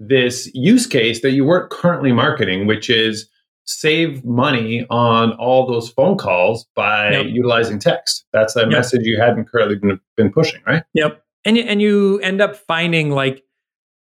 this 0.00 0.50
use 0.54 0.86
case 0.86 1.22
that 1.22 1.30
you 1.30 1.44
weren't 1.44 1.70
currently 1.70 2.12
marketing, 2.12 2.66
which 2.66 2.90
is 2.90 3.28
save 3.64 4.24
money 4.24 4.86
on 4.90 5.32
all 5.32 5.66
those 5.66 5.88
phone 5.88 6.16
calls 6.16 6.66
by 6.74 7.10
yep. 7.10 7.26
utilizing 7.28 7.78
text. 7.78 8.26
That's 8.32 8.56
a 8.56 8.60
yep. 8.60 8.68
message 8.70 9.02
you 9.04 9.18
hadn't 9.20 9.46
currently 9.46 9.76
been, 9.76 10.00
been 10.16 10.32
pushing, 10.32 10.60
right? 10.66 10.82
Yep. 10.94 11.22
And 11.46 11.58
and 11.58 11.82
you 11.82 12.20
end 12.20 12.40
up 12.40 12.56
finding 12.56 13.10
like 13.10 13.44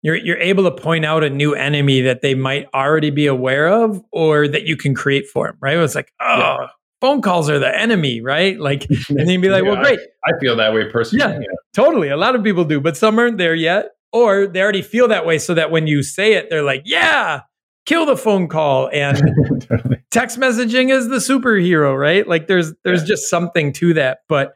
you're 0.06 0.16
you're 0.16 0.38
able 0.38 0.64
to 0.66 0.72
point 0.72 1.04
out 1.06 1.24
a 1.24 1.30
new 1.30 1.56
enemy 1.56 2.02
that 2.02 2.22
they 2.22 2.36
might 2.36 2.68
already 2.76 3.10
be 3.10 3.26
aware 3.26 3.68
of 3.68 4.04
or 4.12 4.48
that 4.48 4.64
you 4.64 4.78
can 4.78 4.94
create 4.94 5.28
for 5.28 5.48
them, 5.48 5.58
right? 5.60 5.76
It's 5.78 5.96
like, 5.96 6.14
oh, 6.22 6.38
yeah. 6.38 6.68
phone 7.02 7.24
calls 7.24 7.50
are 7.50 7.58
the 7.58 7.76
enemy, 7.76 8.22
right? 8.22 8.60
Like, 8.60 8.86
and 9.10 9.18
then 9.18 9.30
you'd 9.30 9.42
be 9.42 9.50
like, 9.50 9.64
yeah, 9.64 9.72
well, 9.72 9.82
great. 9.82 10.00
I, 10.00 10.36
I, 10.36 10.40
feel 10.40 10.56
that 10.58 10.76
way 10.76 10.92
personally. 10.92 11.26
Yeah, 11.26 11.40
yeah, 11.40 11.56
totally. 11.74 12.10
A 12.10 12.18
lot 12.18 12.36
of 12.36 12.44
people 12.44 12.66
do, 12.66 12.80
but 12.80 12.96
some 12.96 13.18
aren't 13.18 13.40
there 13.40 13.56
yet, 13.56 13.94
or 14.14 14.46
they 14.46 14.62
already 14.62 14.84
feel 14.84 15.08
that 15.08 15.26
way, 15.26 15.40
so 15.40 15.56
that 15.56 15.72
when 15.72 15.88
you 15.88 16.04
say 16.04 16.34
it, 16.34 16.52
they're 16.52 16.62
like, 16.62 16.84
yeah, 16.86 17.42
kill 17.86 18.06
the 18.06 18.18
phone 18.18 18.48
call 18.48 18.90
and 18.92 19.18
text 20.12 20.40
messaging 20.40 20.92
is 20.92 21.08
the 21.08 21.18
superhero 21.18 21.98
right? 21.98 22.28
Like 22.28 22.48
there's 22.48 22.74
there's 22.84 23.02
yeah. 23.02 23.08
just 23.08 23.30
something 23.30 23.74
to 23.74 23.94
that. 23.94 24.20
But 24.28 24.56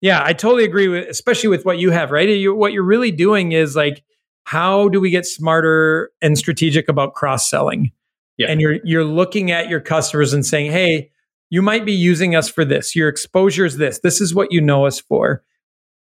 yeah 0.00 0.22
i 0.22 0.32
totally 0.32 0.62
agree 0.62 0.86
with 0.86 1.08
especially 1.08 1.48
with 1.48 1.64
what 1.64 1.78
you 1.78 1.90
have 1.90 2.12
right? 2.12 2.28
You, 2.28 2.54
what 2.54 2.72
you're 2.72 2.84
really 2.84 3.10
doing 3.10 3.52
is 3.52 3.74
like 3.74 4.04
how 4.44 4.88
do 4.88 5.00
we 5.00 5.10
get 5.10 5.26
smarter 5.26 6.10
and 6.22 6.38
strategic 6.38 6.88
about 6.88 7.14
cross 7.14 7.50
selling 7.50 7.90
yeah. 8.36 8.46
and 8.48 8.60
you're 8.60 8.76
you're 8.84 9.04
looking 9.04 9.50
at 9.50 9.68
your 9.68 9.80
customers 9.80 10.32
and 10.32 10.46
saying 10.46 10.70
hey 10.70 11.10
you 11.50 11.62
might 11.62 11.84
be 11.84 11.92
using 11.92 12.34
us 12.34 12.48
for 12.48 12.64
this. 12.64 12.94
Your 12.94 13.08
exposure 13.08 13.64
is 13.64 13.76
this. 13.78 14.00
This 14.00 14.20
is 14.20 14.34
what 14.34 14.52
you 14.52 14.60
know 14.60 14.86
us 14.86 15.00
for. 15.00 15.42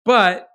But 0.05 0.49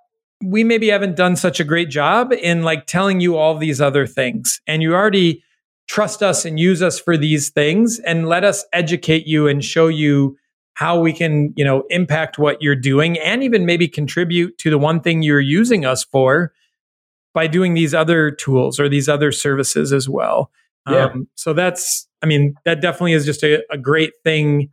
we 0.44 0.64
maybe 0.64 0.88
haven't 0.88 1.16
done 1.16 1.36
such 1.36 1.60
a 1.60 1.64
great 1.64 1.88
job 1.88 2.32
in 2.32 2.62
like 2.62 2.86
telling 2.86 3.20
you 3.20 3.36
all 3.36 3.56
these 3.56 3.80
other 3.80 4.06
things. 4.06 4.60
And 4.66 4.82
you 4.82 4.94
already 4.94 5.42
trust 5.88 6.22
us 6.22 6.44
and 6.44 6.58
use 6.58 6.82
us 6.82 6.98
for 6.98 7.16
these 7.16 7.50
things 7.50 7.98
and 8.00 8.28
let 8.28 8.44
us 8.44 8.64
educate 8.72 9.26
you 9.26 9.48
and 9.48 9.64
show 9.64 9.88
you 9.88 10.36
how 10.74 10.98
we 10.98 11.12
can 11.12 11.52
you 11.56 11.64
know 11.64 11.84
impact 11.90 12.38
what 12.38 12.62
you're 12.62 12.76
doing 12.76 13.18
and 13.18 13.42
even 13.42 13.66
maybe 13.66 13.88
contribute 13.88 14.56
to 14.58 14.70
the 14.70 14.78
one 14.78 15.00
thing 15.00 15.22
you're 15.22 15.40
using 15.40 15.84
us 15.84 16.04
for 16.04 16.52
by 17.34 17.46
doing 17.46 17.74
these 17.74 17.94
other 17.94 18.30
tools 18.30 18.78
or 18.78 18.88
these 18.88 19.08
other 19.08 19.32
services 19.32 19.92
as 19.92 20.08
well. 20.08 20.50
Yeah. 20.88 21.06
Um, 21.06 21.28
so 21.36 21.52
that's 21.52 22.08
i 22.22 22.26
mean 22.26 22.56
that 22.64 22.80
definitely 22.80 23.12
is 23.12 23.24
just 23.24 23.44
a, 23.44 23.62
a 23.70 23.78
great 23.78 24.12
thing 24.24 24.70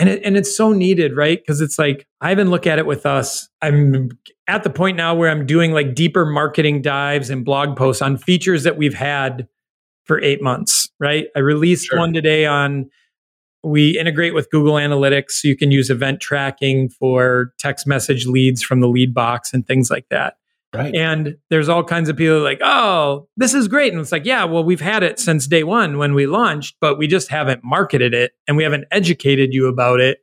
and 0.00 0.08
it, 0.08 0.22
and 0.24 0.36
it's 0.36 0.56
so 0.56 0.72
needed 0.72 1.14
right? 1.16 1.38
Because 1.38 1.60
it's 1.60 1.78
like 1.78 2.06
i 2.20 2.32
even 2.32 2.50
look 2.50 2.66
at 2.66 2.78
it 2.78 2.86
with 2.86 3.06
us. 3.06 3.48
I'm 3.62 4.10
at 4.48 4.64
the 4.64 4.70
point 4.70 4.96
now 4.96 5.14
where 5.14 5.30
i'm 5.30 5.46
doing 5.46 5.72
like 5.72 5.94
deeper 5.94 6.26
marketing 6.26 6.82
dives 6.82 7.30
and 7.30 7.44
blog 7.44 7.76
posts 7.76 8.02
on 8.02 8.16
features 8.16 8.64
that 8.64 8.76
we've 8.76 8.94
had 8.94 9.46
for 10.04 10.20
eight 10.20 10.42
months, 10.42 10.90
right? 11.00 11.26
I 11.34 11.40
released 11.40 11.86
sure. 11.86 11.98
one 11.98 12.12
today 12.12 12.46
on 12.46 12.90
we 13.64 13.98
integrate 13.98 14.34
with 14.34 14.50
Google 14.50 14.74
Analytics 14.74 15.30
so 15.32 15.48
you 15.48 15.56
can 15.56 15.70
use 15.70 15.88
event 15.88 16.20
tracking 16.20 16.90
for 16.90 17.54
text 17.58 17.86
message 17.86 18.26
leads 18.26 18.62
from 18.62 18.80
the 18.80 18.88
lead 18.88 19.14
box 19.14 19.54
and 19.54 19.66
things 19.66 19.90
like 19.90 20.06
that. 20.10 20.34
Right. 20.74 20.94
And 20.94 21.36
there's 21.50 21.68
all 21.68 21.84
kinds 21.84 22.08
of 22.08 22.16
people 22.16 22.40
like, 22.40 22.60
oh, 22.62 23.28
this 23.36 23.54
is 23.54 23.68
great. 23.68 23.92
And 23.92 24.00
it's 24.00 24.12
like, 24.12 24.24
yeah, 24.26 24.44
well, 24.44 24.64
we've 24.64 24.80
had 24.80 25.02
it 25.02 25.20
since 25.20 25.46
day 25.46 25.62
one 25.62 25.98
when 25.98 26.14
we 26.14 26.26
launched, 26.26 26.76
but 26.80 26.98
we 26.98 27.06
just 27.06 27.30
haven't 27.30 27.62
marketed 27.62 28.12
it 28.12 28.32
and 28.48 28.56
we 28.56 28.64
haven't 28.64 28.84
educated 28.90 29.54
you 29.54 29.68
about 29.68 30.00
it. 30.00 30.18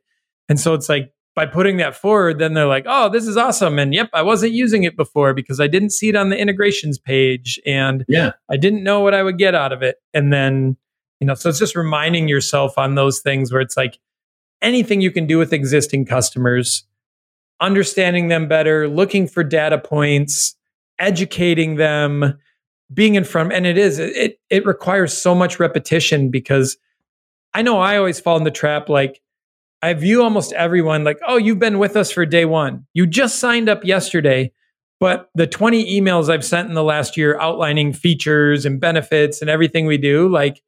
And 0.48 0.60
so 0.60 0.74
it's 0.74 0.90
like, 0.90 1.12
by 1.34 1.46
putting 1.46 1.78
that 1.78 1.96
forward, 1.96 2.38
then 2.38 2.52
they're 2.52 2.66
like, 2.66 2.84
oh, 2.86 3.08
this 3.08 3.26
is 3.26 3.36
awesome. 3.36 3.78
And 3.78 3.94
yep, 3.94 4.10
I 4.12 4.22
wasn't 4.22 4.52
using 4.52 4.82
it 4.84 4.96
before 4.96 5.32
because 5.32 5.60
I 5.60 5.66
didn't 5.66 5.90
see 5.90 6.10
it 6.10 6.16
on 6.16 6.28
the 6.28 6.38
integrations 6.38 6.98
page 6.98 7.58
and 7.64 8.04
yeah. 8.06 8.32
I 8.50 8.56
didn't 8.56 8.84
know 8.84 9.00
what 9.00 9.14
I 9.14 9.22
would 9.22 9.38
get 9.38 9.54
out 9.54 9.72
of 9.72 9.82
it. 9.82 9.96
And 10.12 10.32
then, 10.32 10.76
you 11.20 11.26
know, 11.26 11.34
so 11.34 11.48
it's 11.48 11.58
just 11.58 11.74
reminding 11.74 12.28
yourself 12.28 12.76
on 12.76 12.96
those 12.96 13.20
things 13.20 13.50
where 13.50 13.62
it's 13.62 13.76
like 13.76 13.98
anything 14.60 15.00
you 15.00 15.10
can 15.10 15.26
do 15.26 15.38
with 15.38 15.54
existing 15.54 16.04
customers, 16.04 16.84
understanding 17.60 18.28
them 18.28 18.46
better, 18.46 18.88
looking 18.88 19.26
for 19.26 19.42
data 19.42 19.78
points, 19.78 20.54
educating 20.98 21.76
them, 21.76 22.38
being 22.92 23.14
in 23.14 23.24
front. 23.24 23.54
And 23.54 23.66
it 23.66 23.78
is, 23.78 23.98
it, 23.98 24.38
it 24.50 24.66
requires 24.66 25.16
so 25.16 25.34
much 25.34 25.58
repetition 25.58 26.30
because 26.30 26.76
I 27.54 27.62
know 27.62 27.80
I 27.80 27.96
always 27.96 28.20
fall 28.20 28.36
in 28.36 28.44
the 28.44 28.50
trap 28.50 28.90
like 28.90 29.22
I 29.82 29.94
view 29.94 30.22
almost 30.22 30.52
everyone 30.52 31.02
like, 31.02 31.18
oh, 31.26 31.36
you've 31.36 31.58
been 31.58 31.78
with 31.78 31.96
us 31.96 32.12
for 32.12 32.24
day 32.24 32.44
one. 32.44 32.86
You 32.94 33.06
just 33.06 33.40
signed 33.40 33.68
up 33.68 33.84
yesterday, 33.84 34.52
but 35.00 35.28
the 35.34 35.46
20 35.48 36.00
emails 36.00 36.30
I've 36.30 36.44
sent 36.44 36.68
in 36.68 36.74
the 36.74 36.84
last 36.84 37.16
year 37.16 37.38
outlining 37.40 37.92
features 37.92 38.64
and 38.64 38.80
benefits 38.80 39.40
and 39.40 39.50
everything 39.50 39.86
we 39.86 39.98
do, 39.98 40.28
like, 40.28 40.62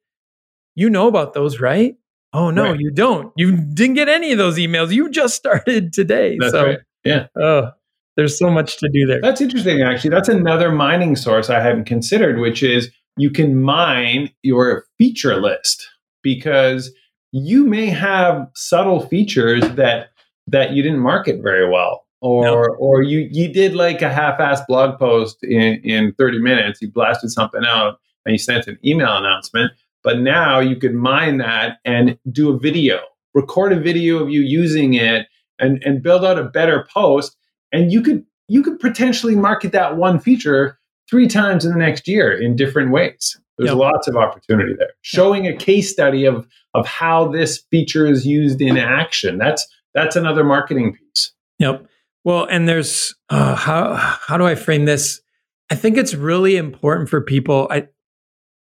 you 0.75 0.89
know 0.89 1.07
about 1.07 1.33
those, 1.33 1.61
right? 1.61 1.95
Oh, 2.33 2.49
no, 2.49 2.71
right. 2.71 2.79
you 2.79 2.91
don't. 2.91 3.31
You 3.37 3.55
didn't 3.55 3.95
get 3.95 4.09
any 4.09 4.33
of 4.33 4.37
those 4.37 4.57
emails. 4.57 4.91
You 4.91 5.09
just 5.09 5.35
started 5.37 5.93
today. 5.93 6.37
That's 6.37 6.51
so, 6.51 6.65
right. 6.65 6.79
Yeah. 7.05 7.27
Oh, 7.41 7.71
there's 8.17 8.37
so 8.37 8.49
much 8.49 8.77
to 8.79 8.89
do 8.91 9.05
there. 9.05 9.21
That's 9.21 9.39
interesting, 9.39 9.81
actually. 9.81 10.09
That's 10.09 10.29
another 10.29 10.71
mining 10.71 11.15
source 11.15 11.49
I 11.49 11.61
hadn't 11.61 11.85
considered, 11.85 12.39
which 12.39 12.61
is 12.63 12.91
you 13.17 13.29
can 13.29 13.61
mine 13.61 14.31
your 14.43 14.85
feature 14.97 15.39
list 15.39 15.87
because 16.21 16.91
you 17.35 17.65
may 17.65 17.87
have 17.87 18.49
subtle 18.55 19.01
features 19.01 19.61
that 19.71 20.11
that 20.47 20.71
you 20.71 20.81
didn't 20.81 20.99
market 20.99 21.41
very 21.43 21.69
well 21.69 22.05
or 22.21 22.43
no. 22.45 22.75
or 22.79 23.01
you 23.01 23.27
you 23.29 23.51
did 23.51 23.75
like 23.75 24.01
a 24.01 24.09
half-assed 24.09 24.65
blog 24.67 24.97
post 24.97 25.43
in 25.43 25.81
in 25.83 26.13
30 26.13 26.39
minutes 26.39 26.81
you 26.81 26.89
blasted 26.89 27.29
something 27.29 27.63
out 27.67 27.99
and 28.25 28.31
you 28.31 28.37
sent 28.37 28.67
an 28.67 28.79
email 28.85 29.17
announcement 29.17 29.73
but 30.01 30.19
now 30.19 30.61
you 30.61 30.77
could 30.77 30.93
mine 30.93 31.37
that 31.37 31.79
and 31.83 32.17
do 32.31 32.55
a 32.55 32.57
video 32.57 33.01
record 33.33 33.73
a 33.73 33.79
video 33.81 34.23
of 34.23 34.29
you 34.29 34.39
using 34.39 34.93
it 34.93 35.27
and 35.59 35.83
and 35.83 36.01
build 36.01 36.23
out 36.23 36.39
a 36.39 36.43
better 36.43 36.87
post 36.93 37.35
and 37.73 37.91
you 37.91 38.01
could 38.01 38.23
you 38.47 38.63
could 38.63 38.79
potentially 38.79 39.35
market 39.35 39.73
that 39.73 39.97
one 39.97 40.21
feature 40.21 40.79
three 41.09 41.27
times 41.27 41.65
in 41.65 41.73
the 41.73 41.77
next 41.77 42.07
year 42.07 42.31
in 42.31 42.55
different 42.55 42.91
ways 42.91 43.37
there's 43.57 43.69
yep. 43.69 43.77
lots 43.77 44.07
of 44.07 44.15
opportunity 44.15 44.73
there. 44.77 44.89
Showing 45.01 45.47
a 45.47 45.55
case 45.55 45.91
study 45.91 46.25
of 46.25 46.47
of 46.73 46.85
how 46.85 47.27
this 47.29 47.63
feature 47.71 48.05
is 48.05 48.25
used 48.25 48.61
in 48.61 48.77
action. 48.77 49.37
That's 49.37 49.65
that's 49.93 50.15
another 50.15 50.43
marketing 50.43 50.93
piece. 50.93 51.33
Yep. 51.59 51.87
Well, 52.23 52.45
and 52.49 52.67
there's 52.67 53.15
uh, 53.29 53.55
how 53.55 53.95
how 53.95 54.37
do 54.37 54.45
I 54.45 54.55
frame 54.55 54.85
this? 54.85 55.21
I 55.69 55.75
think 55.75 55.97
it's 55.97 56.13
really 56.13 56.57
important 56.57 57.09
for 57.09 57.21
people. 57.21 57.67
I 57.71 57.87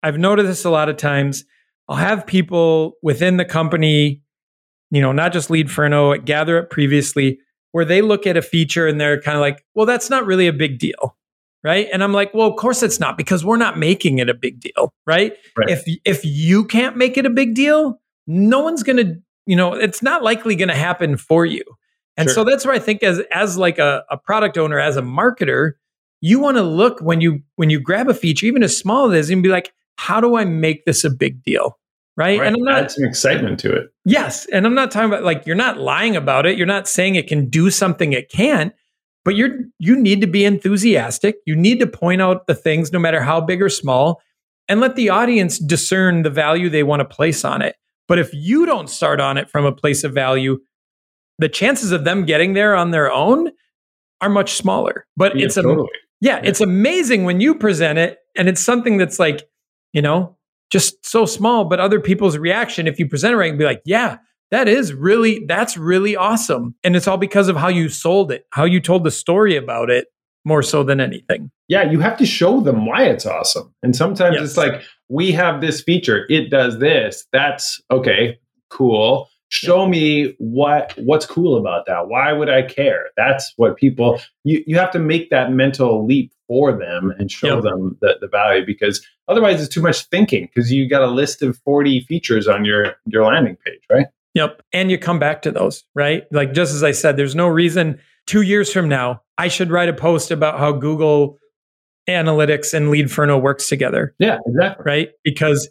I've 0.03 0.18
noticed 0.18 0.49
this 0.49 0.64
a 0.64 0.70
lot 0.70 0.89
of 0.89 0.97
times. 0.97 1.45
I'll 1.89 1.97
have 1.97 2.26
people 2.26 2.95
within 3.03 3.37
the 3.37 3.45
company, 3.45 4.22
you 4.91 5.01
know, 5.01 5.12
not 5.12 5.33
just 5.33 5.49
Leadferno, 5.49 6.14
GatherUp 6.14 6.70
previously, 6.70 7.39
where 7.72 7.85
they 7.85 8.03
look 8.03 8.26
at 8.26 8.37
a 8.37 8.43
feature 8.43 8.87
and 8.87 9.01
they're 9.01 9.20
kind 9.20 9.37
of 9.37 9.41
like, 9.41 9.64
well, 9.74 9.87
that's 9.87 10.11
not 10.11 10.26
really 10.26 10.47
a 10.47 10.53
big 10.53 10.78
deal 10.78 11.16
right? 11.65 11.89
And 11.93 12.03
i'm 12.03 12.13
like 12.13 12.33
well 12.35 12.49
of 12.49 12.57
course 12.57 12.83
it's 12.83 13.01
not 13.01 13.17
because 13.17 13.45
we're 13.45 13.57
not 13.57 13.79
making 13.79 14.19
it 14.19 14.29
a 14.29 14.35
big 14.35 14.61
deal 14.61 14.93
right, 15.07 15.35
right. 15.57 15.71
if 15.71 15.85
if 16.05 16.25
you 16.25 16.65
can't 16.65 16.97
make 16.97 17.17
it 17.17 17.27
a 17.27 17.31
big 17.31 17.55
deal 17.55 18.01
no 18.27 18.61
one's 18.61 18.83
going 18.83 18.97
to 18.97 19.21
you 19.47 19.57
know 19.57 19.75
it's 19.75 20.03
not 20.03 20.23
likely 20.23 20.55
going 20.55 20.69
to 20.69 20.75
happen 20.75 21.17
for 21.17 21.45
you. 21.45 21.63
And 22.17 22.29
sure. 22.29 22.35
so 22.35 22.45
that's 22.45 22.67
where 22.67 22.75
i 22.75 22.79
think 22.79 23.03
as 23.03 23.21
as 23.33 23.57
like 23.57 23.79
a, 23.79 24.05
a 24.11 24.19
product 24.19 24.59
owner 24.59 24.79
as 24.79 24.97
a 24.97 25.03
marketer 25.03 25.73
you 26.21 26.39
want 26.39 26.59
to 26.59 26.63
look 26.63 27.01
when 27.01 27.21
you 27.21 27.41
when 27.57 27.71
you 27.71 27.81
grab 27.81 28.09
a 28.09 28.15
feature 28.15 28.47
even 28.47 28.63
as 28.63 28.77
small 28.77 29.07
as 29.07 29.13
it 29.13 29.19
is 29.19 29.31
and 29.31 29.43
be 29.43 29.49
like 29.49 29.73
how 29.97 30.21
do 30.21 30.37
i 30.37 30.45
make 30.45 30.85
this 30.85 31.05
a 31.05 31.11
big 31.11 31.43
deal 31.43 31.79
right, 32.19 32.39
right. 32.39 32.47
and 32.47 32.57
i'm 32.57 32.63
not 32.63 32.85
add 32.85 32.91
some 32.91 33.05
excitement 33.05 33.59
to 33.61 33.75
it. 33.75 33.87
Yes 34.05 34.47
and 34.53 34.67
i'm 34.67 34.75
not 34.75 34.91
talking 34.91 35.09
about 35.09 35.23
like 35.23 35.47
you're 35.47 35.57
not 35.57 35.79
lying 35.79 36.15
about 36.15 36.45
it. 36.45 36.59
You're 36.59 36.67
not 36.67 36.87
saying 36.87 37.15
it 37.15 37.29
can 37.29 37.49
do 37.49 37.71
something 37.71 38.13
it 38.13 38.31
can't 38.31 38.75
but 39.25 39.37
you're 39.37 39.51
you 39.79 39.97
need 39.97 40.20
to 40.20 40.27
be 40.27 40.45
enthusiastic. 40.45 41.37
You 41.47 41.57
need 41.57 41.81
to 41.81 41.87
point 41.87 42.23
out 42.23 42.47
the 42.47 42.55
things 42.55 42.93
no 42.93 42.99
matter 42.99 43.23
how 43.23 43.41
big 43.41 43.62
or 43.62 43.68
small 43.68 44.20
and 44.68 44.81
let 44.81 44.97
the 44.97 45.11
audience 45.11 45.59
discern 45.59 46.23
the 46.23 46.31
value 46.31 46.68
they 46.70 46.83
want 46.83 47.01
to 47.01 47.05
place 47.05 47.45
on 47.45 47.62
it. 47.62 47.77
But 48.09 48.18
if 48.18 48.33
you 48.33 48.66
don't 48.66 48.91
start 48.91 49.20
on 49.20 49.39
it 49.39 49.49
from 49.51 49.64
a 49.64 49.73
place 49.73 50.05
of 50.05 50.12
value 50.12 50.59
the 51.39 51.49
chances 51.49 51.93
of 51.93 52.05
them 52.05 52.25
getting 52.25 52.55
there 52.55 52.75
on 52.75 52.91
their 52.91 53.11
own 53.11 53.51
are 54.20 54.29
much 54.29 54.55
smaller. 54.55 55.07
But 55.16 55.37
yeah, 55.37 55.47
it's 55.47 55.57
a 55.57 55.62
totally. 55.62 55.89
yeah, 56.20 56.37
yeah. 56.37 56.49
it's 56.49 56.61
amazing 56.61 57.25
when 57.25 57.41
you 57.41 57.55
present 57.55 57.99
it 57.99 58.18
and 58.37 58.49
it's 58.49 58.61
something 58.61 58.97
that's 58.97 59.18
like 59.18 59.49
you 59.93 60.01
know 60.01 60.37
just 60.70 61.05
so 61.05 61.27
small 61.27 61.64
but 61.64 61.81
other 61.81 62.01
people's 62.01 62.39
reaction 62.39 62.87
if 62.87 62.99
you 62.99 63.07
present 63.07 63.35
it 63.35 63.37
right 63.37 63.51
and 63.51 63.59
be 63.59 63.64
like 63.64 63.83
yeah 63.85 64.16
that 64.53 64.69
is 64.69 64.95
really 64.95 65.45
that's 65.49 65.77
really 65.77 66.15
awesome. 66.15 66.77
And 66.85 66.95
it's 66.95 67.09
all 67.09 67.19
because 67.19 67.49
of 67.49 67.57
how 67.57 67.69
you 67.69 67.89
sold 67.89 68.31
it 68.31 68.47
how 68.51 68.65
you 68.65 68.81
told 68.81 69.03
the 69.03 69.11
story 69.11 69.57
about 69.57 69.91
it 69.91 70.07
more 70.45 70.63
so 70.63 70.85
than 70.85 71.01
anything. 71.01 71.51
Yeah 71.67 71.91
you 71.91 71.99
have 71.99 72.17
to 72.19 72.27
show 72.27 72.61
them 72.61 72.87
why 72.87 73.03
it's 73.07 73.27
awesome. 73.27 73.75
And 73.83 73.97
sometimes 73.97 74.37
yes. 74.37 74.51
it's 74.51 74.57
like 74.57 74.83
we 75.09 75.33
have 75.33 75.61
this 75.61 75.83
feature. 75.83 76.27
It 76.29 76.51
does 76.51 76.79
this. 76.79 77.27
That's 77.33 77.83
okay 77.91 78.39
cool. 78.73 79.29
Show 79.51 79.87
me 79.87 80.35
what 80.39 80.95
what's 80.97 81.27
cool 81.27 81.59
about 81.59 81.85
that. 81.87 82.09
Why 82.09 82.33
would 82.33 82.49
i 82.49 82.63
care? 82.63 83.11
That's 83.19 83.53
what 83.57 83.77
people 83.77 84.19
you, 84.45 84.65
you 84.67 84.79
have 84.79 84.91
to 84.93 84.99
make 84.99 85.29
that 85.29 85.53
mental 85.53 86.07
leap 86.07 86.33
for 86.49 86.73
them 86.73 87.13
and 87.19 87.31
show 87.31 87.57
yep. 87.57 87.65
them 87.65 87.99
the, 88.01 88.17
the 88.21 88.29
value 88.29 88.65
because 88.65 89.07
otherwise 89.29 89.63
it's 89.63 89.73
too 89.73 89.83
much 89.83 90.07
thinking 90.07 90.49
because 90.53 90.73
you 90.73 90.89
got 90.89 91.03
a 91.03 91.07
list 91.07 91.43
of 91.43 91.59
40 91.65 92.01
features 92.01 92.49
on 92.49 92.65
your 92.65 92.95
your 93.07 93.25
landing 93.25 93.57
page 93.65 93.81
right 93.91 94.07
Yep. 94.35 94.62
And 94.72 94.91
you 94.91 94.99
come 94.99 95.18
back 95.18 95.43
to 95.43 95.51
those, 95.51 95.85
right? 95.95 96.24
Like 96.33 96.55
just 96.55 96.74
as 96.74 96.83
I 96.83 96.93
said, 96.93 97.16
there's 97.16 97.35
no 97.35 97.49
reason 97.49 97.99
two 98.26 98.43
years 98.43 98.72
from 98.72 98.89
now, 98.89 99.22
I 99.39 99.49
should 99.49 99.70
write 99.70 99.89
a 99.89 99.93
post 99.93 100.30
about 100.30 100.59
how 100.59 100.72
Google 100.72 101.39
Analytics 102.09 102.74
and 102.74 102.91
Leadferno 102.91 103.41
works 103.41 103.68
together. 103.68 104.14
Yeah, 104.18 104.39
exactly. 104.47 104.85
Right? 104.85 105.11
Because 105.24 105.68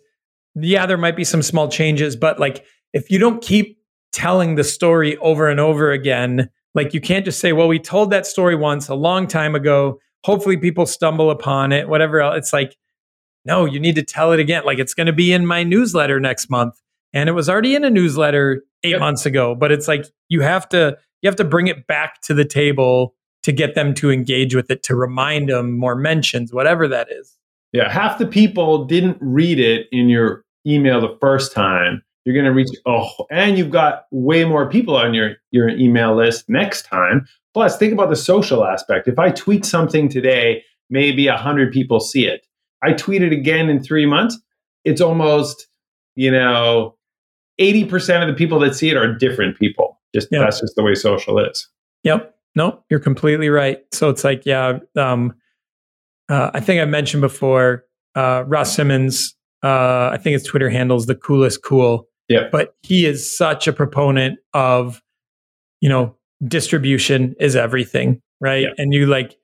yeah, 0.56 0.86
there 0.86 0.98
might 0.98 1.16
be 1.16 1.24
some 1.24 1.42
small 1.42 1.70
changes, 1.70 2.16
but 2.16 2.40
like 2.40 2.66
if 2.94 3.10
you 3.10 3.20
don't 3.20 3.42
keep 3.42 3.78
telling 4.12 4.56
the 4.56 4.64
story 4.64 5.18
over 5.18 5.50
and 5.50 5.60
over 5.60 5.92
again, 5.92 6.50
like 6.76 6.94
you 6.94 7.02
can't 7.02 7.26
just 7.26 7.40
say, 7.40 7.54
well, 7.54 7.68
we 7.68 7.80
told 7.80 8.12
that 8.12 8.26
story 8.26 8.56
once 8.56 8.90
a 8.90 8.96
long 8.96 9.28
time 9.28 9.56
ago. 9.56 10.00
Hopefully 10.24 10.58
people 10.58 10.86
stumble 10.86 11.32
upon 11.32 11.72
it, 11.72 11.90
whatever 11.90 12.22
else. 12.22 12.38
It's 12.38 12.54
like, 12.54 12.76
no, 13.44 13.66
you 13.66 13.80
need 13.80 13.96
to 13.96 14.04
tell 14.04 14.32
it 14.34 14.40
again. 14.40 14.64
Like 14.66 14.78
it's 14.78 14.94
going 14.94 15.08
to 15.08 15.14
be 15.14 15.34
in 15.34 15.46
my 15.46 15.64
newsletter 15.64 16.20
next 16.20 16.50
month 16.50 16.80
and 17.14 17.30
it 17.30 17.34
was 17.34 17.50
already 17.50 17.76
in 17.76 17.84
a 17.84 17.90
newsletter 17.90 18.64
eight 18.84 18.92
yep. 18.92 19.00
months 19.00 19.26
ago 19.26 19.56
but 19.56 19.72
it's 19.72 19.88
like 19.88 20.06
you 20.30 20.42
have 20.42 20.68
to 20.68 20.98
you 21.22 21.28
have 21.28 21.36
to 21.36 21.44
bring 21.44 21.68
it 21.68 21.88
back 21.88 22.22
to 22.22 22.34
the 22.34 22.46
table 22.46 23.16
to 23.44 23.52
get 23.52 23.76
them 23.76 23.94
to 23.96 24.12
engage 24.12 24.56
with 24.56 24.70
it 24.70 24.84
to 24.84 24.96
remind 24.96 25.50
them 25.50 25.78
more 25.78 25.96
mentions 25.96 26.54
whatever 26.54 26.88
that 26.88 27.12
is. 27.12 27.38
Yeah 27.74 27.92
half 27.92 28.18
the 28.18 28.28
people 28.28 28.86
didn't 28.86 29.18
read 29.22 29.60
it 29.60 29.88
in 29.92 30.10
your 30.10 30.44
email 30.66 31.02
the 31.02 31.18
first 31.20 31.54
time. 31.54 32.04
You're 32.26 32.36
going 32.36 32.46
to 32.46 32.52
reach 32.52 32.70
oh 32.86 33.10
and 33.32 33.58
you've 33.58 33.72
got 33.72 34.06
way 34.12 34.46
more 34.46 34.70
people 34.70 34.96
on 34.96 35.14
your 35.14 35.36
your 35.52 35.70
email 35.70 36.16
list 36.16 36.50
next 36.50 36.84
time. 36.84 37.26
Plus 37.54 37.78
think 37.78 37.94
about 37.94 38.10
the 38.10 38.16
social 38.16 38.66
aspect. 38.66 39.08
If 39.08 39.20
i 39.20 39.32
tweet 39.32 39.66
something 39.66 40.10
today 40.10 40.64
maybe 40.90 41.28
100 41.28 41.72
people 41.72 42.02
see 42.02 42.28
it. 42.28 42.46
I 42.84 42.94
tweet 42.94 43.22
it 43.22 43.32
again 43.32 43.70
in 43.70 43.82
three 43.82 44.06
months 44.06 44.40
it's 44.84 45.02
almost 45.02 45.68
you 46.16 46.32
know 46.32 46.96
80% 47.62 48.22
of 48.22 48.28
the 48.28 48.34
people 48.34 48.60
that 48.60 48.76
see 48.76 48.90
it 48.90 48.98
are 48.98 49.14
different 49.14 49.58
people. 49.58 50.00
Just 50.14 50.28
yep. 50.32 50.42
that's 50.42 50.60
just 50.60 50.76
the 50.76 50.84
way 50.84 50.96
social 50.96 51.40
is. 51.40 51.70
Yep. 52.04 52.36
No, 52.56 52.84
you're 52.90 53.00
completely 53.00 53.50
right. 53.50 53.80
So 53.94 54.10
it's 54.10 54.24
like, 54.24 54.46
yeah, 54.46 54.80
um, 54.98 55.34
uh, 56.28 56.52
I 56.54 56.60
think 56.60 56.82
I 56.82 56.86
mentioned 56.86 57.22
before, 57.22 57.86
uh, 58.16 58.44
Ross 58.48 58.76
Simmonds, 58.76 59.36
uh, 59.64 60.10
I 60.12 60.18
think 60.22 60.34
his 60.34 60.44
Twitter 60.44 60.70
handles 60.70 61.06
the 61.06 61.16
coolest 61.16 61.64
cool. 61.64 62.08
Yeah. 62.28 62.48
But 62.52 62.76
he 62.82 63.06
is 63.06 63.38
such 63.38 63.68
a 63.68 63.74
proponent 63.74 64.40
of, 64.54 65.02
you 65.80 65.90
know, 65.90 66.16
distribution 66.46 67.36
is 67.40 67.56
everything, 67.56 68.22
right? 68.40 68.64
Yep. 68.64 68.74
And 68.78 68.94
you 68.94 69.06
like, 69.06 69.38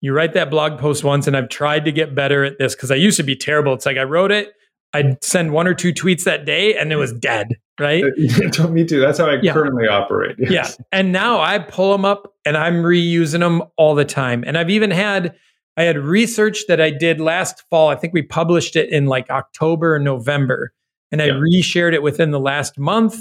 you 0.00 0.12
write 0.12 0.32
that 0.34 0.50
blog 0.50 0.78
post 0.78 1.04
once, 1.04 1.26
and 1.26 1.36
I've 1.36 1.50
tried 1.50 1.84
to 1.84 1.92
get 1.92 2.14
better 2.14 2.44
at 2.44 2.58
this 2.58 2.74
because 2.74 2.90
I 2.90 2.94
used 2.94 3.18
to 3.18 3.22
be 3.22 3.36
terrible. 3.36 3.74
It's 3.74 3.86
like 3.86 3.98
I 3.98 4.04
wrote 4.04 4.32
it, 4.32 4.54
I'd 4.92 5.22
send 5.22 5.52
one 5.52 5.66
or 5.66 5.74
two 5.74 5.92
tweets 5.92 6.24
that 6.24 6.44
day 6.44 6.76
and 6.76 6.92
it 6.92 6.96
was 6.96 7.12
dead, 7.12 7.56
right? 7.78 8.04
Me 8.70 8.84
too. 8.84 9.00
That's 9.00 9.18
how 9.18 9.26
I 9.26 9.38
yeah. 9.40 9.52
currently 9.52 9.86
operate. 9.86 10.36
Yes. 10.38 10.76
Yeah. 10.78 10.84
And 10.92 11.12
now 11.12 11.40
I 11.40 11.58
pull 11.58 11.92
them 11.92 12.04
up 12.04 12.34
and 12.44 12.56
I'm 12.56 12.82
reusing 12.82 13.40
them 13.40 13.62
all 13.76 13.94
the 13.94 14.04
time. 14.04 14.42
And 14.46 14.58
I've 14.58 14.70
even 14.70 14.90
had, 14.90 15.36
I 15.76 15.84
had 15.84 15.98
research 15.98 16.64
that 16.66 16.80
I 16.80 16.90
did 16.90 17.20
last 17.20 17.62
fall. 17.70 17.88
I 17.88 17.94
think 17.94 18.12
we 18.12 18.22
published 18.22 18.74
it 18.74 18.90
in 18.90 19.06
like 19.06 19.30
October 19.30 19.94
or 19.94 19.98
November. 19.98 20.72
And 21.12 21.22
I 21.22 21.26
yeah. 21.26 21.32
reshared 21.34 21.92
it 21.92 22.02
within 22.02 22.30
the 22.32 22.40
last 22.40 22.78
month 22.78 23.16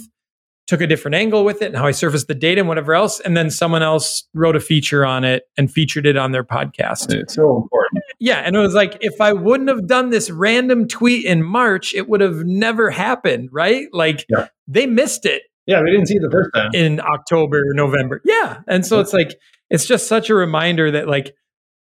took 0.69 0.81
a 0.81 0.87
different 0.87 1.15
angle 1.15 1.43
with 1.43 1.63
it 1.63 1.69
and 1.69 1.75
how 1.75 1.87
I 1.87 1.91
surfaced 1.91 2.27
the 2.27 2.35
data 2.35 2.61
and 2.61 2.67
whatever 2.67 2.93
else. 2.93 3.19
And 3.21 3.35
then 3.35 3.49
someone 3.49 3.81
else 3.81 4.27
wrote 4.35 4.55
a 4.55 4.59
feature 4.59 5.03
on 5.03 5.23
it 5.23 5.45
and 5.57 5.71
featured 5.71 6.05
it 6.05 6.15
on 6.15 6.31
their 6.31 6.43
podcast. 6.43 7.11
It's 7.11 7.33
so 7.33 7.57
important. 7.57 7.88
Yeah. 8.19 8.39
And 8.39 8.55
it 8.55 8.59
was 8.59 8.73
like, 8.73 8.97
if 9.01 9.21
I 9.21 9.33
wouldn't 9.33 9.69
have 9.69 9.87
done 9.87 10.09
this 10.09 10.29
random 10.29 10.87
tweet 10.87 11.25
in 11.25 11.41
March, 11.43 11.93
it 11.93 12.09
would 12.09 12.21
have 12.21 12.45
never 12.45 12.89
happened, 12.89 13.49
right? 13.51 13.87
Like 13.93 14.25
yeah. 14.29 14.47
they 14.67 14.85
missed 14.85 15.25
it. 15.25 15.43
Yeah, 15.65 15.81
they 15.81 15.91
didn't 15.91 16.07
see 16.07 16.15
it 16.15 16.21
the 16.21 16.31
first 16.31 16.49
time. 16.53 16.71
In 16.73 16.99
October, 16.99 17.63
November. 17.73 18.21
Yeah. 18.25 18.61
And 18.67 18.85
so 18.85 18.99
it's 18.99 19.13
like, 19.13 19.35
it's 19.69 19.85
just 19.85 20.07
such 20.07 20.29
a 20.29 20.35
reminder 20.35 20.91
that 20.91 21.07
like, 21.07 21.33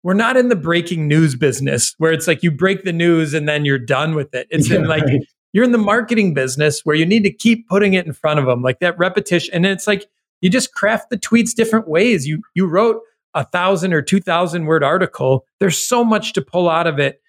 we're 0.04 0.14
not 0.14 0.38
in 0.38 0.50
the 0.50 0.56
breaking 0.56 1.08
news 1.08 1.36
business 1.36 1.96
where 1.98 2.12
it's 2.12 2.28
like 2.28 2.44
you 2.44 2.52
break 2.52 2.84
the 2.84 2.94
news 2.94 3.34
and 3.34 3.48
then 3.48 3.66
you're 3.66 3.80
done 3.80 4.14
with 4.14 4.36
it. 4.36 4.48
It's 4.50 4.70
yeah, 4.70 4.78
in 4.78 4.86
like, 4.86 5.04
right 5.04 5.22
you're 5.56 5.64
in 5.64 5.72
the 5.72 5.78
marketing 5.78 6.34
business 6.34 6.82
where 6.84 6.98
you 6.98 7.06
need 7.06 7.24
to 7.24 7.32
keep 7.32 7.70
putting 7.70 7.94
it 7.94 8.06
in 8.06 8.12
front 8.12 8.42
of 8.42 8.46
them, 8.46 8.62
like 8.62 8.80
that 8.82 8.98
repetition. 9.00 9.56
And 9.56 9.66
it's 9.66 9.88
like 9.88 10.06
you 10.42 10.50
just 10.50 10.74
craft 10.74 11.10
the 11.10 11.18
tweets 11.18 11.56
different 11.56 11.88
ways. 11.88 12.28
You 12.28 12.42
you 12.56 12.68
wrote 12.68 13.00
a 13.36 13.44
thousand 13.44 13.94
or 13.94 14.02
two 14.02 14.20
thousand 14.20 14.66
word 14.66 14.84
article. 14.84 15.46
There's 15.60 15.78
so 15.78 16.04
much 16.04 16.34
to 16.34 16.42
pull 16.42 16.70
out 16.70 16.88
of 16.88 17.00
it 17.00 17.22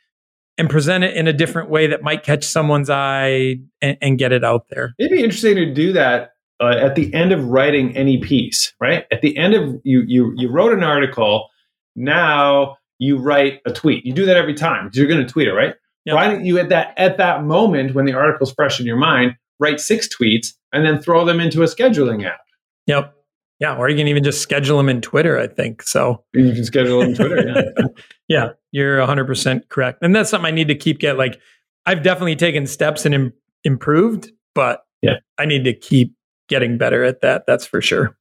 and 0.57 0.71
present 0.71 1.05
it 1.05 1.15
in 1.15 1.27
a 1.27 1.33
different 1.35 1.69
way 1.69 1.89
that 1.89 2.03
might 2.03 2.23
catch 2.23 2.45
someone's 2.45 2.89
eye 2.89 3.57
and, 3.83 3.99
and 4.01 4.19
get 4.19 4.33
it 4.33 4.43
out 4.43 4.69
there. 4.71 4.95
It'd 4.99 5.13
be 5.13 5.23
interesting 5.23 5.57
to 5.57 5.75
do 5.75 5.93
that 5.93 6.31
uh, 6.61 6.77
at 6.81 6.95
the 6.95 7.13
end 7.13 7.33
of 7.33 7.45
writing 7.45 7.95
any 7.95 8.19
piece, 8.19 8.73
right? 8.81 9.05
At 9.13 9.21
the 9.21 9.37
end 9.37 9.55
of 9.55 9.81
you 9.85 10.03
you 10.07 10.33
you 10.37 10.49
wrote 10.49 10.73
an 10.73 10.83
article. 10.83 11.49
Now 11.95 12.77
you 12.99 13.19
write 13.19 13.61
a 13.67 13.73
tweet. 13.73 14.07
You 14.07 14.13
do 14.13 14.25
that 14.27 14.37
every 14.37 14.55
time. 14.55 14.91
You're 14.95 15.07
going 15.07 15.25
to 15.25 15.31
tweet 15.31 15.49
it, 15.49 15.53
right? 15.53 15.75
Yep. 16.07 16.15
Why 16.15 16.29
don't 16.29 16.45
you 16.45 16.59
at 16.59 16.69
that 16.71 16.95
at 16.97 17.19
that 17.19 17.45
moment 17.45 17.95
when 17.95 18.07
the 18.07 18.15
article's 18.15 18.53
fresh 18.53 18.81
in 18.81 18.87
your 18.87 18.97
mind, 18.97 19.35
write 19.59 19.81
six 19.81 20.09
tweets 20.09 20.55
and 20.73 20.87
then 20.87 21.03
throw 21.03 21.25
them 21.25 21.41
into 21.41 21.63
a 21.63 21.67
scheduling 21.67 22.25
app? 22.25 22.41
Yep. 22.87 23.13
Yeah, 23.59 23.77
or 23.77 23.89
you 23.89 23.97
can 23.97 24.07
even 24.07 24.23
just 24.23 24.43
schedule 24.43 24.77
them 24.77 24.89
in 24.89 25.01
Twitter, 25.01 25.39
I 25.39 25.47
think. 25.47 25.83
So 25.83 26.23
you 26.35 26.53
can 26.53 26.65
schedule 26.65 27.01
them 27.01 27.11
in 27.11 27.15
Twitter. 27.17 27.49
Yeah. 27.49 27.87
yeah, 28.29 28.49
you're 28.71 28.99
100% 28.99 29.69
correct. 29.71 29.99
And 30.03 30.15
that's 30.15 30.29
something 30.29 30.47
I 30.47 30.51
need 30.51 30.69
to 30.69 30.75
keep 30.75 30.99
get 30.99 31.17
like 31.17 31.41
I've 31.87 32.03
definitely 32.03 32.37
taken 32.37 32.67
steps 32.67 33.07
and 33.07 33.15
Im- 33.15 33.33
improved, 33.65 34.31
but 34.55 34.85
yeah. 35.03 35.17
I 35.39 35.47
need 35.47 35.65
to 35.65 35.73
keep 35.73 36.15
getting 36.49 36.79
better 36.79 37.05
at 37.05 37.21
that. 37.23 37.45
That's 37.47 37.67
for 37.67 37.81
sure. 37.81 38.17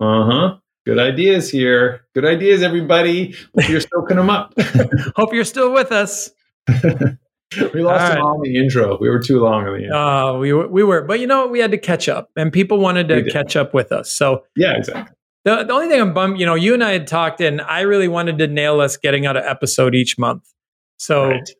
Uh-huh. 0.00 0.56
Good 0.86 0.98
ideas 0.98 1.50
here. 1.50 2.06
Good 2.14 2.24
ideas 2.24 2.62
everybody. 2.62 3.34
Hope 3.58 3.68
you're 3.68 3.80
soaking 3.80 4.16
them 4.16 4.30
up. 4.30 4.54
Hope 5.16 5.34
you're 5.34 5.44
still 5.44 5.72
with 5.72 5.92
us. 5.92 6.30
we 7.74 7.82
lost 7.82 8.12
all 8.12 8.18
him 8.18 8.24
on 8.24 8.40
the 8.42 8.56
intro. 8.56 8.98
We 9.00 9.08
were 9.08 9.20
too 9.20 9.40
long 9.40 9.66
on 9.66 9.78
the 9.78 9.84
intro. 9.84 9.98
Uh, 9.98 10.38
we 10.38 10.52
were, 10.52 10.68
we 10.68 10.82
were, 10.82 11.02
but 11.02 11.20
you 11.20 11.26
know, 11.26 11.46
we 11.46 11.60
had 11.60 11.70
to 11.70 11.78
catch 11.78 12.08
up, 12.08 12.30
and 12.36 12.52
people 12.52 12.78
wanted 12.78 13.08
to 13.08 13.30
catch 13.30 13.56
up 13.56 13.72
with 13.72 13.90
us. 13.92 14.12
So 14.12 14.44
yeah, 14.54 14.76
exactly. 14.76 15.14
The, 15.44 15.64
the 15.64 15.72
only 15.72 15.88
thing 15.88 16.00
I'm 16.00 16.12
bummed, 16.12 16.38
you 16.38 16.44
know, 16.44 16.54
you 16.54 16.74
and 16.74 16.84
I 16.84 16.90
had 16.92 17.06
talked, 17.06 17.40
and 17.40 17.60
I 17.62 17.82
really 17.82 18.08
wanted 18.08 18.38
to 18.38 18.48
nail 18.48 18.80
us 18.80 18.96
getting 18.96 19.24
out 19.24 19.36
an 19.36 19.44
episode 19.44 19.94
each 19.94 20.18
month. 20.18 20.44
So 20.98 21.28
right. 21.30 21.50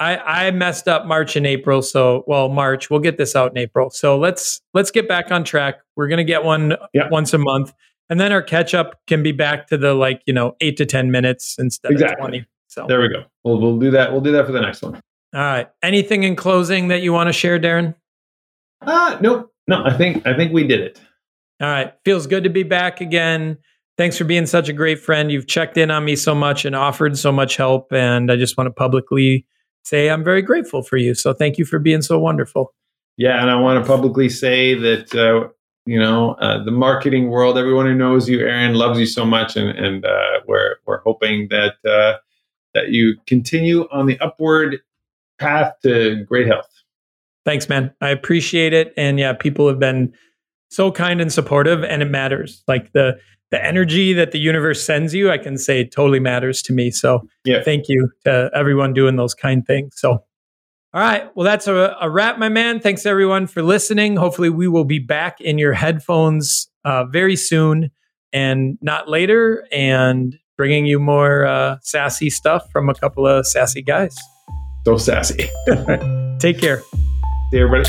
I 0.00 0.46
I 0.46 0.50
messed 0.50 0.88
up 0.88 1.06
March 1.06 1.36
and 1.36 1.46
April. 1.46 1.82
So 1.82 2.24
well, 2.26 2.48
March 2.48 2.90
we'll 2.90 3.00
get 3.00 3.18
this 3.18 3.36
out 3.36 3.52
in 3.52 3.58
April. 3.58 3.90
So 3.90 4.18
let's 4.18 4.60
let's 4.74 4.90
get 4.90 5.08
back 5.08 5.30
on 5.30 5.44
track. 5.44 5.76
We're 5.94 6.08
gonna 6.08 6.24
get 6.24 6.42
one 6.42 6.76
yeah. 6.92 7.08
once 7.10 7.32
a 7.32 7.38
month, 7.38 7.72
and 8.10 8.18
then 8.18 8.32
our 8.32 8.42
catch 8.42 8.74
up 8.74 8.98
can 9.06 9.22
be 9.22 9.32
back 9.32 9.68
to 9.68 9.76
the 9.76 9.94
like 9.94 10.22
you 10.26 10.34
know 10.34 10.56
eight 10.60 10.76
to 10.78 10.86
ten 10.86 11.12
minutes 11.12 11.56
instead 11.58 11.92
exactly. 11.92 12.14
of 12.14 12.18
twenty. 12.18 12.46
So 12.66 12.86
there 12.88 13.00
we 13.00 13.08
go. 13.08 13.24
We'll 13.44 13.60
we'll 13.60 13.78
do 13.78 13.92
that. 13.92 14.10
We'll 14.10 14.22
do 14.22 14.32
that 14.32 14.46
for 14.46 14.52
the 14.52 14.60
next 14.60 14.82
one. 14.82 15.00
All 15.34 15.40
right. 15.40 15.68
Anything 15.82 16.24
in 16.24 16.36
closing 16.36 16.88
that 16.88 17.02
you 17.02 17.12
want 17.12 17.28
to 17.28 17.32
share, 17.32 17.58
Darren? 17.58 17.94
Uh 18.82 19.18
nope. 19.20 19.52
No, 19.68 19.82
I 19.84 19.96
think 19.96 20.26
I 20.26 20.36
think 20.36 20.52
we 20.52 20.66
did 20.66 20.80
it. 20.80 21.00
All 21.60 21.68
right. 21.68 21.94
Feels 22.04 22.26
good 22.26 22.44
to 22.44 22.50
be 22.50 22.64
back 22.64 23.00
again. 23.00 23.58
Thanks 23.96 24.16
for 24.16 24.24
being 24.24 24.46
such 24.46 24.68
a 24.68 24.72
great 24.72 24.98
friend. 24.98 25.30
You've 25.30 25.46
checked 25.46 25.76
in 25.76 25.90
on 25.90 26.04
me 26.04 26.16
so 26.16 26.34
much 26.34 26.64
and 26.64 26.74
offered 26.74 27.16
so 27.16 27.30
much 27.30 27.56
help. 27.56 27.92
And 27.92 28.32
I 28.32 28.36
just 28.36 28.56
want 28.56 28.66
to 28.66 28.72
publicly 28.72 29.46
say 29.84 30.08
I'm 30.08 30.24
very 30.24 30.42
grateful 30.42 30.82
for 30.82 30.96
you. 30.96 31.14
So 31.14 31.32
thank 31.32 31.58
you 31.58 31.64
for 31.64 31.78
being 31.78 32.02
so 32.02 32.18
wonderful. 32.18 32.74
Yeah. 33.16 33.40
And 33.40 33.50
I 33.50 33.56
want 33.56 33.82
to 33.82 33.86
publicly 33.86 34.28
say 34.28 34.74
that, 34.74 35.14
uh, 35.14 35.48
you 35.84 36.00
know, 36.00 36.32
uh, 36.34 36.64
the 36.64 36.70
marketing 36.70 37.28
world, 37.28 37.58
everyone 37.58 37.86
who 37.86 37.94
knows 37.94 38.28
you, 38.28 38.40
Aaron, 38.40 38.74
loves 38.74 38.98
you 38.98 39.06
so 39.06 39.24
much. 39.24 39.56
And, 39.56 39.68
and 39.70 40.04
uh, 40.04 40.40
we're, 40.46 40.76
we're 40.86 41.00
hoping 41.02 41.48
that 41.50 41.74
uh, 41.84 42.18
that 42.74 42.88
you 42.88 43.16
continue 43.26 43.86
on 43.92 44.06
the 44.06 44.18
upward 44.20 44.80
path 45.38 45.72
to 45.82 46.24
great 46.24 46.46
health. 46.46 46.68
Thanks, 47.44 47.68
man. 47.68 47.92
I 48.00 48.10
appreciate 48.10 48.72
it. 48.72 48.92
And 48.96 49.18
yeah, 49.18 49.32
people 49.32 49.68
have 49.68 49.78
been 49.78 50.12
so 50.70 50.92
kind 50.92 51.20
and 51.20 51.32
supportive, 51.32 51.82
and 51.82 52.02
it 52.02 52.10
matters. 52.10 52.62
Like 52.68 52.92
the 52.92 53.18
the 53.50 53.62
energy 53.62 54.14
that 54.14 54.32
the 54.32 54.38
universe 54.38 54.82
sends 54.82 55.12
you, 55.12 55.30
I 55.30 55.36
can 55.36 55.58
say 55.58 55.84
totally 55.84 56.20
matters 56.20 56.62
to 56.62 56.72
me. 56.72 56.90
So 56.90 57.28
yeah. 57.44 57.62
thank 57.62 57.86
you 57.86 58.08
to 58.24 58.50
everyone 58.54 58.94
doing 58.94 59.16
those 59.16 59.34
kind 59.34 59.66
things. 59.66 59.94
So 59.98 60.24
all 60.94 61.00
right. 61.00 61.34
Well, 61.34 61.44
that's 61.44 61.66
a, 61.66 61.96
a 62.00 62.10
wrap, 62.10 62.38
my 62.38 62.50
man. 62.50 62.78
Thanks 62.78 63.06
everyone 63.06 63.46
for 63.46 63.62
listening. 63.62 64.16
Hopefully, 64.16 64.50
we 64.50 64.68
will 64.68 64.84
be 64.84 64.98
back 64.98 65.40
in 65.40 65.58
your 65.58 65.72
headphones 65.72 66.68
uh, 66.84 67.04
very 67.04 67.36
soon 67.36 67.90
and 68.32 68.78
not 68.82 69.08
later. 69.08 69.66
And 69.72 70.38
bringing 70.56 70.86
you 70.86 71.00
more 71.00 71.46
uh, 71.46 71.78
sassy 71.82 72.30
stuff 72.30 72.70
from 72.70 72.88
a 72.88 72.94
couple 72.94 73.26
of 73.26 73.46
sassy 73.46 73.82
guys. 73.82 74.16
So 74.84 74.96
sassy. 74.96 75.48
Take 76.38 76.60
care. 76.60 76.82
See 77.50 77.58
everybody. 77.58 77.88